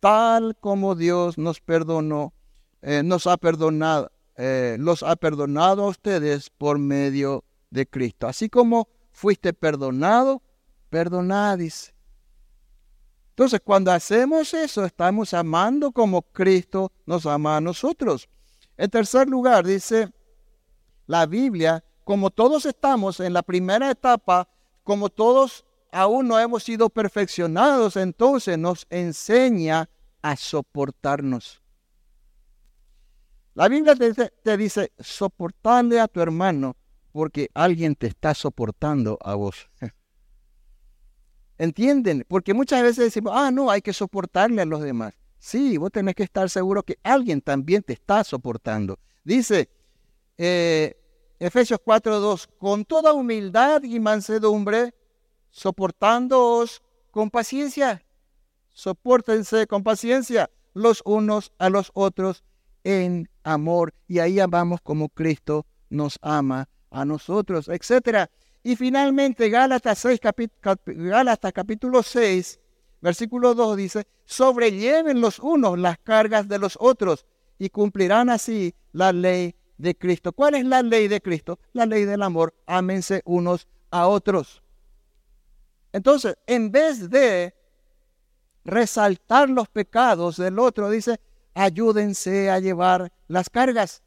tal 0.01 0.57
como 0.59 0.95
Dios 0.95 1.37
nos 1.37 1.61
perdonó, 1.61 2.33
eh, 2.81 3.03
nos 3.05 3.25
ha 3.25 3.37
perdonado, 3.37 4.11
eh, 4.35 4.75
los 4.77 5.01
ha 5.01 5.15
perdonado 5.15 5.85
a 5.85 5.87
ustedes 5.87 6.49
por 6.49 6.77
medio 6.77 7.45
de 7.69 7.87
Cristo. 7.87 8.27
Así 8.27 8.49
como 8.49 8.89
fuiste 9.11 9.53
perdonado, 9.53 10.41
perdonadis. 10.89 11.93
Entonces, 13.41 13.61
cuando 13.63 13.91
hacemos 13.91 14.53
eso, 14.53 14.85
estamos 14.85 15.33
amando 15.33 15.91
como 15.91 16.21
Cristo 16.21 16.91
nos 17.07 17.25
ama 17.25 17.57
a 17.57 17.59
nosotros. 17.59 18.29
En 18.77 18.87
tercer 18.87 19.27
lugar, 19.27 19.65
dice 19.65 20.13
la 21.07 21.25
Biblia 21.25 21.83
como 22.03 22.29
todos 22.29 22.67
estamos 22.67 23.19
en 23.19 23.33
la 23.33 23.41
primera 23.41 23.89
etapa, 23.89 24.47
como 24.83 25.09
todos 25.09 25.65
aún 25.91 26.27
no 26.27 26.39
hemos 26.39 26.61
sido 26.61 26.91
perfeccionados, 26.91 27.95
entonces 27.95 28.59
nos 28.59 28.85
enseña 28.91 29.89
a 30.21 30.35
soportarnos. 30.35 31.63
La 33.55 33.67
Biblia 33.69 33.95
te, 33.95 34.57
dice, 34.57 34.91
soportarle 34.99 35.99
a 35.99 36.07
tu 36.07 36.21
hermano 36.21 36.77
porque 37.11 37.49
alguien 37.55 37.95
te 37.95 38.05
está 38.05 38.35
soportando 38.35 39.17
a 39.19 39.33
vos. 39.33 39.67
¿Entienden? 41.61 42.25
Porque 42.27 42.55
muchas 42.55 42.81
veces 42.81 43.05
decimos, 43.05 43.33
ah, 43.35 43.51
no, 43.51 43.69
hay 43.69 43.83
que 43.83 43.93
soportarle 43.93 44.63
a 44.63 44.65
los 44.65 44.81
demás. 44.81 45.13
Sí, 45.37 45.77
vos 45.77 45.91
tenés 45.91 46.15
que 46.15 46.23
estar 46.23 46.49
seguro 46.49 46.81
que 46.81 46.97
alguien 47.03 47.39
también 47.39 47.83
te 47.83 47.93
está 47.93 48.23
soportando. 48.23 48.97
Dice 49.23 49.69
eh, 50.39 50.97
Efesios 51.37 51.79
4.2, 51.85 52.47
con 52.57 52.83
toda 52.83 53.13
humildad 53.13 53.83
y 53.83 53.99
mansedumbre, 53.99 54.95
soportándoos 55.51 56.81
con 57.11 57.29
paciencia. 57.29 58.03
Soportense 58.73 59.67
con 59.67 59.83
paciencia 59.83 60.49
los 60.73 61.03
unos 61.05 61.51
a 61.59 61.69
los 61.69 61.91
otros 61.93 62.43
en 62.83 63.29
amor. 63.43 63.93
Y 64.07 64.17
ahí 64.17 64.39
amamos 64.39 64.81
como 64.81 65.09
Cristo 65.09 65.67
nos 65.91 66.17
ama 66.23 66.69
a 66.89 67.05
nosotros, 67.05 67.69
etc. 67.69 68.31
Y 68.63 68.75
finalmente 68.75 69.49
Gálatas, 69.49 69.99
6, 69.99 70.19
Gálatas 70.85 71.53
capítulo 71.53 72.03
6, 72.03 72.59
versículo 73.01 73.55
2 73.55 73.77
dice, 73.77 74.07
sobrelleven 74.25 75.19
los 75.19 75.39
unos 75.39 75.79
las 75.79 75.97
cargas 75.97 76.47
de 76.47 76.59
los 76.59 76.77
otros 76.79 77.25
y 77.57 77.69
cumplirán 77.69 78.29
así 78.29 78.75
la 78.91 79.11
ley 79.11 79.55
de 79.77 79.95
Cristo. 79.95 80.31
¿Cuál 80.31 80.55
es 80.55 80.65
la 80.65 80.83
ley 80.83 81.07
de 81.07 81.21
Cristo? 81.21 81.59
La 81.73 81.85
ley 81.85 82.05
del 82.05 82.21
amor. 82.21 82.53
Ámense 82.67 83.21
unos 83.25 83.67
a 83.89 84.07
otros. 84.07 84.61
Entonces, 85.91 86.37
en 86.45 86.71
vez 86.71 87.09
de 87.09 87.53
resaltar 88.63 89.49
los 89.49 89.67
pecados 89.67 90.37
del 90.37 90.59
otro, 90.59 90.89
dice, 90.89 91.19
ayúdense 91.53 92.49
a 92.49 92.59
llevar 92.59 93.11
las 93.27 93.49
cargas. 93.49 94.03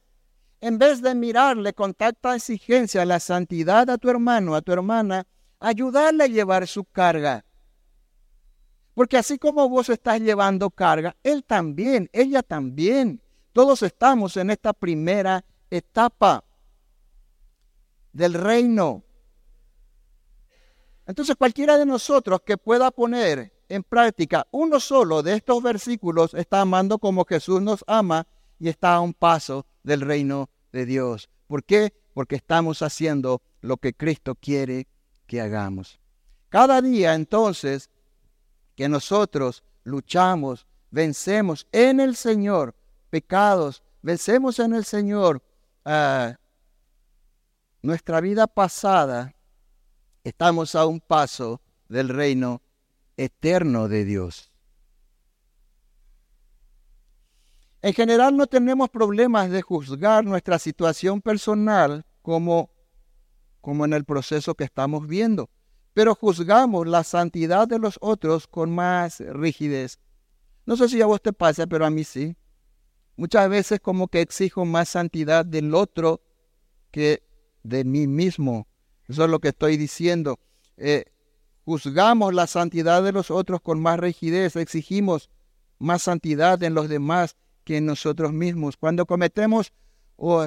En 0.65 0.79
vez 0.79 1.03
de 1.03 1.15
mirarle 1.15 1.75
con 1.75 1.93
tanta 1.93 2.35
exigencia 2.35 3.05
la 3.05 3.21
santidad 3.21 3.91
a 3.91 3.99
tu 3.99 4.09
hermano, 4.09 4.55
a 4.55 4.63
tu 4.63 4.73
hermana, 4.73 5.27
ayudarle 5.61 6.25
a 6.25 6.27
llevar 6.27 6.67
su 6.67 6.87
carga. 6.87 7.45
Porque 8.95 9.19
así 9.19 9.37
como 9.37 9.69
vos 9.69 9.91
estás 9.91 10.23
llevando 10.23 10.71
carga, 10.71 11.17
él 11.23 11.45
también, 11.45 12.09
ella 12.15 12.43
también. 12.43 13.21
Todos 13.53 13.83
estamos 13.83 14.39
en 14.39 14.49
esta 14.49 14.73
primera 14.73 15.45
etapa 15.69 16.43
del 18.15 18.33
reino. 18.33 19.05
Entonces 21.07 21.37
cualquiera 21.37 21.77
de 21.77 21.85
nosotros 21.85 22.41
que 22.41 22.57
pueda 22.57 22.91
poner 22.91 23.53
en 23.69 23.83
práctica 23.83 24.47
uno 24.51 24.81
solo 24.81 25.23
de 25.23 25.35
estos 25.35 25.63
versículos 25.63 26.33
está 26.33 26.63
amando 26.63 26.99
como 26.99 27.27
Jesús 27.27 27.61
nos 27.61 27.85
ama 27.87 28.27
y 28.59 28.71
está 28.71 28.95
a 28.95 29.01
un 29.03 29.13
paso 29.13 29.67
del 29.83 30.01
reino 30.01 30.49
de 30.75 30.85
Dios. 30.85 31.31
¿Por 31.47 31.65
qué? 31.65 31.95
Porque 32.13 32.35
estamos 32.35 32.83
haciendo 32.83 33.41
lo 33.61 33.77
que 33.77 33.95
Cristo 33.95 34.35
quiere 34.35 34.89
que 35.27 35.41
hagamos. 35.41 36.01
Cada 36.49 36.83
día 36.83 37.15
entonces 37.15 37.91
que 38.75 38.89
nosotros 38.89 39.63
luchamos, 39.85 40.67
vencemos 40.91 41.67
en 41.71 42.01
el 42.01 42.17
Señor 42.17 42.75
pecados, 43.09 43.85
vencemos 44.03 44.59
en 44.59 44.75
el 44.75 44.85
Señor 44.85 45.43
ah, 45.85 46.37
nuestra 47.81 48.21
vida 48.21 48.49
pasada, 48.49 49.33
estamos 50.25 50.75
a 50.75 50.87
un 50.87 51.01
paso 51.01 51.61
del 51.89 52.09
reino 52.09 52.61
eterno 53.17 53.87
de 53.87 54.05
Dios. 54.05 54.51
En 57.85 57.93
general 57.93 58.35
no 58.35 58.47
tenemos 58.47 58.89
problemas 58.89 59.51
de 59.51 59.61
juzgar 59.61 60.25
nuestra 60.25 60.59
situación 60.59 61.21
personal 61.21 62.07
como, 62.23 62.71
como 63.61 63.85
en 63.85 63.93
el 63.93 64.07
proceso 64.07 64.55
que 64.55 64.65
estamos 64.65 65.07
viendo, 65.07 65.51
pero 65.93 66.15
juzgamos 66.15 66.87
la 66.87 67.05
santidad 67.05 67.69
de 67.69 67.79
los 67.79 67.99
otros 68.01 68.47
con 68.47 68.75
más 68.75 69.21
rigidez. 69.21 69.99
No 70.65 70.79
sé 70.79 70.89
si 70.89 71.03
a 71.03 71.07
vos 71.07 71.21
te 71.21 71.35
pasa, 71.35 71.67
pero 71.67 71.85
a 71.85 71.91
mí 71.91 72.05
sí. 72.05 72.35
Muchas 73.17 73.51
veces 73.51 73.81
como 73.81 74.09
que 74.09 74.23
exijo 74.23 74.65
más 74.65 74.89
santidad 74.89 75.45
del 75.45 75.75
otro 75.75 76.23
que 76.91 77.23
de 77.65 77.85
mí 77.85 78.07
mismo. 78.07 78.67
Eso 79.09 79.25
es 79.25 79.31
lo 79.31 79.41
que 79.41 79.49
estoy 79.49 79.77
diciendo. 79.77 80.39
Eh, 80.79 81.05
juzgamos 81.67 82.33
la 82.33 82.47
santidad 82.47 83.03
de 83.03 83.13
los 83.13 83.31
otros 83.31 83.61
con 83.61 83.79
más 83.83 84.01
rigidez, 84.01 84.57
exigimos 84.57 85.29
más 85.79 86.01
santidad 86.01 86.63
en 86.63 86.73
los 86.73 86.89
demás 86.89 87.37
que 87.65 87.79
en 87.79 87.87
nosotros 87.87 88.33
mismos. 88.33 88.77
Cuando 88.77 89.07
cometemos 89.07 89.73
oh, 90.17 90.47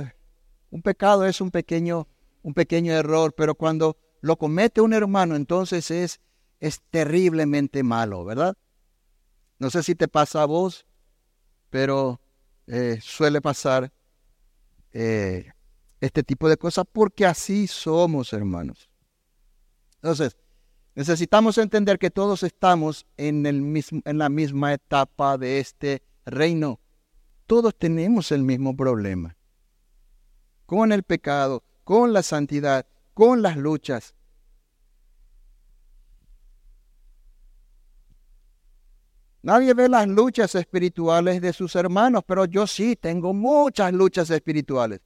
un 0.69 0.81
pecado 0.81 1.25
es 1.25 1.41
un 1.41 1.51
pequeño, 1.51 2.07
un 2.43 2.53
pequeño 2.53 2.93
error, 2.93 3.33
pero 3.35 3.55
cuando 3.55 3.97
lo 4.21 4.37
comete 4.37 4.81
un 4.81 4.93
hermano, 4.93 5.35
entonces 5.35 5.91
es, 5.91 6.21
es 6.59 6.81
terriblemente 6.89 7.83
malo, 7.83 8.25
¿verdad? 8.25 8.55
No 9.59 9.69
sé 9.69 9.83
si 9.83 9.95
te 9.95 10.07
pasa 10.07 10.43
a 10.43 10.45
vos, 10.45 10.85
pero 11.69 12.19
eh, 12.67 12.99
suele 13.01 13.41
pasar 13.41 13.91
eh, 14.93 15.51
este 16.01 16.23
tipo 16.23 16.49
de 16.49 16.57
cosas 16.57 16.85
porque 16.91 17.25
así 17.25 17.67
somos, 17.67 18.33
hermanos. 18.33 18.89
Entonces, 19.95 20.37
necesitamos 20.95 21.57
entender 21.57 21.97
que 21.97 22.11
todos 22.11 22.43
estamos 22.43 23.05
en, 23.17 23.45
el 23.45 23.61
mismo, 23.61 24.01
en 24.05 24.17
la 24.17 24.29
misma 24.29 24.73
etapa 24.73 25.37
de 25.37 25.59
este 25.59 26.03
reino. 26.25 26.79
Todos 27.47 27.77
tenemos 27.77 28.31
el 28.33 28.43
mismo 28.43 28.75
problema. 28.75 29.37
Con 30.65 30.91
el 30.91 31.03
pecado, 31.03 31.63
con 31.85 32.11
la 32.11 32.21
santidad, 32.21 32.85
con 33.13 33.41
las 33.41 33.55
luchas. 33.55 34.13
Nadie 39.41 39.73
ve 39.73 39.87
las 39.87 40.05
luchas 40.09 40.55
espirituales 40.55 41.39
de 41.39 41.53
sus 41.53 41.73
hermanos, 41.77 42.23
pero 42.27 42.43
yo 42.43 42.67
sí 42.67 42.97
tengo 42.97 43.33
muchas 43.33 43.93
luchas 43.93 44.29
espirituales. 44.29 44.99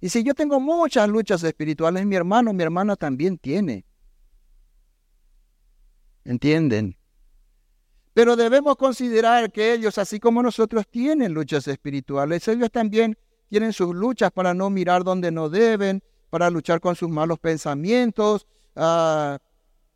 Y 0.00 0.08
si 0.10 0.22
yo 0.22 0.32
tengo 0.32 0.60
muchas 0.60 1.08
luchas 1.08 1.42
espirituales, 1.42 2.06
mi 2.06 2.14
hermano, 2.14 2.52
mi 2.52 2.62
hermana 2.62 2.94
también 2.94 3.36
tiene. 3.36 3.84
¿Entienden? 6.24 6.99
Pero 8.20 8.36
debemos 8.36 8.76
considerar 8.76 9.50
que 9.50 9.72
ellos, 9.72 9.96
así 9.96 10.20
como 10.20 10.42
nosotros, 10.42 10.86
tienen 10.86 11.32
luchas 11.32 11.66
espirituales. 11.66 12.46
Ellos 12.48 12.70
también 12.70 13.16
tienen 13.48 13.72
sus 13.72 13.94
luchas 13.94 14.30
para 14.30 14.52
no 14.52 14.68
mirar 14.68 15.04
donde 15.04 15.30
no 15.30 15.48
deben, 15.48 16.02
para 16.28 16.50
luchar 16.50 16.80
con 16.82 16.96
sus 16.96 17.08
malos 17.08 17.38
pensamientos, 17.38 18.46
ah, 18.76 19.38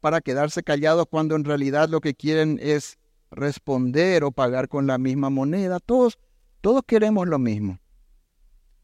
para 0.01 0.23
quedarse 0.23 0.63
callados 0.63 1.05
cuando 1.11 1.37
en 1.37 1.45
realidad 1.45 1.91
lo 1.91 2.01
que 2.01 2.15
quieren 2.15 2.59
es 2.63 2.97
responder 3.31 4.25
o 4.25 4.33
pagar 4.33 4.69
con 4.69 4.87
la 4.87 4.97
misma 4.97 5.29
moneda. 5.29 5.79
Todos, 5.79 6.19
todos 6.63 6.81
queremos 6.87 7.29
lo 7.29 7.39
mismo. 7.39 7.79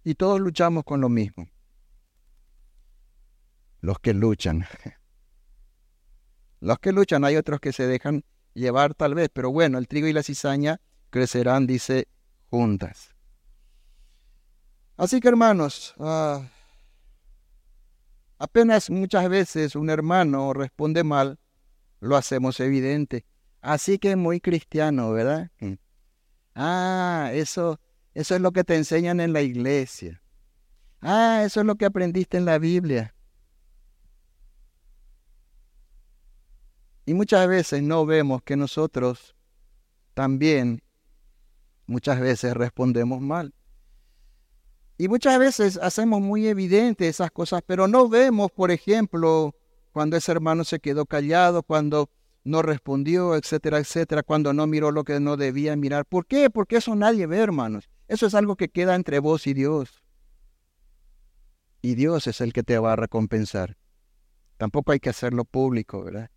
Y 0.04 0.16
todos 0.16 0.38
luchamos 0.38 0.84
con 0.84 1.00
lo 1.00 1.08
mismo. 1.08 1.48
Los 3.80 4.00
que 4.00 4.12
luchan. 4.12 4.66
Los 6.60 6.78
que 6.78 6.92
luchan, 6.92 7.24
hay 7.24 7.36
otros 7.36 7.58
que 7.58 7.72
se 7.72 7.86
dejan 7.86 8.22
llevar 8.54 8.94
tal 8.94 9.14
vez, 9.14 9.30
pero 9.32 9.50
bueno, 9.50 9.78
el 9.78 9.88
trigo 9.88 10.06
y 10.06 10.12
la 10.12 10.22
cizaña 10.22 10.80
crecerán, 11.10 11.66
dice, 11.66 12.08
juntas. 12.50 13.14
Así 14.96 15.20
que 15.20 15.28
hermanos, 15.28 15.94
ah, 15.98 16.42
apenas 18.38 18.90
muchas 18.90 19.28
veces 19.28 19.74
un 19.74 19.88
hermano 19.88 20.52
responde 20.52 21.04
mal, 21.04 21.38
lo 22.00 22.16
hacemos 22.16 22.60
evidente. 22.60 23.24
Así 23.62 23.98
que 23.98 24.16
muy 24.16 24.40
cristiano, 24.40 25.12
¿verdad? 25.12 25.50
Ah, 26.54 27.30
eso, 27.32 27.80
eso 28.14 28.34
es 28.34 28.40
lo 28.40 28.52
que 28.52 28.64
te 28.64 28.76
enseñan 28.76 29.20
en 29.20 29.32
la 29.32 29.42
iglesia. 29.42 30.22
Ah, 31.00 31.42
eso 31.44 31.60
es 31.60 31.66
lo 31.66 31.76
que 31.76 31.86
aprendiste 31.86 32.36
en 32.36 32.44
la 32.44 32.58
Biblia. 32.58 33.14
Y 37.10 37.14
muchas 37.14 37.48
veces 37.48 37.82
no 37.82 38.06
vemos 38.06 38.40
que 38.44 38.54
nosotros 38.54 39.34
también 40.14 40.80
muchas 41.86 42.20
veces 42.20 42.54
respondemos 42.54 43.20
mal. 43.20 43.52
Y 44.96 45.08
muchas 45.08 45.36
veces 45.40 45.76
hacemos 45.82 46.20
muy 46.20 46.46
evidente 46.46 47.08
esas 47.08 47.32
cosas, 47.32 47.62
pero 47.66 47.88
no 47.88 48.08
vemos, 48.08 48.52
por 48.52 48.70
ejemplo, 48.70 49.56
cuando 49.90 50.16
ese 50.16 50.30
hermano 50.30 50.62
se 50.62 50.78
quedó 50.78 51.04
callado, 51.04 51.64
cuando 51.64 52.10
no 52.44 52.62
respondió, 52.62 53.34
etcétera, 53.34 53.78
etcétera, 53.78 54.22
cuando 54.22 54.52
no 54.52 54.68
miró 54.68 54.92
lo 54.92 55.02
que 55.02 55.18
no 55.18 55.36
debía 55.36 55.74
mirar. 55.74 56.06
¿Por 56.06 56.26
qué? 56.26 56.48
Porque 56.48 56.76
eso 56.76 56.94
nadie 56.94 57.26
ve, 57.26 57.38
hermanos. 57.38 57.90
Eso 58.06 58.28
es 58.28 58.36
algo 58.36 58.54
que 58.54 58.68
queda 58.68 58.94
entre 58.94 59.18
vos 59.18 59.48
y 59.48 59.54
Dios. 59.54 60.04
Y 61.82 61.96
Dios 61.96 62.28
es 62.28 62.40
el 62.40 62.52
que 62.52 62.62
te 62.62 62.78
va 62.78 62.92
a 62.92 62.96
recompensar. 62.96 63.76
Tampoco 64.58 64.92
hay 64.92 65.00
que 65.00 65.10
hacerlo 65.10 65.44
público, 65.44 66.04
¿verdad? 66.04 66.30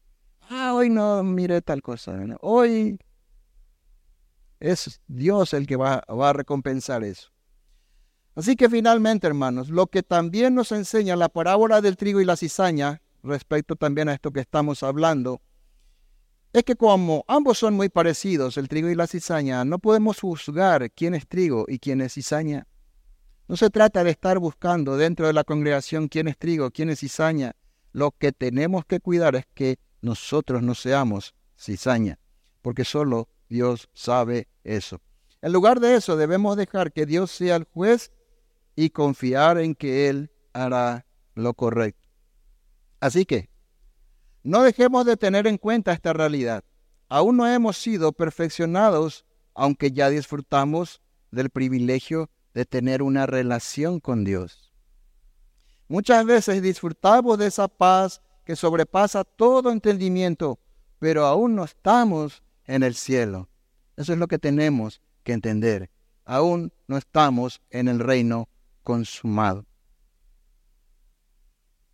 Hoy 0.84 0.90
no 0.90 1.24
miré 1.24 1.62
tal 1.62 1.82
cosa. 1.82 2.14
Hoy 2.42 3.00
es 4.60 5.00
Dios 5.08 5.54
el 5.54 5.66
que 5.66 5.78
va, 5.78 6.04
va 6.10 6.32
a 6.32 6.34
recompensar 6.34 7.06
eso. 7.06 7.30
Así 8.36 8.58
que 8.58 8.70
finalmente, 8.70 9.26
hermanos, 9.26 9.70
lo 9.70 9.88
que 9.88 10.04
también 10.04 10.54
nos 10.56 10.74
enseña 10.74 11.16
la 11.16 11.30
parábola 11.30 11.80
del 11.80 11.96
trigo 11.96 12.20
y 12.20 12.26
la 12.26 12.36
cizaña, 12.36 13.02
respecto 13.24 13.78
también 13.78 14.10
a 14.10 14.14
esto 14.14 14.32
que 14.32 14.42
estamos 14.42 14.84
hablando, 14.84 15.42
es 16.52 16.66
que 16.66 16.76
como 16.76 17.24
ambos 17.30 17.60
son 17.60 17.76
muy 17.76 17.88
parecidos, 17.88 18.58
el 18.58 18.68
trigo 18.68 18.90
y 18.90 18.96
la 18.96 19.08
cizaña, 19.08 19.64
no 19.64 19.80
podemos 19.80 20.20
juzgar 20.20 20.92
quién 20.92 21.16
es 21.16 21.30
trigo 21.30 21.64
y 21.70 21.80
quién 21.80 22.02
es 22.02 22.16
cizaña. 22.16 22.68
No 23.48 23.56
se 23.56 23.70
trata 23.70 24.04
de 24.04 24.12
estar 24.12 24.38
buscando 24.38 24.98
dentro 24.98 25.28
de 25.28 25.34
la 25.34 25.46
congregación 25.46 26.10
quién 26.10 26.28
es 26.28 26.38
trigo, 26.38 26.72
quién 26.72 26.90
es 26.90 27.00
cizaña. 27.00 27.56
Lo 27.94 28.12
que 28.12 28.34
tenemos 28.34 28.84
que 28.84 29.00
cuidar 29.00 29.38
es 29.38 29.46
que 29.54 29.80
nosotros 30.04 30.62
no 30.62 30.76
seamos 30.76 31.34
cizaña, 31.58 32.20
porque 32.62 32.84
solo 32.84 33.30
Dios 33.48 33.90
sabe 33.94 34.50
eso. 34.66 35.02
En 35.42 35.54
lugar 35.54 35.80
de 35.80 35.96
eso, 35.96 36.18
debemos 36.18 36.58
dejar 36.58 36.92
que 36.92 37.06
Dios 37.06 37.32
sea 37.32 37.56
el 37.56 37.64
juez 37.64 38.12
y 38.76 38.90
confiar 38.90 39.58
en 39.58 39.76
que 39.76 40.10
Él 40.10 40.30
hará 40.52 41.06
lo 41.36 41.54
correcto. 41.54 42.10
Así 43.00 43.26
que, 43.26 43.50
no 44.44 44.62
dejemos 44.64 45.06
de 45.06 45.16
tener 45.16 45.48
en 45.48 45.58
cuenta 45.58 45.94
esta 45.94 46.12
realidad. 46.12 46.66
Aún 47.08 47.38
no 47.38 47.48
hemos 47.48 47.78
sido 47.78 48.12
perfeccionados, 48.12 49.26
aunque 49.54 49.92
ya 49.92 50.10
disfrutamos 50.10 51.02
del 51.32 51.50
privilegio 51.50 52.30
de 52.54 52.66
tener 52.66 53.02
una 53.02 53.26
relación 53.26 54.02
con 54.02 54.26
Dios. 54.26 54.74
Muchas 55.88 56.26
veces 56.26 56.62
disfrutamos 56.62 57.38
de 57.38 57.48
esa 57.48 57.70
paz 57.70 58.22
que 58.44 58.56
sobrepasa 58.56 59.24
todo 59.24 59.72
entendimiento, 59.72 60.60
pero 61.00 61.26
aún 61.26 61.56
no 61.56 61.64
estamos 61.64 62.44
en 62.66 62.84
el 62.84 62.96
cielo. 62.96 63.50
Eso 63.96 64.14
es 64.14 64.20
lo 64.20 64.28
que 64.28 64.40
tenemos 64.40 65.02
que 65.24 65.34
entender. 65.34 65.90
Aún 66.26 66.74
no 66.88 66.98
estamos 66.98 67.62
en 67.70 67.88
el 67.88 68.00
reino 68.00 68.50
consumado. 68.84 69.66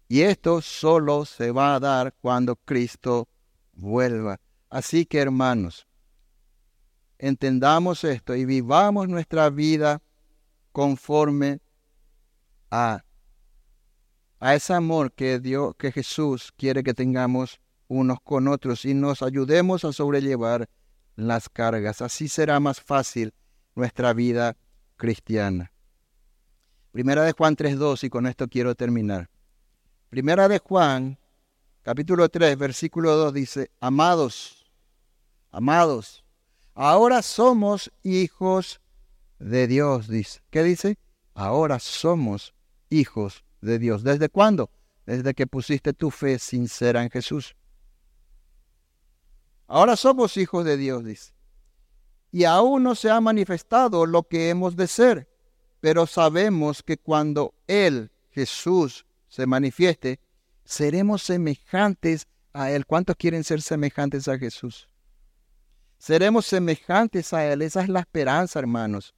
Y 0.08 0.22
esto 0.22 0.62
solo 0.62 1.26
se 1.26 1.52
va 1.52 1.76
a 1.76 1.80
dar 1.80 2.16
cuando 2.20 2.56
Cristo 2.56 3.28
vuelva. 3.74 4.40
Así 4.70 5.06
que 5.06 5.20
hermanos, 5.20 5.88
entendamos 7.20 8.04
esto 8.04 8.36
y 8.36 8.46
vivamos 8.46 9.08
nuestra 9.08 9.50
vida 9.50 10.02
conforme 10.72 11.60
a, 12.72 13.04
a 14.40 14.56
ese 14.56 14.74
amor 14.74 15.12
que 15.12 15.40
Dios, 15.40 15.76
que 15.78 15.92
Jesús 15.92 16.54
quiere 16.56 16.84
que 16.84 16.94
tengamos 16.94 17.60
unos 17.88 18.20
con 18.22 18.48
otros 18.48 18.86
y 18.86 18.94
nos 18.94 19.22
ayudemos 19.22 19.84
a 19.84 19.92
sobrellevar 19.92 20.70
las 21.16 21.50
cargas. 21.50 22.02
Así 22.02 22.28
será 22.28 22.60
más 22.60 22.80
fácil 22.80 23.34
nuestra 23.76 24.14
vida 24.14 24.56
cristiana. 24.96 25.72
Primera 26.92 27.24
de 27.24 27.34
Juan 27.34 27.56
3.2 27.56 28.04
y 28.06 28.10
con 28.10 28.28
esto 28.28 28.48
quiero 28.48 28.76
terminar. 28.76 29.30
Primera 30.10 30.48
de 30.48 30.60
Juan, 30.60 31.20
capítulo 31.82 32.30
3, 32.30 32.58
versículo 32.58 33.16
2 33.16 33.34
dice, 33.34 33.72
amados, 33.80 34.66
amados, 35.52 36.24
ahora 36.74 37.22
somos 37.22 37.92
hijos 38.04 38.82
de 39.38 39.68
Dios, 39.68 40.08
dice. 40.08 40.42
¿Qué 40.50 40.64
dice? 40.64 40.98
Ahora 41.34 41.80
somos 41.80 42.54
hijos 42.90 43.44
de 43.62 43.80
Dios. 43.80 44.04
¿Desde 44.04 44.30
cuándo? 44.30 44.70
Desde 45.06 45.34
que 45.34 45.48
pusiste 45.48 45.94
tu 45.94 46.12
fe 46.12 46.40
sincera 46.40 47.04
en 47.04 47.10
Jesús. 47.10 47.56
Ahora 49.68 49.96
somos 49.96 50.38
hijos 50.38 50.66
de 50.66 50.78
Dios, 50.78 51.04
dice. 51.04 51.34
Y 52.32 52.44
aún 52.44 52.84
no 52.84 52.96
se 52.96 53.10
ha 53.10 53.20
manifestado 53.22 54.06
lo 54.06 54.24
que 54.24 54.50
hemos 54.50 54.76
de 54.76 54.88
ser, 54.88 55.30
pero 55.80 56.06
sabemos 56.08 56.84
que 56.84 56.98
cuando 56.98 57.54
Él, 57.68 58.12
Jesús, 58.32 59.06
se 59.28 59.46
manifieste, 59.46 60.20
seremos 60.64 61.24
semejantes 61.24 62.28
a 62.54 62.72
Él. 62.72 62.86
¿Cuántos 62.86 63.16
quieren 63.16 63.44
ser 63.44 63.62
semejantes 63.62 64.28
a 64.28 64.38
Jesús? 64.38 64.88
Seremos 65.98 66.46
semejantes 66.46 67.34
a 67.34 67.46
Él. 67.46 67.62
Esa 67.62 67.82
es 67.82 67.90
la 67.90 68.00
esperanza, 68.00 68.60
hermanos. 68.60 69.14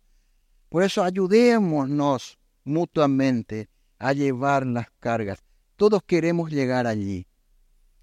Por 0.69 0.83
eso 0.83 1.03
ayudémonos 1.03 2.39
mutuamente 2.63 3.69
a 4.01 4.13
llevar 4.13 4.65
las 4.65 4.89
cargas. 4.99 5.43
Todos 5.75 6.01
queremos 6.03 6.49
llegar 6.49 6.87
allí. 6.87 7.27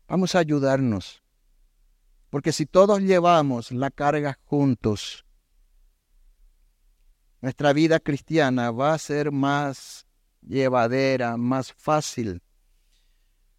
Vamos 0.07 0.35
a 0.37 0.39
ayudarnos. 0.39 1.25
Porque 2.31 2.53
si 2.53 2.67
todos 2.67 3.01
llevamos 3.01 3.73
la 3.73 3.91
carga 3.91 4.39
juntos, 4.45 5.25
nuestra 7.41 7.73
vida 7.73 7.99
cristiana 7.99 8.71
va 8.71 8.95
a 8.95 8.99
ser 8.99 9.33
más 9.33 10.07
llevadera, 10.41 11.37
más 11.37 11.73
fácil. 11.73 12.43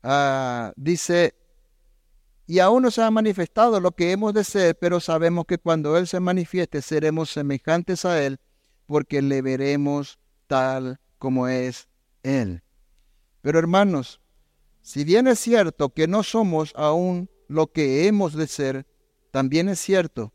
Ah, 0.01 0.71
dice, 0.77 1.35
y 2.47 2.59
aún 2.59 2.83
no 2.83 2.91
se 2.91 3.01
ha 3.01 3.11
manifestado 3.11 3.81
lo 3.81 3.91
que 3.91 4.13
hemos 4.13 4.33
de 4.33 4.45
ser, 4.45 4.77
pero 4.79 5.01
sabemos 5.01 5.45
que 5.45 5.57
cuando 5.57 5.97
Él 5.97 6.07
se 6.07 6.21
manifieste 6.21 6.81
seremos 6.81 7.31
semejantes 7.31 8.05
a 8.05 8.23
Él 8.23 8.39
porque 8.85 9.21
le 9.21 9.41
veremos 9.41 10.19
tal 10.47 11.01
como 11.17 11.49
es 11.49 11.88
Él. 12.23 12.63
Pero 13.41 13.59
hermanos, 13.59 14.21
si 14.81 15.03
bien 15.03 15.27
es 15.27 15.39
cierto 15.39 15.89
que 15.89 16.07
no 16.07 16.23
somos 16.23 16.73
aún 16.75 17.29
lo 17.47 17.71
que 17.71 18.07
hemos 18.07 18.33
de 18.33 18.47
ser, 18.47 18.87
también 19.31 19.69
es 19.69 19.79
cierto 19.79 20.33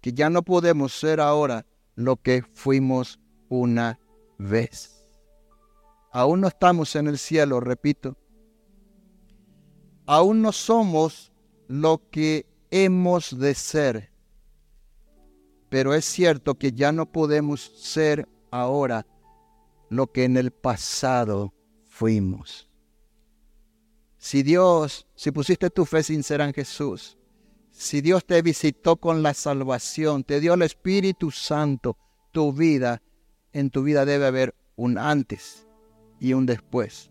que 0.00 0.12
ya 0.12 0.30
no 0.30 0.42
podemos 0.42 0.92
ser 0.92 1.20
ahora 1.20 1.66
lo 1.94 2.16
que 2.16 2.42
fuimos 2.42 3.20
una 3.48 3.98
vez. 4.38 5.06
Aún 6.12 6.40
no 6.40 6.48
estamos 6.48 6.96
en 6.96 7.08
el 7.08 7.18
cielo, 7.18 7.60
repito. 7.60 8.16
Aún 10.06 10.42
no 10.42 10.52
somos 10.52 11.32
lo 11.68 12.02
que 12.10 12.46
hemos 12.70 13.38
de 13.38 13.54
ser 13.54 14.16
pero 15.68 15.94
es 15.94 16.04
cierto 16.04 16.54
que 16.54 16.72
ya 16.72 16.92
no 16.92 17.06
podemos 17.06 17.60
ser 17.60 18.28
ahora 18.50 19.06
lo 19.88 20.12
que 20.12 20.24
en 20.24 20.36
el 20.36 20.50
pasado 20.50 21.54
fuimos. 21.84 22.68
Si 24.18 24.42
Dios, 24.42 25.06
si 25.14 25.30
pusiste 25.30 25.70
tu 25.70 25.84
fe 25.84 26.02
sincera 26.02 26.44
en 26.44 26.52
Jesús, 26.52 27.16
si 27.70 28.00
Dios 28.00 28.24
te 28.24 28.40
visitó 28.42 28.96
con 28.96 29.22
la 29.22 29.34
salvación, 29.34 30.24
te 30.24 30.40
dio 30.40 30.54
el 30.54 30.62
Espíritu 30.62 31.30
Santo, 31.30 31.96
tu 32.32 32.52
vida, 32.52 33.02
en 33.52 33.70
tu 33.70 33.82
vida 33.82 34.04
debe 34.04 34.26
haber 34.26 34.54
un 34.76 34.98
antes 34.98 35.66
y 36.18 36.32
un 36.32 36.46
después. 36.46 37.10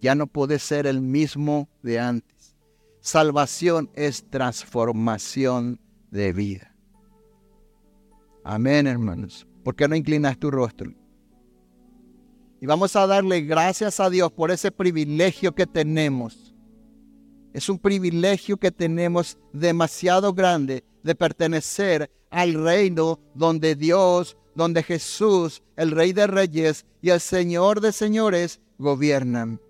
Ya 0.00 0.14
no 0.14 0.26
puedes 0.26 0.62
ser 0.62 0.86
el 0.86 1.00
mismo 1.00 1.68
de 1.82 1.98
antes. 1.98 2.56
Salvación 3.00 3.90
es 3.94 4.28
transformación 4.30 5.80
de 6.10 6.32
vida. 6.32 6.74
Amén, 8.44 8.86
hermanos. 8.86 9.46
¿Por 9.62 9.74
qué 9.74 9.88
no 9.88 9.96
inclinas 9.96 10.38
tu 10.38 10.50
rostro? 10.50 10.92
Y 12.60 12.66
vamos 12.66 12.96
a 12.96 13.06
darle 13.06 13.42
gracias 13.42 14.00
a 14.00 14.08
Dios 14.10 14.32
por 14.32 14.50
ese 14.50 14.70
privilegio 14.70 15.54
que 15.54 15.66
tenemos. 15.66 16.54
Es 17.52 17.68
un 17.68 17.78
privilegio 17.78 18.56
que 18.56 18.70
tenemos 18.70 19.38
demasiado 19.52 20.32
grande 20.32 20.84
de 21.02 21.14
pertenecer 21.14 22.10
al 22.30 22.54
reino 22.54 23.20
donde 23.34 23.76
Dios, 23.76 24.36
donde 24.54 24.82
Jesús, 24.82 25.62
el 25.76 25.90
Rey 25.90 26.12
de 26.12 26.26
Reyes 26.26 26.84
y 27.00 27.10
el 27.10 27.20
Señor 27.20 27.80
de 27.80 27.92
Señores 27.92 28.60
gobiernan. 28.78 29.60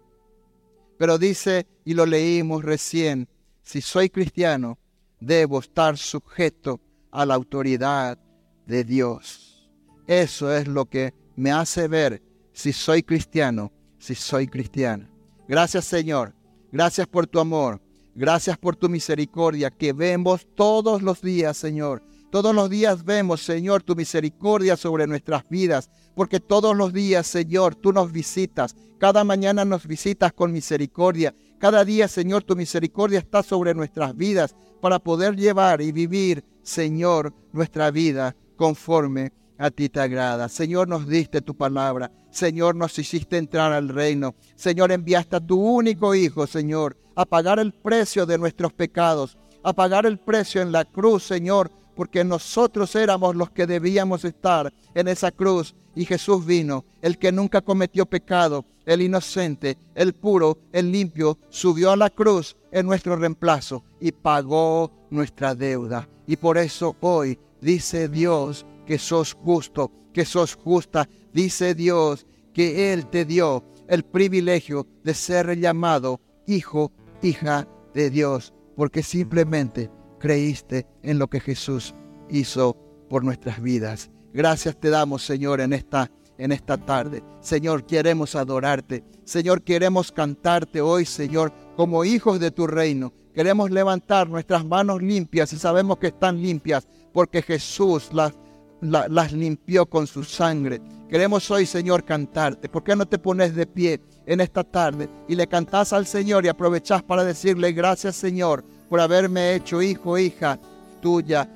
Pero 0.99 1.19
dice, 1.19 1.67
y 1.85 1.95
lo 1.95 2.07
leímos 2.07 2.65
recién, 2.65 3.29
si 3.63 3.81
soy 3.81 4.09
cristiano, 4.09 4.79
debo 5.21 5.59
estar 5.59 5.99
sujeto 5.99 6.81
a 7.11 7.27
la 7.27 7.35
autoridad 7.35 8.19
de 8.67 8.85
Dios. 8.85 9.69
Eso 10.07 10.55
es 10.55 10.69
lo 10.69 10.87
que 10.87 11.15
me 11.37 11.51
hace 11.51 11.89
ver 11.89 12.23
si 12.55 12.73
soy 12.73 13.03
cristiano, 13.03 13.71
si 13.99 14.15
soy 14.15 14.47
cristiana. 14.47 15.11
Gracias 15.47 15.85
Señor, 15.85 16.33
gracias 16.73 17.07
por 17.07 17.27
tu 17.27 17.39
amor, 17.39 17.83
gracias 18.15 18.57
por 18.57 18.77
tu 18.77 18.89
misericordia 18.89 19.71
que 19.71 19.93
vemos 19.93 20.47
todos 20.55 21.03
los 21.03 21.21
días, 21.21 21.59
Señor. 21.59 22.03
Todos 22.35 22.53
los 22.53 22.69
días 22.69 23.05
vemos, 23.05 23.43
Señor, 23.43 23.85
tu 23.85 23.95
misericordia 23.95 24.77
sobre 24.77 25.07
nuestras 25.07 25.49
vidas, 25.49 25.89
porque 26.17 26.41
todos 26.41 26.77
los 26.77 26.93
días, 26.93 27.29
Señor, 27.29 27.77
tú 27.77 27.93
nos 27.93 28.11
visitas. 28.11 28.75
Cada 28.99 29.23
mañana 29.23 29.65
nos 29.65 29.87
visitas 29.87 30.33
con 30.33 30.51
misericordia. 30.51 31.33
Cada 31.61 31.85
día, 31.85 32.09
Señor, 32.09 32.43
tu 32.43 32.57
misericordia 32.57 33.21
está 33.21 33.45
sobre 33.45 33.73
nuestras 33.73 34.17
vidas 34.17 34.57
para 34.81 34.99
poder 34.99 35.37
llevar 35.37 35.81
y 35.81 35.93
vivir, 35.93 36.45
Señor, 36.65 37.33
nuestra 37.53 37.93
vida 37.93 38.35
conforme 38.57 39.33
a 39.65 39.71
ti 39.71 39.89
te 39.89 39.99
agrada. 39.99 40.51
Señor, 40.51 40.89
nos 40.89 41.09
diste 41.09 41.41
tu 41.41 41.57
palabra. 41.57 42.13
Señor, 42.31 42.77
nos 42.77 42.99
hiciste 42.99 43.39
entrar 43.39 43.73
al 43.73 43.89
reino. 43.89 44.35
Señor, 44.57 44.93
enviaste 44.93 45.37
a 45.37 45.41
tu 45.41 45.59
único 45.59 46.15
Hijo, 46.15 46.47
Señor, 46.47 46.99
a 47.17 47.25
pagar 47.25 47.59
el 47.59 47.73
precio 47.73 48.27
de 48.27 48.37
nuestros 48.37 48.75
pecados, 48.75 49.39
a 49.63 49.73
pagar 49.73 50.05
el 50.05 50.19
precio 50.19 50.61
en 50.61 50.71
la 50.71 50.85
cruz, 50.85 51.23
Señor, 51.23 51.71
porque 51.97 52.25
nosotros 52.25 52.95
éramos 52.95 53.37
los 53.37 53.53
que 53.53 53.67
debíamos 53.67 54.27
estar 54.27 54.71
en 54.95 55.09
esa 55.09 55.31
cruz 55.31 55.75
y 55.95 56.05
Jesús 56.05 56.45
vino, 56.45 56.85
el 57.01 57.17
que 57.17 57.33
nunca 57.33 57.63
cometió 57.63 58.05
pecado, 58.05 58.67
el 58.85 59.01
inocente, 59.01 59.79
el 59.95 60.13
puro, 60.13 60.59
el 60.73 60.93
limpio, 60.93 61.39
subió 61.49 61.91
a 61.91 61.97
la 61.97 62.11
cruz 62.11 62.55
en 62.71 62.85
nuestro 62.85 63.17
reemplazo 63.17 63.83
y 63.99 64.13
pagó 64.13 64.93
nuestra 65.09 65.55
deuda. 65.55 66.07
Y 66.27 66.37
por 66.37 66.59
eso 66.59 66.97
hoy 67.01 67.39
dice 67.63 68.11
Dios 68.11 68.67
que 68.85 68.99
sos 68.99 69.35
justo, 69.35 69.91
que 70.13 70.25
sos 70.25 70.55
justa. 70.55 71.09
Dice 71.33 71.75
Dios 71.75 72.27
que 72.53 72.93
Él 72.93 73.07
te 73.07 73.25
dio 73.25 73.65
el 73.89 74.05
privilegio 74.05 74.87
de 75.03 75.15
ser 75.15 75.59
llamado 75.59 76.21
hijo, 76.47 76.93
hija 77.23 77.69
de 77.93 78.11
Dios, 78.11 78.55
porque 78.77 79.03
simplemente 79.03 79.91
creíste 80.19 80.87
en 81.03 81.19
lo 81.19 81.29
que 81.29 81.41
Jesús 81.41 81.95
hizo 82.31 82.77
por 83.09 83.25
nuestras 83.25 83.61
vidas. 83.61 84.11
Gracias 84.33 84.79
te 84.79 84.91
damos, 84.91 85.25
Señor, 85.25 85.61
en 85.61 85.73
esta 85.73 86.11
en 86.39 86.53
esta 86.53 86.77
tarde. 86.77 87.23
Señor, 87.41 87.85
queremos 87.85 88.35
adorarte. 88.35 89.05
Señor, 89.25 89.63
queremos 89.63 90.13
cantarte 90.13 90.81
hoy, 90.81 91.05
Señor, 91.05 91.53
como 91.77 92.05
hijos 92.05 92.41
de 92.41 92.51
tu 92.51 92.67
reino. 92.67 93.13
Queremos 93.35 93.71
levantar 93.71 94.29
nuestras 94.29 94.65
manos 94.65 95.03
limpias 95.03 95.53
y 95.53 95.57
sabemos 95.57 95.99
que 95.99 96.09
están 96.09 96.41
limpias 96.41 96.87
porque 97.13 97.43
Jesús 97.43 98.11
las, 98.13 98.33
las 98.81 99.33
limpió 99.33 99.87
con 99.87 100.07
su 100.07 100.25
sangre. 100.25 100.81
Queremos 101.09 101.51
hoy, 101.51 101.67
Señor, 101.67 102.05
cantarte. 102.05 102.69
¿Por 102.69 102.83
qué 102.83 102.97
no 102.97 103.07
te 103.07 103.19
pones 103.19 103.55
de 103.55 103.67
pie 103.67 104.01
en 104.27 104.41
esta 104.41 104.65
tarde 104.65 105.09
y 105.29 105.35
le 105.35 105.47
cantás 105.47 105.93
al 105.93 106.07
Señor 106.07 106.45
y 106.45 106.49
aprovechás 106.49 107.03
para 107.03 107.25
decirle 107.25 107.73
gracias, 107.73 108.17
Señor, 108.17 108.65
por 108.89 109.01
haberme 109.01 109.55
hecho 109.55 109.83
hijo, 109.83 110.19
hija 110.19 110.59
tuya, 111.01 111.49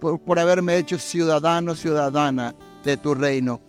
por, 0.00 0.20
por 0.20 0.38
haberme 0.38 0.76
hecho 0.76 0.98
ciudadano, 0.98 1.74
ciudadana 1.74 2.54
de 2.84 2.96
tu 2.96 3.14
reino. 3.14 3.60